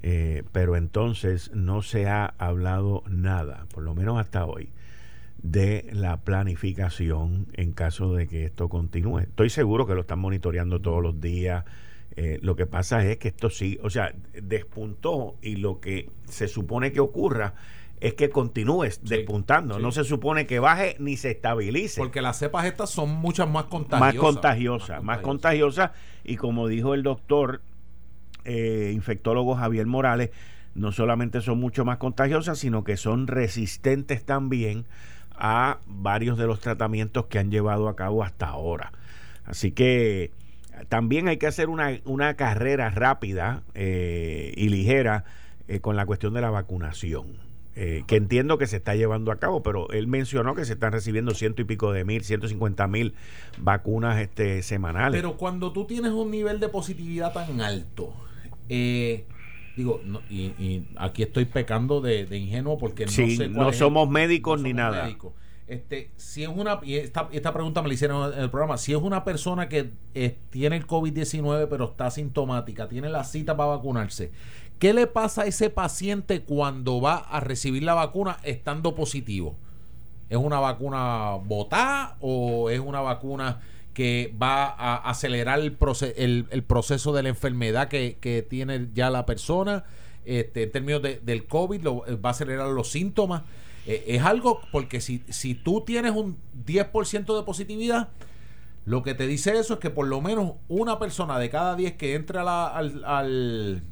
eh, 0.03 0.43
pero 0.51 0.75
entonces 0.75 1.51
no 1.53 1.81
se 1.81 2.07
ha 2.07 2.25
hablado 2.37 3.03
nada, 3.09 3.65
por 3.73 3.83
lo 3.83 3.95
menos 3.95 4.19
hasta 4.19 4.45
hoy, 4.45 4.69
de 5.41 5.89
la 5.91 6.17
planificación 6.17 7.47
en 7.53 7.71
caso 7.71 8.13
de 8.13 8.27
que 8.27 8.45
esto 8.45 8.69
continúe. 8.69 9.19
Estoy 9.19 9.49
seguro 9.49 9.87
que 9.87 9.95
lo 9.95 10.01
están 10.01 10.19
monitoreando 10.19 10.79
todos 10.79 11.01
los 11.01 11.19
días. 11.19 11.65
Eh, 12.15 12.39
lo 12.41 12.55
que 12.55 12.67
pasa 12.67 13.03
es 13.05 13.17
que 13.17 13.29
esto 13.29 13.49
sí, 13.49 13.79
o 13.81 13.89
sea, 13.89 14.13
despuntó 14.33 15.37
y 15.41 15.55
lo 15.55 15.79
que 15.79 16.09
se 16.25 16.47
supone 16.47 16.91
que 16.91 16.99
ocurra 16.99 17.55
es 18.01 18.15
que 18.15 18.31
continúes 18.31 18.99
despuntando. 19.03 19.77
No 19.77 19.91
se 19.91 20.03
supone 20.03 20.47
que 20.47 20.59
baje 20.59 20.95
ni 20.99 21.17
se 21.17 21.29
estabilice. 21.31 22.01
Porque 22.01 22.21
las 22.21 22.39
cepas 22.39 22.65
estas 22.65 22.89
son 22.89 23.11
muchas 23.11 23.47
más 23.47 23.65
contagiosas. 23.65 23.99
Más 23.99 24.15
contagiosas, 24.15 25.03
más 25.03 25.19
contagiosas. 25.19 25.91
Y 26.23 26.35
como 26.35 26.67
dijo 26.67 26.95
el 26.95 27.03
doctor 27.03 27.61
eh, 28.43 28.91
infectólogo 28.95 29.55
Javier 29.55 29.85
Morales, 29.85 30.31
no 30.73 30.91
solamente 30.91 31.41
son 31.41 31.59
mucho 31.59 31.85
más 31.85 31.97
contagiosas, 31.97 32.57
sino 32.57 32.83
que 32.83 32.97
son 32.97 33.27
resistentes 33.27 34.25
también 34.25 34.85
a 35.35 35.77
varios 35.85 36.39
de 36.39 36.47
los 36.47 36.59
tratamientos 36.59 37.27
que 37.27 37.37
han 37.37 37.51
llevado 37.51 37.87
a 37.87 37.95
cabo 37.95 38.23
hasta 38.23 38.47
ahora. 38.47 38.93
Así 39.45 39.73
que 39.73 40.31
también 40.89 41.27
hay 41.27 41.37
que 41.37 41.45
hacer 41.45 41.69
una, 41.69 41.99
una 42.05 42.33
carrera 42.33 42.89
rápida 42.89 43.61
eh, 43.75 44.53
y 44.57 44.69
ligera 44.69 45.23
eh, 45.67 45.81
con 45.81 45.95
la 45.95 46.07
cuestión 46.07 46.33
de 46.33 46.41
la 46.41 46.49
vacunación 46.49 47.50
eh, 47.75 48.03
que 48.05 48.17
entiendo 48.17 48.57
que 48.57 48.67
se 48.67 48.77
está 48.77 48.95
llevando 48.95 49.31
a 49.31 49.37
cabo, 49.37 49.63
pero 49.63 49.89
él 49.91 50.07
mencionó 50.07 50.55
que 50.55 50.65
se 50.65 50.73
están 50.73 50.91
recibiendo 50.91 51.33
ciento 51.33 51.61
y 51.61 51.65
pico 51.65 51.93
de 51.93 52.03
mil, 52.03 52.23
ciento 52.23 52.47
cincuenta 52.47 52.87
mil 52.87 53.13
vacunas 53.57 54.19
este, 54.19 54.61
semanales. 54.61 55.17
Pero 55.17 55.37
cuando 55.37 55.71
tú 55.71 55.85
tienes 55.85 56.11
un 56.11 56.31
nivel 56.31 56.59
de 56.59 56.67
positividad 56.67 57.31
tan 57.31 57.61
alto, 57.61 58.13
eh, 58.67 59.25
digo, 59.77 60.01
y, 60.29 60.83
aquí 60.97 61.23
estoy 61.23 61.45
pecando 61.45 62.01
de, 62.01 62.23
ingenuo 62.37 62.77
porque 62.77 63.05
no 63.05 63.11
sé 63.11 63.47
no 63.47 63.71
somos 63.71 64.09
médicos 64.09 64.61
ni 64.61 64.73
nada. 64.73 65.09
Este, 65.71 66.11
si 66.17 66.43
es 66.43 66.49
una, 66.49 66.81
y 66.83 66.95
esta, 66.95 67.29
esta 67.31 67.53
pregunta 67.53 67.81
me 67.81 67.87
la 67.87 67.93
hicieron 67.93 68.33
en 68.33 68.39
el 68.39 68.49
programa, 68.49 68.77
si 68.77 68.91
es 68.91 68.97
una 68.97 69.23
persona 69.23 69.69
que 69.69 69.91
eh, 70.13 70.35
tiene 70.49 70.75
el 70.75 70.85
COVID-19 70.85 71.67
pero 71.69 71.85
está 71.85 72.07
asintomática, 72.07 72.89
tiene 72.89 73.07
la 73.07 73.23
cita 73.23 73.55
para 73.55 73.69
vacunarse, 73.69 74.33
¿Qué 74.81 74.95
le 74.95 75.05
pasa 75.05 75.43
a 75.43 75.45
ese 75.45 75.69
paciente 75.69 76.41
cuando 76.41 76.99
va 76.99 77.17
a 77.17 77.39
recibir 77.39 77.83
la 77.83 77.93
vacuna 77.93 78.39
estando 78.41 78.95
positivo? 78.95 79.55
¿Es 80.27 80.39
una 80.39 80.59
vacuna 80.59 81.35
botada 81.35 82.17
o 82.19 82.71
es 82.71 82.79
una 82.79 82.99
vacuna 82.99 83.61
que 83.93 84.33
va 84.41 84.65
a 84.65 84.95
acelerar 85.07 85.59
el, 85.59 85.73
proceso 85.75 87.13
de 87.13 87.21
la 87.21 87.29
enfermedad 87.29 87.89
que, 87.89 88.47
tiene 88.49 88.87
ya 88.95 89.11
la 89.11 89.27
persona? 89.27 89.83
Este, 90.25 90.63
en 90.63 90.71
términos 90.71 91.03
del 91.03 91.45
COVID, 91.45 91.85
va 91.85 92.29
a 92.29 92.31
acelerar 92.31 92.69
los 92.69 92.89
síntomas. 92.89 93.43
Eh, 93.85 94.05
es 94.07 94.23
algo 94.23 94.61
porque 94.71 94.99
si, 94.99 95.23
si 95.29 95.53
tú 95.53 95.81
tienes 95.81 96.13
un 96.13 96.39
10% 96.65 97.37
de 97.37 97.43
positividad, 97.43 98.09
lo 98.85 99.03
que 99.03 99.13
te 99.13 99.27
dice 99.27 99.59
eso 99.59 99.75
es 99.75 99.79
que 99.79 99.91
por 99.91 100.07
lo 100.07 100.21
menos 100.21 100.53
una 100.69 100.97
persona 100.97 101.37
de 101.37 101.51
cada 101.51 101.75
10 101.75 101.97
que 101.97 102.15
entra 102.15 102.67
al 102.67 103.83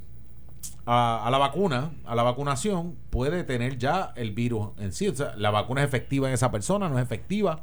a, 0.85 1.27
la 1.31 1.37
vacuna, 1.37 1.91
a 2.05 2.15
la 2.15 2.23
vacunación, 2.23 2.95
puede 3.09 3.43
tener 3.43 3.77
ya 3.77 4.11
el 4.15 4.31
virus 4.31 4.69
en 4.79 4.91
sí. 4.91 5.07
O 5.07 5.15
sea, 5.15 5.33
la 5.37 5.51
vacuna 5.51 5.81
es 5.81 5.87
efectiva 5.87 6.27
en 6.27 6.33
esa 6.33 6.51
persona, 6.51 6.89
no 6.89 6.97
es 6.97 7.03
efectiva. 7.03 7.61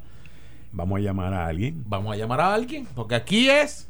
Vamos 0.72 0.99
a 0.99 1.03
llamar 1.03 1.34
a 1.34 1.47
alguien. 1.47 1.82
Vamos 1.86 2.12
a 2.12 2.16
llamar 2.16 2.40
a 2.40 2.55
alguien, 2.55 2.86
porque 2.94 3.14
aquí 3.14 3.49
es 3.49 3.88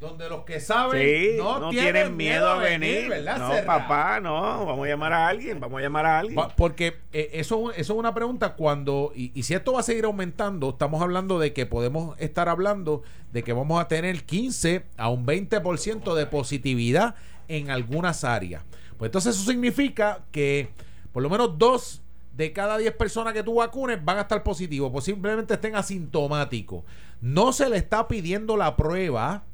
donde 0.00 0.28
los 0.28 0.44
que 0.44 0.60
saben 0.60 1.38
no, 1.38 1.70
tienen, 1.70 2.16
miedo 2.16 2.46
a 2.46 2.58
venir, 2.58 3.08
¿verdad? 3.08 3.38
No, 3.38 3.66
papá, 3.66 4.20
no, 4.20 4.66
vamos 4.66 4.84
a 4.84 4.88
llamar 4.88 5.12
a 5.12 5.28
alguien, 5.28 5.60
vamos 5.60 5.78
a 5.78 5.82
llamar 5.82 6.04
a 6.04 6.18
alguien. 6.18 6.38
Porque 6.56 6.98
eh, 7.12 7.30
eso, 7.34 7.70
eso 7.70 7.92
es 7.94 7.98
una 7.98 8.12
pregunta 8.12 8.54
cuando, 8.54 9.12
y, 9.14 9.32
y, 9.34 9.44
si 9.44 9.54
esto 9.54 9.72
va 9.72 9.80
a 9.80 9.82
seguir 9.82 10.04
aumentando, 10.04 10.70
estamos 10.70 11.00
hablando 11.00 11.38
de 11.38 11.52
que 11.54 11.64
podemos 11.64 12.18
estar 12.18 12.48
hablando 12.48 13.02
de 13.32 13.42
que 13.42 13.52
vamos 13.52 13.80
a 13.80 13.88
tener 13.88 14.24
15 14.24 14.84
a 14.98 15.08
un 15.08 15.24
20% 15.24 16.14
de 16.14 16.26
positividad 16.26 17.14
en 17.48 17.70
algunas 17.70 18.24
áreas. 18.24 18.62
Pues 18.96 19.08
entonces 19.08 19.36
eso 19.36 19.50
significa 19.50 20.24
que 20.30 20.70
por 21.12 21.22
lo 21.22 21.30
menos 21.30 21.58
dos 21.58 22.02
de 22.36 22.52
cada 22.52 22.78
diez 22.78 22.92
personas 22.94 23.32
que 23.32 23.42
tú 23.42 23.56
vacunes 23.56 24.04
van 24.04 24.18
a 24.18 24.22
estar 24.22 24.42
positivos, 24.42 24.90
pues 24.90 25.04
simplemente 25.04 25.54
estén 25.54 25.76
asintomáticos. 25.76 26.84
No 27.20 27.52
se 27.52 27.68
le 27.68 27.76
está 27.76 28.08
pidiendo 28.08 28.56
la 28.56 28.76
prueba 28.76 29.44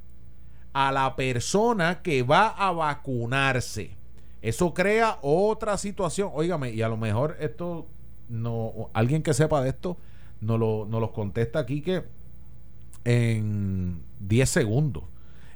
a 0.72 0.92
la 0.92 1.16
persona 1.16 2.02
que 2.02 2.22
va 2.22 2.48
a 2.48 2.72
vacunarse. 2.72 3.96
Eso 4.40 4.72
crea 4.72 5.18
otra 5.20 5.76
situación. 5.76 6.30
Óigame, 6.32 6.70
y 6.70 6.82
a 6.82 6.88
lo 6.88 6.96
mejor 6.96 7.36
esto 7.40 7.86
no 8.28 8.90
alguien 8.94 9.22
que 9.22 9.34
sepa 9.34 9.60
de 9.60 9.70
esto 9.70 9.96
no 10.40 10.56
lo, 10.56 10.86
nos 10.88 11.00
los 11.00 11.10
contesta 11.10 11.58
aquí 11.58 11.82
que 11.82 12.04
en 13.04 14.02
10 14.20 14.48
segundos. 14.48 15.04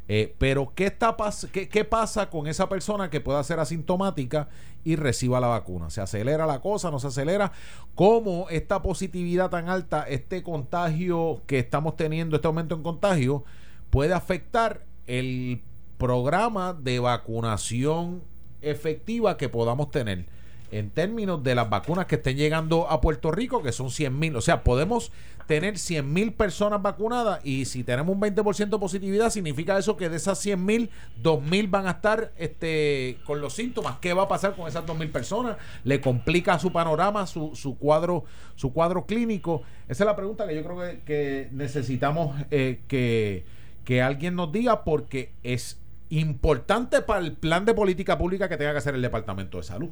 Eh, 0.07 0.34
pero 0.38 0.72
¿qué, 0.74 0.86
está 0.86 1.16
qué, 1.50 1.68
¿qué 1.68 1.84
pasa 1.84 2.28
con 2.28 2.46
esa 2.46 2.68
persona 2.68 3.09
que 3.09 3.20
pueda 3.20 3.42
ser 3.42 3.59
asintomática 3.59 4.48
y 4.84 4.96
reciba 4.96 5.40
la 5.40 5.46
vacuna? 5.46 5.88
¿Se 5.88 6.00
acelera 6.02 6.46
la 6.46 6.61
cosa? 6.61 6.90
¿No 6.90 6.98
se 6.98 7.07
acelera? 7.07 7.52
¿Cómo 7.94 8.46
esta 8.50 8.82
positividad 8.82 9.50
tan 9.50 9.68
alta, 9.68 10.02
este 10.02 10.42
contagio 10.42 11.42
que 11.46 11.59
estamos 11.59 11.96
teniendo, 11.96 12.36
este 12.36 12.46
aumento 12.46 12.74
en 12.74 12.82
contagio, 12.82 13.44
puede 13.90 14.12
afectar 14.12 14.84
el 15.07 15.62
programa 15.96 16.74
de 16.74 16.98
vacunación 16.98 18.22
efectiva 18.61 19.38
que 19.38 19.48
podamos 19.48 19.90
tener? 19.90 20.26
En 20.75 20.91
términos 20.91 21.43
de 21.45 21.55
las 21.55 21.70
vacunas 21.70 22.07
que 22.07 22.16
estén 22.16 22.37
llegando 22.37 22.91
a 22.91 23.01
Puerto 23.01 23.31
Rico, 23.31 23.62
que 23.62 23.70
son 23.70 23.91
100 23.91 24.18
mil. 24.18 24.35
O 24.35 24.41
sea, 24.41 24.64
podemos 24.64 25.12
tener 25.47 25.79
100 25.79 26.12
mil 26.12 26.33
personas 26.33 26.83
vacunadas 26.83 27.41
y 27.45 27.66
si 27.66 27.85
tenemos 27.85 28.12
un 28.12 28.20
20% 28.20 28.70
de 28.70 28.79
positividad, 28.79 29.31
significa 29.31 29.79
eso 29.79 29.97
que 29.97 30.09
de 30.09 30.16
esas 30.16 30.39
100 30.41 30.64
mil, 30.64 30.91
2 31.22 31.43
mil 31.43 31.68
van 31.68 31.87
a 31.87 31.93
estar 31.93 32.33
este, 32.37 33.18
con 33.25 33.41
los 33.41 33.55
síntomas. 33.55 33.99
¿Qué 34.01 34.14
va 34.14 34.25
a 34.25 34.29
pasar 34.29 34.57
con 34.57 34.66
esas 34.66 34.85
2 34.85 34.99
mil 34.99 35.11
personas? 35.11 35.59
¿Le 35.85 36.01
complica 36.01 36.59
su 36.59 36.72
panorama, 36.72 37.25
su, 37.29 37.55
su, 37.55 37.79
cuadro, 37.79 38.25
su 38.57 38.72
cuadro 38.72 39.07
clínico? 39.07 39.62
Esa 39.89 40.03
es 40.03 40.07
la 40.07 40.16
pregunta 40.16 40.45
que 40.49 40.57
yo 40.57 40.64
creo 40.64 41.05
que, 41.05 41.51
necesitamos 41.53 42.37
eh, 42.51 42.81
que, 42.89 43.45
que 43.85 44.03
alguien 44.03 44.35
nos 44.35 44.51
diga 44.51 44.83
porque 44.83 45.31
es 45.45 45.79
importante 46.11 47.01
para 47.01 47.20
el 47.20 47.33
plan 47.33 47.64
de 47.64 47.75
política 47.75 48.18
pública 48.18 48.49
que 48.49 48.57
tenga 48.57 48.72
que 48.72 48.79
hacer 48.79 48.97
el 48.97 49.03
Departamento 49.03 49.59
de 49.59 49.62
Salud. 49.62 49.91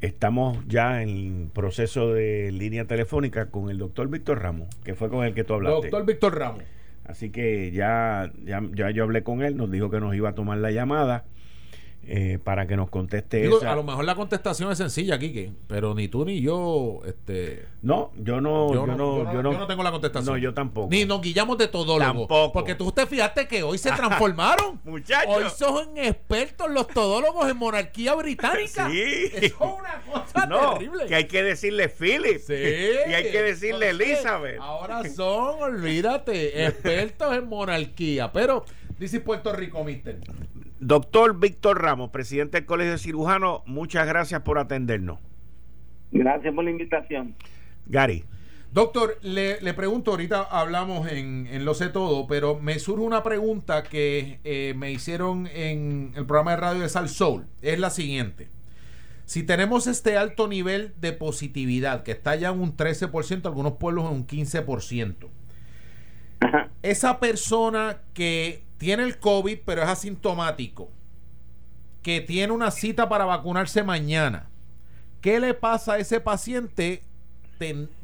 Estamos 0.00 0.58
ya 0.68 1.02
en 1.02 1.50
proceso 1.54 2.12
de 2.12 2.52
línea 2.52 2.84
telefónica 2.84 3.46
con 3.46 3.70
el 3.70 3.78
doctor 3.78 4.08
Víctor 4.08 4.42
Ramos, 4.42 4.68
que 4.84 4.94
fue 4.94 5.08
con 5.08 5.24
el 5.24 5.34
que 5.34 5.42
tú 5.42 5.54
hablaste. 5.54 5.88
Doctor 5.88 6.06
Víctor 6.06 6.38
Ramos. 6.38 6.64
Así 7.04 7.30
que 7.30 7.70
ya, 7.70 8.32
ya, 8.44 8.62
ya 8.74 8.90
yo 8.90 9.04
hablé 9.04 9.22
con 9.22 9.42
él, 9.42 9.56
nos 9.56 9.70
dijo 9.70 9.90
que 9.90 10.00
nos 10.00 10.14
iba 10.14 10.30
a 10.30 10.34
tomar 10.34 10.58
la 10.58 10.70
llamada 10.70 11.24
eh, 12.08 12.38
para 12.42 12.66
que 12.68 12.76
nos 12.76 12.88
conteste 12.88 13.50
A 13.66 13.74
lo 13.74 13.82
mejor 13.82 14.04
la 14.04 14.14
contestación 14.14 14.70
es 14.70 14.78
sencilla, 14.78 15.18
Kike, 15.18 15.52
pero 15.66 15.92
ni 15.94 16.06
tú 16.06 16.24
ni 16.24 16.40
yo, 16.40 17.00
este... 17.04 17.66
No, 17.82 18.12
yo 18.16 18.40
no, 18.40 18.72
yo, 18.72 18.86
no, 18.86 19.32
yo 19.32 19.42
no, 19.42 19.66
tengo 19.66 19.82
la 19.82 19.90
contestación. 19.90 20.34
No, 20.34 20.38
yo 20.38 20.54
tampoco. 20.54 20.88
Ni 20.90 21.04
nos 21.04 21.20
guillamos 21.20 21.58
de 21.58 21.68
todólogos. 21.68 22.28
Tampoco. 22.28 22.52
Porque 22.52 22.74
tú 22.74 22.86
usted 22.86 23.06
fíjate 23.06 23.46
que 23.48 23.62
hoy 23.62 23.78
se 23.78 23.90
transformaron. 23.96 24.80
Muchachos. 24.84 25.34
Hoy 25.36 25.44
son 25.56 25.96
expertos 25.96 26.70
los 26.70 26.88
todólogos 26.88 27.48
en 27.48 27.56
monarquía 27.56 28.14
británica. 28.14 28.88
Sí. 28.90 29.30
Eso 29.32 29.44
es 29.44 29.54
una 29.60 30.02
cosa 30.12 30.48
terrible. 30.48 31.06
Que 31.06 31.14
hay 31.14 31.26
que 31.26 31.42
decirle 31.42 31.88
Philip. 31.88 32.38
Sí. 32.38 32.54
Y 32.54 33.14
hay 33.14 33.30
que 33.30 33.42
decirle 33.42 33.90
Elizabeth. 33.90 34.58
Ahora 34.60 35.02
son, 35.08 35.62
olvídate, 35.62 36.66
expertos 36.66 37.36
en 37.36 37.48
monarquía. 37.48 38.32
Pero, 38.32 38.64
dice 38.98 39.20
Puerto 39.20 39.52
Rico, 39.52 39.84
mister. 39.84 40.18
Doctor 40.86 41.40
Víctor 41.40 41.82
Ramos, 41.82 42.10
presidente 42.10 42.58
del 42.58 42.64
Colegio 42.64 42.92
de 42.92 42.98
Cirujanos, 42.98 43.62
muchas 43.66 44.06
gracias 44.06 44.42
por 44.42 44.56
atendernos. 44.56 45.18
Gracias 46.12 46.54
por 46.54 46.62
la 46.62 46.70
invitación. 46.70 47.34
Gary. 47.86 48.22
Doctor, 48.70 49.18
le, 49.20 49.58
pregunto, 49.74 50.12
ahorita 50.12 50.42
hablamos 50.42 51.10
en, 51.10 51.48
en, 51.48 51.64
Lo 51.64 51.74
sé 51.74 51.88
todo, 51.88 52.28
pero 52.28 52.60
me 52.60 52.78
surge 52.78 53.02
una 53.02 53.24
pregunta 53.24 53.82
que 53.82 54.38
eh, 54.44 54.74
me 54.76 54.92
hicieron 54.92 55.48
en 55.48 56.12
el 56.14 56.24
programa 56.24 56.52
de 56.52 56.58
radio 56.58 56.82
de 56.82 56.88
Sal 56.88 57.08
Soul. 57.08 57.46
Es 57.62 57.80
la 57.80 57.90
siguiente. 57.90 58.48
Si 59.24 59.42
tenemos 59.42 59.88
este 59.88 60.16
alto 60.16 60.46
nivel 60.46 60.94
de 61.00 61.12
positividad, 61.12 62.04
que 62.04 62.12
está 62.12 62.36
ya 62.36 62.50
en 62.50 62.60
un 62.60 62.76
13%, 62.76 63.44
algunos 63.46 63.72
pueblos 63.72 64.04
en 64.04 64.18
un 64.18 64.26
15%, 64.28 65.26
esa 66.84 67.18
persona 67.18 68.02
que 68.14 68.65
tiene 68.78 69.02
el 69.02 69.18
COVID 69.18 69.58
pero 69.64 69.82
es 69.82 69.88
asintomático, 69.88 70.88
que 72.02 72.20
tiene 72.20 72.52
una 72.52 72.70
cita 72.70 73.08
para 73.08 73.24
vacunarse 73.24 73.82
mañana, 73.82 74.48
¿qué 75.20 75.40
le 75.40 75.54
pasa 75.54 75.94
a 75.94 75.98
ese 75.98 76.20
paciente 76.20 77.02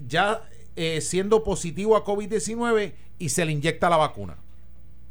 ya 0.07 0.43
eh, 0.77 1.01
siendo 1.01 1.45
positivo 1.45 1.97
a 1.97 2.05
COVID-19 2.05 2.93
y 3.19 3.29
se 3.29 3.45
le 3.45 3.53
inyecta 3.53 3.91
la 3.91 3.97
vacuna? 3.97 4.37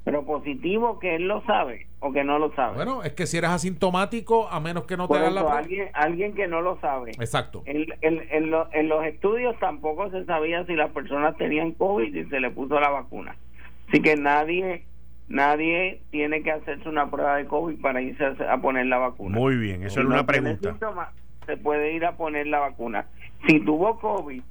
Pero 0.04 0.26
positivo 0.26 1.00
que 1.00 1.16
él 1.16 1.28
lo 1.28 1.44
sabe 1.46 1.88
o 2.00 2.12
que 2.12 2.24
no 2.24 2.40
lo 2.40 2.54
sabe. 2.56 2.76
Bueno, 2.76 3.04
es 3.04 3.14
que 3.14 3.28
si 3.28 3.38
eres 3.38 3.52
asintomático, 3.52 4.50
a 4.50 4.60
menos 4.60 4.86
que 4.86 4.98
no 4.98 5.08
te 5.08 5.16
hagan 5.16 5.36
la 5.36 5.42
prueba. 5.42 5.60
Alguien, 5.60 5.90
alguien 5.94 6.34
que 6.34 6.48
no 6.48 6.62
lo 6.62 6.80
sabe. 6.82 7.12
Exacto. 7.12 7.62
En, 7.66 7.86
en, 8.02 8.50
los 8.90 9.06
estudios 9.06 9.58
tampoco 9.60 10.10
se 10.10 10.26
sabía 10.26 10.66
si 10.66 10.74
las 10.74 10.90
personas 10.90 11.38
tenían 11.38 11.74
COVID 11.74 12.16
y 12.16 12.26
se 12.26 12.40
le 12.40 12.50
puso 12.50 12.80
la 12.80 12.90
vacuna. 12.90 13.36
Así 13.88 14.02
que 14.02 14.16
nadie 14.16 14.86
nadie 15.28 16.02
tiene 16.12 16.44
que 16.44 16.52
hacerse 16.52 16.88
una 16.88 17.10
prueba 17.10 17.38
de 17.38 17.46
COVID 17.46 17.80
para 17.82 18.02
irse 18.02 18.24
a, 18.26 18.58
poner 18.58 18.88
la 18.88 18.98
vacuna. 18.98 19.38
Muy 19.38 19.56
bien, 19.56 19.84
eso 19.84 20.02
es 20.02 20.06
una 20.06 20.26
pregunta. 20.26 20.76
se 21.46 21.58
puede 21.58 21.94
ir 21.94 22.06
a 22.06 22.18
poner 22.18 22.48
la 22.48 22.60
vacuna. 22.60 23.06
Si 23.48 23.60
tuvo 23.60 24.00
COVID 24.00 24.42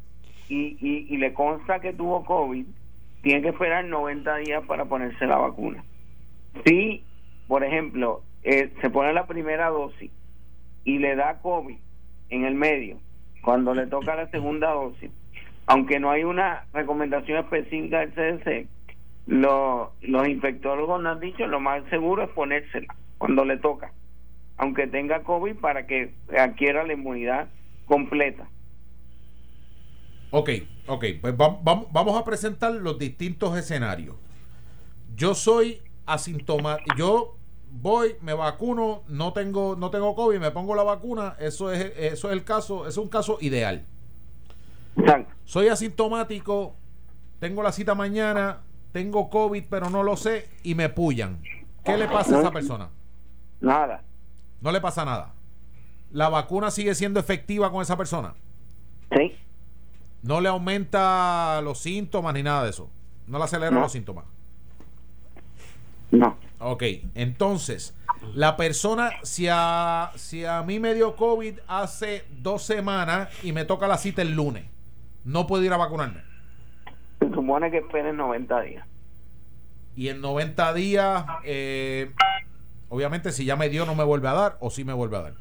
y, 0.49 0.77
y, 0.81 1.07
y 1.09 1.17
le 1.17 1.33
consta 1.33 1.81
que 1.81 1.93
tuvo 1.93 2.25
COVID, 2.25 2.67
tiene 3.23 3.43
que 3.43 3.49
esperar 3.49 3.85
90 3.85 4.37
días 4.37 4.65
para 4.67 4.87
ponerse 4.87 5.27
la 5.27 5.37
vacuna. 5.37 5.85
Si, 6.65 7.05
por 7.47 7.63
ejemplo, 7.65 8.23
eh, 8.43 8.73
se 8.81 8.91
pone 8.91 9.13
la 9.13 9.27
primera 9.27 9.69
dosis 9.69 10.11
y 10.85 10.99
le 10.99 11.15
da 11.15 11.41
COVID 11.41 11.77
en 12.31 12.45
el 12.45 12.55
medio, 12.55 12.99
cuando 13.43 13.75
le 13.75 13.87
toca 13.87 14.15
la 14.15 14.31
segunda 14.31 14.73
dosis, 14.73 15.11
aunque 15.67 16.01
no 16.01 16.11
hay 16.11 16.25
una 16.25 16.65
recomendación 16.73 17.39
específica 17.39 18.01
del 18.01 18.13
CDC, 18.13 18.67
los 19.31 20.29
infectólogos 20.29 21.01
nos 21.01 21.15
han 21.15 21.21
dicho 21.21 21.47
lo 21.47 21.61
más 21.61 21.85
seguro 21.89 22.25
es 22.25 22.31
ponérsela 22.31 22.95
cuando 23.17 23.45
le 23.45 23.59
toca, 23.59 23.93
aunque 24.57 24.87
tenga 24.87 25.23
COVID, 25.23 25.57
para 25.57 25.87
que 25.87 26.15
adquiera 26.37 26.85
la 26.85 26.95
inmunidad 26.95 27.49
completa. 27.87 28.49
Ok, 30.33 30.51
ok, 30.87 31.05
pues 31.21 31.37
vamos 31.37 32.21
a 32.21 32.25
presentar 32.25 32.73
los 32.73 32.99
distintos 32.99 33.57
escenarios. 33.57 34.17
Yo 35.17 35.35
soy 35.35 35.81
asintomático, 36.07 36.97
yo 36.97 37.37
voy, 37.71 38.17
me 38.23 38.33
vacuno, 38.33 39.03
no 39.09 39.33
tengo, 39.33 39.77
no 39.77 39.91
tengo 39.91 40.15
COVID, 40.15 40.39
me 40.39 40.51
pongo 40.51 40.75
la 40.75 40.83
vacuna, 40.83 41.37
eso 41.39 41.71
es, 41.71 41.93
eso 41.97 42.29
es 42.29 42.33
el 42.33 42.43
caso, 42.43 42.89
es 42.89 42.97
un 42.97 43.09
caso 43.09 43.39
ideal. 43.41 43.85
Soy 45.45 45.69
asintomático, 45.69 46.75
tengo 47.39 47.63
la 47.63 47.73
cita 47.73 47.95
mañana, 47.95 48.61
tengo 48.93 49.31
COVID, 49.31 49.65
pero 49.69 49.91
no 49.91 50.03
lo 50.03 50.17
sé, 50.17 50.49
y 50.63 50.75
me 50.75 50.89
pullan. 50.89 51.41
¿Qué 51.85 51.97
le 51.97 52.09
pasa 52.09 52.37
a 52.37 52.41
esa 52.41 52.51
persona? 52.51 52.89
Nada. 53.61 54.03
No 54.61 54.73
le 54.73 54.81
pasa 54.81 55.05
nada. 55.05 55.33
¿La 56.13 56.29
vacuna 56.29 56.71
sigue 56.71 56.95
siendo 56.95 57.21
efectiva 57.21 57.71
con 57.71 57.83
esa 57.83 57.97
persona? 57.97 58.35
Sí. 59.17 59.37
No 60.23 60.41
le 60.41 60.49
aumenta 60.49 61.61
los 61.63 61.79
síntomas 61.79 62.35
ni 62.35 62.43
nada 62.43 62.65
de 62.65 62.71
eso. 62.71 62.91
No 63.27 63.39
le 63.39 63.45
acelera 63.45 63.71
los 63.71 63.93
síntomas. 63.93 64.25
No. 66.11 66.37
Ok, 66.59 66.83
entonces, 67.15 67.95
la 68.35 68.57
persona, 68.57 69.13
si 69.23 69.47
a, 69.49 70.11
si 70.17 70.45
a 70.45 70.63
mí 70.63 70.79
me 70.79 70.95
dio 70.95 71.17
COVID 71.17 71.61
hace 71.69 72.25
dos 72.43 72.65
semanas 72.65 73.29
y 73.43 73.53
me 73.53 73.65
toca 73.65 73.89
la 73.89 73.97
cita 73.97 74.21
el 74.21 74.35
lunes, 74.35 74.65
no 75.25 75.47
puedo 75.47 75.65
ir 75.65 75.73
a 75.73 75.79
vacunarme. 75.79 76.30
Se 77.21 77.31
supone 77.31 77.71
que 77.71 77.79
esperen 77.79 78.17
90 78.17 78.61
días. 78.63 78.87
Y 79.97 80.09
en 80.09 80.21
90 80.21 80.75
días, 80.75 81.25
eh, 81.45 82.11
obviamente, 82.89 83.33
si 83.33 83.45
ya 83.45 83.57
me 83.57 83.69
dio, 83.69 83.87
no 83.87 83.95
me 83.95 84.05
vuelve 84.05 84.29
a 84.29 84.33
dar 84.33 84.57
o 84.61 84.71
sí 84.71 84.85
me 84.85 84.93
vuelve 84.93 85.17
a 85.17 85.23
dar. 85.23 85.33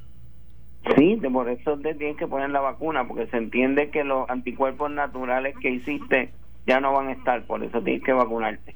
Sí, 0.97 1.19
por 1.32 1.49
eso 1.49 1.77
te 1.77 1.93
tienes 1.95 2.17
que 2.17 2.27
poner 2.27 2.49
la 2.49 2.61
vacuna, 2.61 3.07
porque 3.07 3.27
se 3.27 3.38
entiende 3.38 3.89
que 3.89 4.03
los 4.03 4.30
anticuerpos 4.30 4.89
naturales 4.91 5.55
que 5.61 5.71
hiciste 5.71 6.32
ya 6.65 6.80
no 6.80 6.93
van 6.93 7.07
a 7.07 7.13
estar, 7.13 7.43
por 7.43 7.63
eso 7.63 7.82
tienes 7.82 8.03
que 8.03 8.13
vacunarte. 8.13 8.75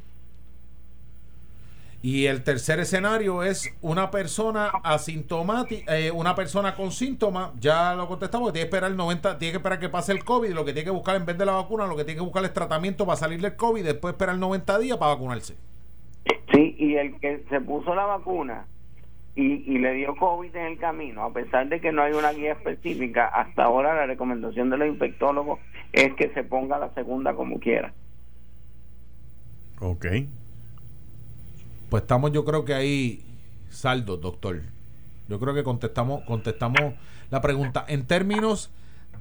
Y 2.03 2.25
el 2.25 2.43
tercer 2.43 2.81
escenario 2.81 3.43
es 3.43 3.73
una 3.79 4.11
persona 4.11 4.67
asintomática, 4.83 5.97
eh, 5.97 6.11
una 6.11 6.35
persona 6.35 6.75
con 6.75 6.91
síntomas, 6.91 7.51
ya 7.61 7.95
lo 7.95 8.09
contestamos, 8.09 8.51
tiene 8.51 8.65
que 8.65 8.75
esperar 8.75 8.91
el 8.91 8.97
90, 8.97 9.39
tiene 9.39 9.53
que 9.53 9.57
esperar 9.59 9.79
que 9.79 9.87
pase 9.87 10.11
el 10.11 10.25
COVID, 10.25 10.49
lo 10.49 10.65
que 10.65 10.73
tiene 10.73 10.83
que 10.83 10.91
buscar 10.91 11.15
en 11.15 11.25
vez 11.25 11.37
de 11.37 11.45
la 11.45 11.53
vacuna, 11.53 11.87
lo 11.87 11.95
que 11.95 12.03
tiene 12.03 12.17
que 12.17 12.25
buscar 12.25 12.43
es 12.43 12.51
tratamiento 12.51 13.05
para 13.05 13.15
salir 13.15 13.39
del 13.39 13.55
COVID, 13.55 13.85
después 13.85 14.15
esperar 14.15 14.37
90 14.37 14.79
días 14.79 14.97
para 14.97 15.13
vacunarse. 15.13 15.55
Sí, 16.51 16.75
y 16.77 16.95
el 16.95 17.17
que 17.21 17.45
se 17.49 17.61
puso 17.61 17.95
la 17.95 18.03
vacuna 18.03 18.65
y, 19.35 19.77
le 19.77 19.93
dio 19.93 20.13
COVID 20.17 20.53
en 20.57 20.65
el 20.65 20.77
camino, 20.79 21.23
a 21.23 21.31
pesar 21.31 21.69
de 21.69 21.79
que 21.79 21.93
no 21.93 22.01
hay 22.01 22.11
una 22.11 22.33
guía 22.33 22.51
específica, 22.51 23.27
hasta 23.27 23.63
ahora 23.63 23.95
la 23.95 24.07
recomendación 24.07 24.69
de 24.69 24.75
los 24.75 24.89
infectólogos 24.89 25.61
es 25.93 26.13
que 26.15 26.27
se 26.33 26.43
ponga 26.43 26.77
la 26.79 26.93
segunda 26.95 27.33
como 27.33 27.61
quiera. 27.61 27.93
Ok. 29.79 30.05
Pues 31.93 32.05
estamos 32.05 32.31
yo 32.31 32.43
creo 32.43 32.65
que 32.65 32.73
ahí 32.73 33.23
saldo, 33.69 34.17
doctor. 34.17 34.63
Yo 35.29 35.39
creo 35.39 35.53
que 35.53 35.63
contestamos, 35.63 36.23
contestamos 36.23 36.95
la 37.29 37.39
pregunta. 37.39 37.85
En 37.87 38.07
términos 38.07 38.71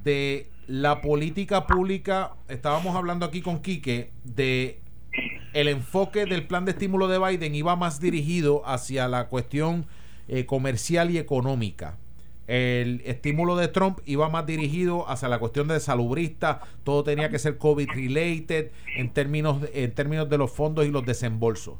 de 0.03 0.47
la 0.65 0.99
política 0.99 1.67
pública, 1.67 2.31
estábamos 2.47 2.95
hablando 2.95 3.27
aquí 3.27 3.43
con 3.43 3.59
Quique 3.59 4.09
de 4.23 4.79
el 5.53 5.67
enfoque 5.67 6.25
del 6.25 6.47
plan 6.47 6.65
de 6.65 6.71
estímulo 6.71 7.07
de 7.07 7.19
Biden 7.19 7.53
iba 7.53 7.75
más 7.75 7.99
dirigido 7.99 8.67
hacia 8.67 9.07
la 9.07 9.27
cuestión 9.27 9.85
eh, 10.27 10.47
comercial 10.47 11.11
y 11.11 11.19
económica. 11.19 11.97
El 12.47 13.03
estímulo 13.05 13.55
de 13.55 13.67
Trump 13.67 13.99
iba 14.07 14.29
más 14.29 14.47
dirigido 14.47 15.07
hacia 15.07 15.27
la 15.27 15.37
cuestión 15.37 15.67
de 15.67 15.79
salubrista, 15.79 16.61
todo 16.83 17.03
tenía 17.03 17.29
que 17.29 17.37
ser 17.37 17.59
COVID-related 17.59 18.71
en 18.97 19.13
términos, 19.13 19.59
en 19.75 19.91
términos 19.91 20.27
de 20.27 20.39
los 20.39 20.51
fondos 20.51 20.87
y 20.87 20.89
los 20.89 21.05
desembolsos. 21.05 21.75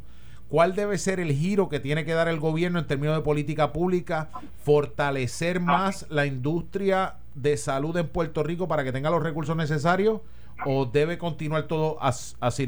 ¿Cuál 0.53 0.75
debe 0.75 0.99
ser 0.99 1.19
el 1.19 1.31
giro 1.31 1.67
que 1.67 1.79
tiene 1.79 2.05
que 2.05 2.13
dar 2.13 2.27
el 2.27 2.39
gobierno 2.39 2.77
en 2.77 2.85
términos 2.85 3.15
de 3.15 3.23
política 3.23 3.73
pública? 3.73 4.29
¿Fortalecer 4.63 5.59
más 5.59 6.05
la 6.11 6.27
industria 6.27 7.15
de 7.33 7.57
salud 7.57 7.97
en 7.97 8.07
Puerto 8.07 8.43
Rico 8.43 8.67
para 8.67 8.83
que 8.83 8.91
tenga 8.91 9.09
los 9.09 9.23
recursos 9.23 9.57
necesarios? 9.57 10.21
¿O 10.63 10.85
debe 10.85 11.17
continuar 11.17 11.63
todo 11.63 11.97
así? 11.99 12.67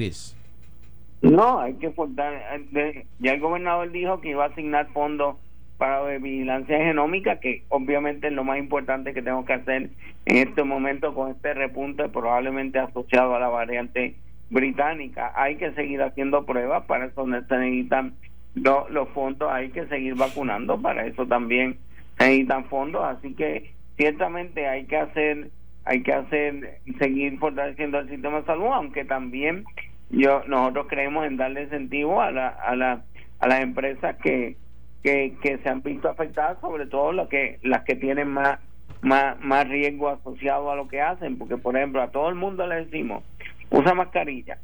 No, 1.22 1.60
hay 1.60 1.76
que 1.76 1.92
fortalecer. 1.92 3.06
Ya 3.20 3.34
el 3.34 3.40
gobernador 3.40 3.92
dijo 3.92 4.20
que 4.20 4.30
iba 4.30 4.46
a 4.46 4.48
asignar 4.48 4.88
fondos 4.92 5.36
para 5.78 6.08
vigilancia 6.18 6.80
genómica, 6.80 7.40
que 7.40 7.66
obviamente 7.70 8.30
es 8.30 8.34
lo 8.34 8.44
más 8.44 8.58
importante 8.58 9.14
que 9.14 9.22
tengo 9.22 9.46
que 9.46 9.54
hacer 9.54 9.92
en 10.26 10.38
este 10.48 10.64
momento 10.64 11.14
con 11.14 11.30
este 11.30 11.54
repunte 11.54 12.10
probablemente 12.10 12.80
asociado 12.80 13.36
a 13.36 13.40
la 13.40 13.50
variante 13.50 14.16
británica. 14.50 15.32
Hay 15.36 15.56
que 15.58 15.72
seguir 15.74 16.02
haciendo 16.02 16.46
pruebas, 16.46 16.86
para 16.86 17.06
eso 17.06 17.26
se 17.26 17.58
necesitan 17.58 18.14
los 18.56 19.10
fondos, 19.10 19.52
hay 19.52 19.70
que 19.70 19.86
seguir 19.88 20.16
vacunando, 20.16 20.82
para 20.82 21.06
eso 21.06 21.26
también 21.28 21.78
necesitan 22.20 22.66
fondos, 22.66 23.04
así 23.04 23.34
que 23.34 23.74
ciertamente 23.98 24.68
hay 24.68 24.86
que 24.86 24.98
hacer 24.98 25.50
hay 25.88 26.02
que 26.02 26.14
hacer 26.14 26.80
seguir 26.98 27.38
fortaleciendo 27.38 28.00
el 28.00 28.10
sistema 28.10 28.40
de 28.40 28.46
salud, 28.46 28.70
aunque 28.74 29.06
también 29.06 29.66
yo 30.10 30.44
nosotros 30.48 30.88
creemos 30.90 31.28
en 31.28 31.38
darle 31.38 31.64
incentivo 31.64 32.22
a 32.22 32.32
la 32.32 32.48
a 32.48 32.76
la 32.76 33.04
a 33.40 33.48
las 33.48 33.60
empresas 33.60 34.16
que 34.24 34.56
que, 35.06 35.60
se 35.62 35.70
han 35.70 35.84
visto 35.84 36.10
afectadas, 36.10 36.60
sobre 36.62 36.88
todo 36.88 37.12
las 37.12 37.28
que, 37.28 37.60
las 37.62 37.84
que 37.84 37.96
tienen 37.96 38.30
más, 38.30 38.60
más, 39.02 39.40
más 39.40 39.68
riesgo 39.70 40.10
asociado 40.10 40.72
a 40.72 40.76
lo 40.76 40.88
que 40.88 41.00
hacen, 41.00 41.38
porque 41.38 41.58
por 41.58 41.78
ejemplo 41.78 42.02
a 42.02 42.10
todo 42.10 42.30
el 42.30 42.36
mundo 42.36 42.66
le 42.66 42.86
decimos, 42.86 43.24
usa 43.76 43.94
mascarilla, 43.94 44.58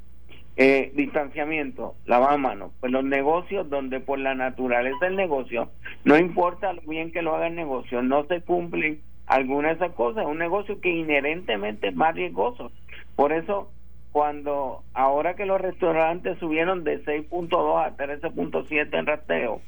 eh, 0.56 0.92
distanciamiento, 0.96 1.96
lavar 2.06 2.38
manos, 2.38 2.72
pues 2.80 2.94
los 2.94 3.04
negocios 3.04 3.70
donde 3.70 4.00
por 4.00 4.20
la 4.20 4.36
naturaleza 4.36 5.06
del 5.06 5.18
negocio, 5.18 5.70
no 6.06 6.18
importa 6.18 6.72
lo 6.72 6.82
bien 6.84 7.12
que 7.12 7.22
lo 7.22 7.36
haga 7.36 7.48
el 7.48 7.56
negocio, 7.56 8.02
no 8.02 8.24
se 8.28 8.40
cumplen 8.42 9.02
algunas 9.28 9.78
de 9.78 9.86
esas 9.86 9.96
cosas, 9.98 10.24
es 10.24 10.30
un 10.30 10.38
negocio 10.38 10.80
que 10.80 10.90
inherentemente 10.90 11.90
es 11.90 11.96
más 11.96 12.16
riesgoso. 12.16 12.72
Por 13.18 13.34
eso, 13.34 13.70
cuando 14.14 14.84
ahora 14.94 15.36
que 15.36 15.46
los 15.46 15.60
restaurantes 15.60 16.38
subieron 16.40 16.86
de 16.86 17.04
6.2 17.04 17.86
a 17.86 17.98
13.7 17.98 18.98
en 18.98 19.06
rasteo, 19.06 19.62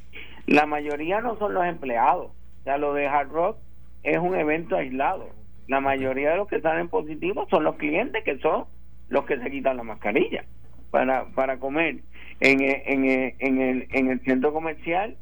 la 0.47 0.65
mayoría 0.65 1.19
no 1.19 1.37
son 1.37 1.53
los 1.53 1.65
empleados. 1.65 2.27
O 2.61 2.63
sea, 2.63 2.77
lo 2.77 2.93
de 2.93 3.07
Hard 3.07 3.29
Rock 3.29 3.57
es 4.03 4.17
un 4.19 4.35
evento 4.35 4.77
aislado. 4.77 5.27
La 5.67 5.81
mayoría 5.81 6.31
de 6.31 6.37
los 6.37 6.47
que 6.47 6.61
salen 6.61 6.87
positivos 6.87 7.49
son 7.49 7.65
los 7.65 7.75
clientes 7.75 8.23
que 8.23 8.37
son 8.39 8.65
los 9.09 9.25
que 9.25 9.37
se 9.37 9.51
quitan 9.51 9.77
la 9.77 9.83
mascarilla 9.83 10.45
para, 10.91 11.25
para 11.35 11.57
comer. 11.57 11.97
En, 12.39 12.61
en, 12.61 13.05
en, 13.39 13.61
el, 13.61 13.87
en 13.91 14.09
el 14.09 14.19
centro 14.21 14.53
comercial 14.53 15.15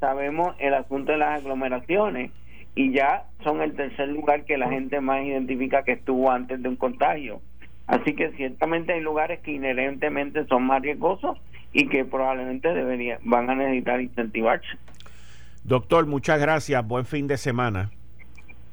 sabemos 0.00 0.54
el 0.58 0.74
asunto 0.74 1.12
de 1.12 1.18
las 1.18 1.40
aglomeraciones 1.40 2.30
y 2.74 2.92
ya 2.92 3.24
son 3.44 3.60
el 3.60 3.74
tercer 3.74 4.08
lugar 4.08 4.44
que 4.44 4.56
la 4.56 4.68
gente 4.68 5.00
más 5.00 5.24
identifica 5.24 5.84
que 5.84 5.92
estuvo 5.92 6.30
antes 6.30 6.62
de 6.62 6.68
un 6.68 6.76
contagio. 6.76 7.40
Así 7.86 8.14
que 8.14 8.32
ciertamente 8.32 8.94
hay 8.94 9.00
lugares 9.00 9.40
que 9.40 9.52
inherentemente 9.52 10.46
son 10.46 10.64
más 10.64 10.82
riesgosos 10.82 11.38
y 11.72 11.88
que 11.88 12.04
probablemente 12.04 12.72
deberían, 12.72 13.18
van 13.24 13.50
a 13.50 13.54
necesitar 13.54 14.00
incentivarse. 14.00 14.66
Doctor, 15.64 16.06
muchas 16.06 16.40
gracias. 16.40 16.86
Buen 16.86 17.04
fin 17.04 17.26
de 17.26 17.36
semana. 17.36 17.90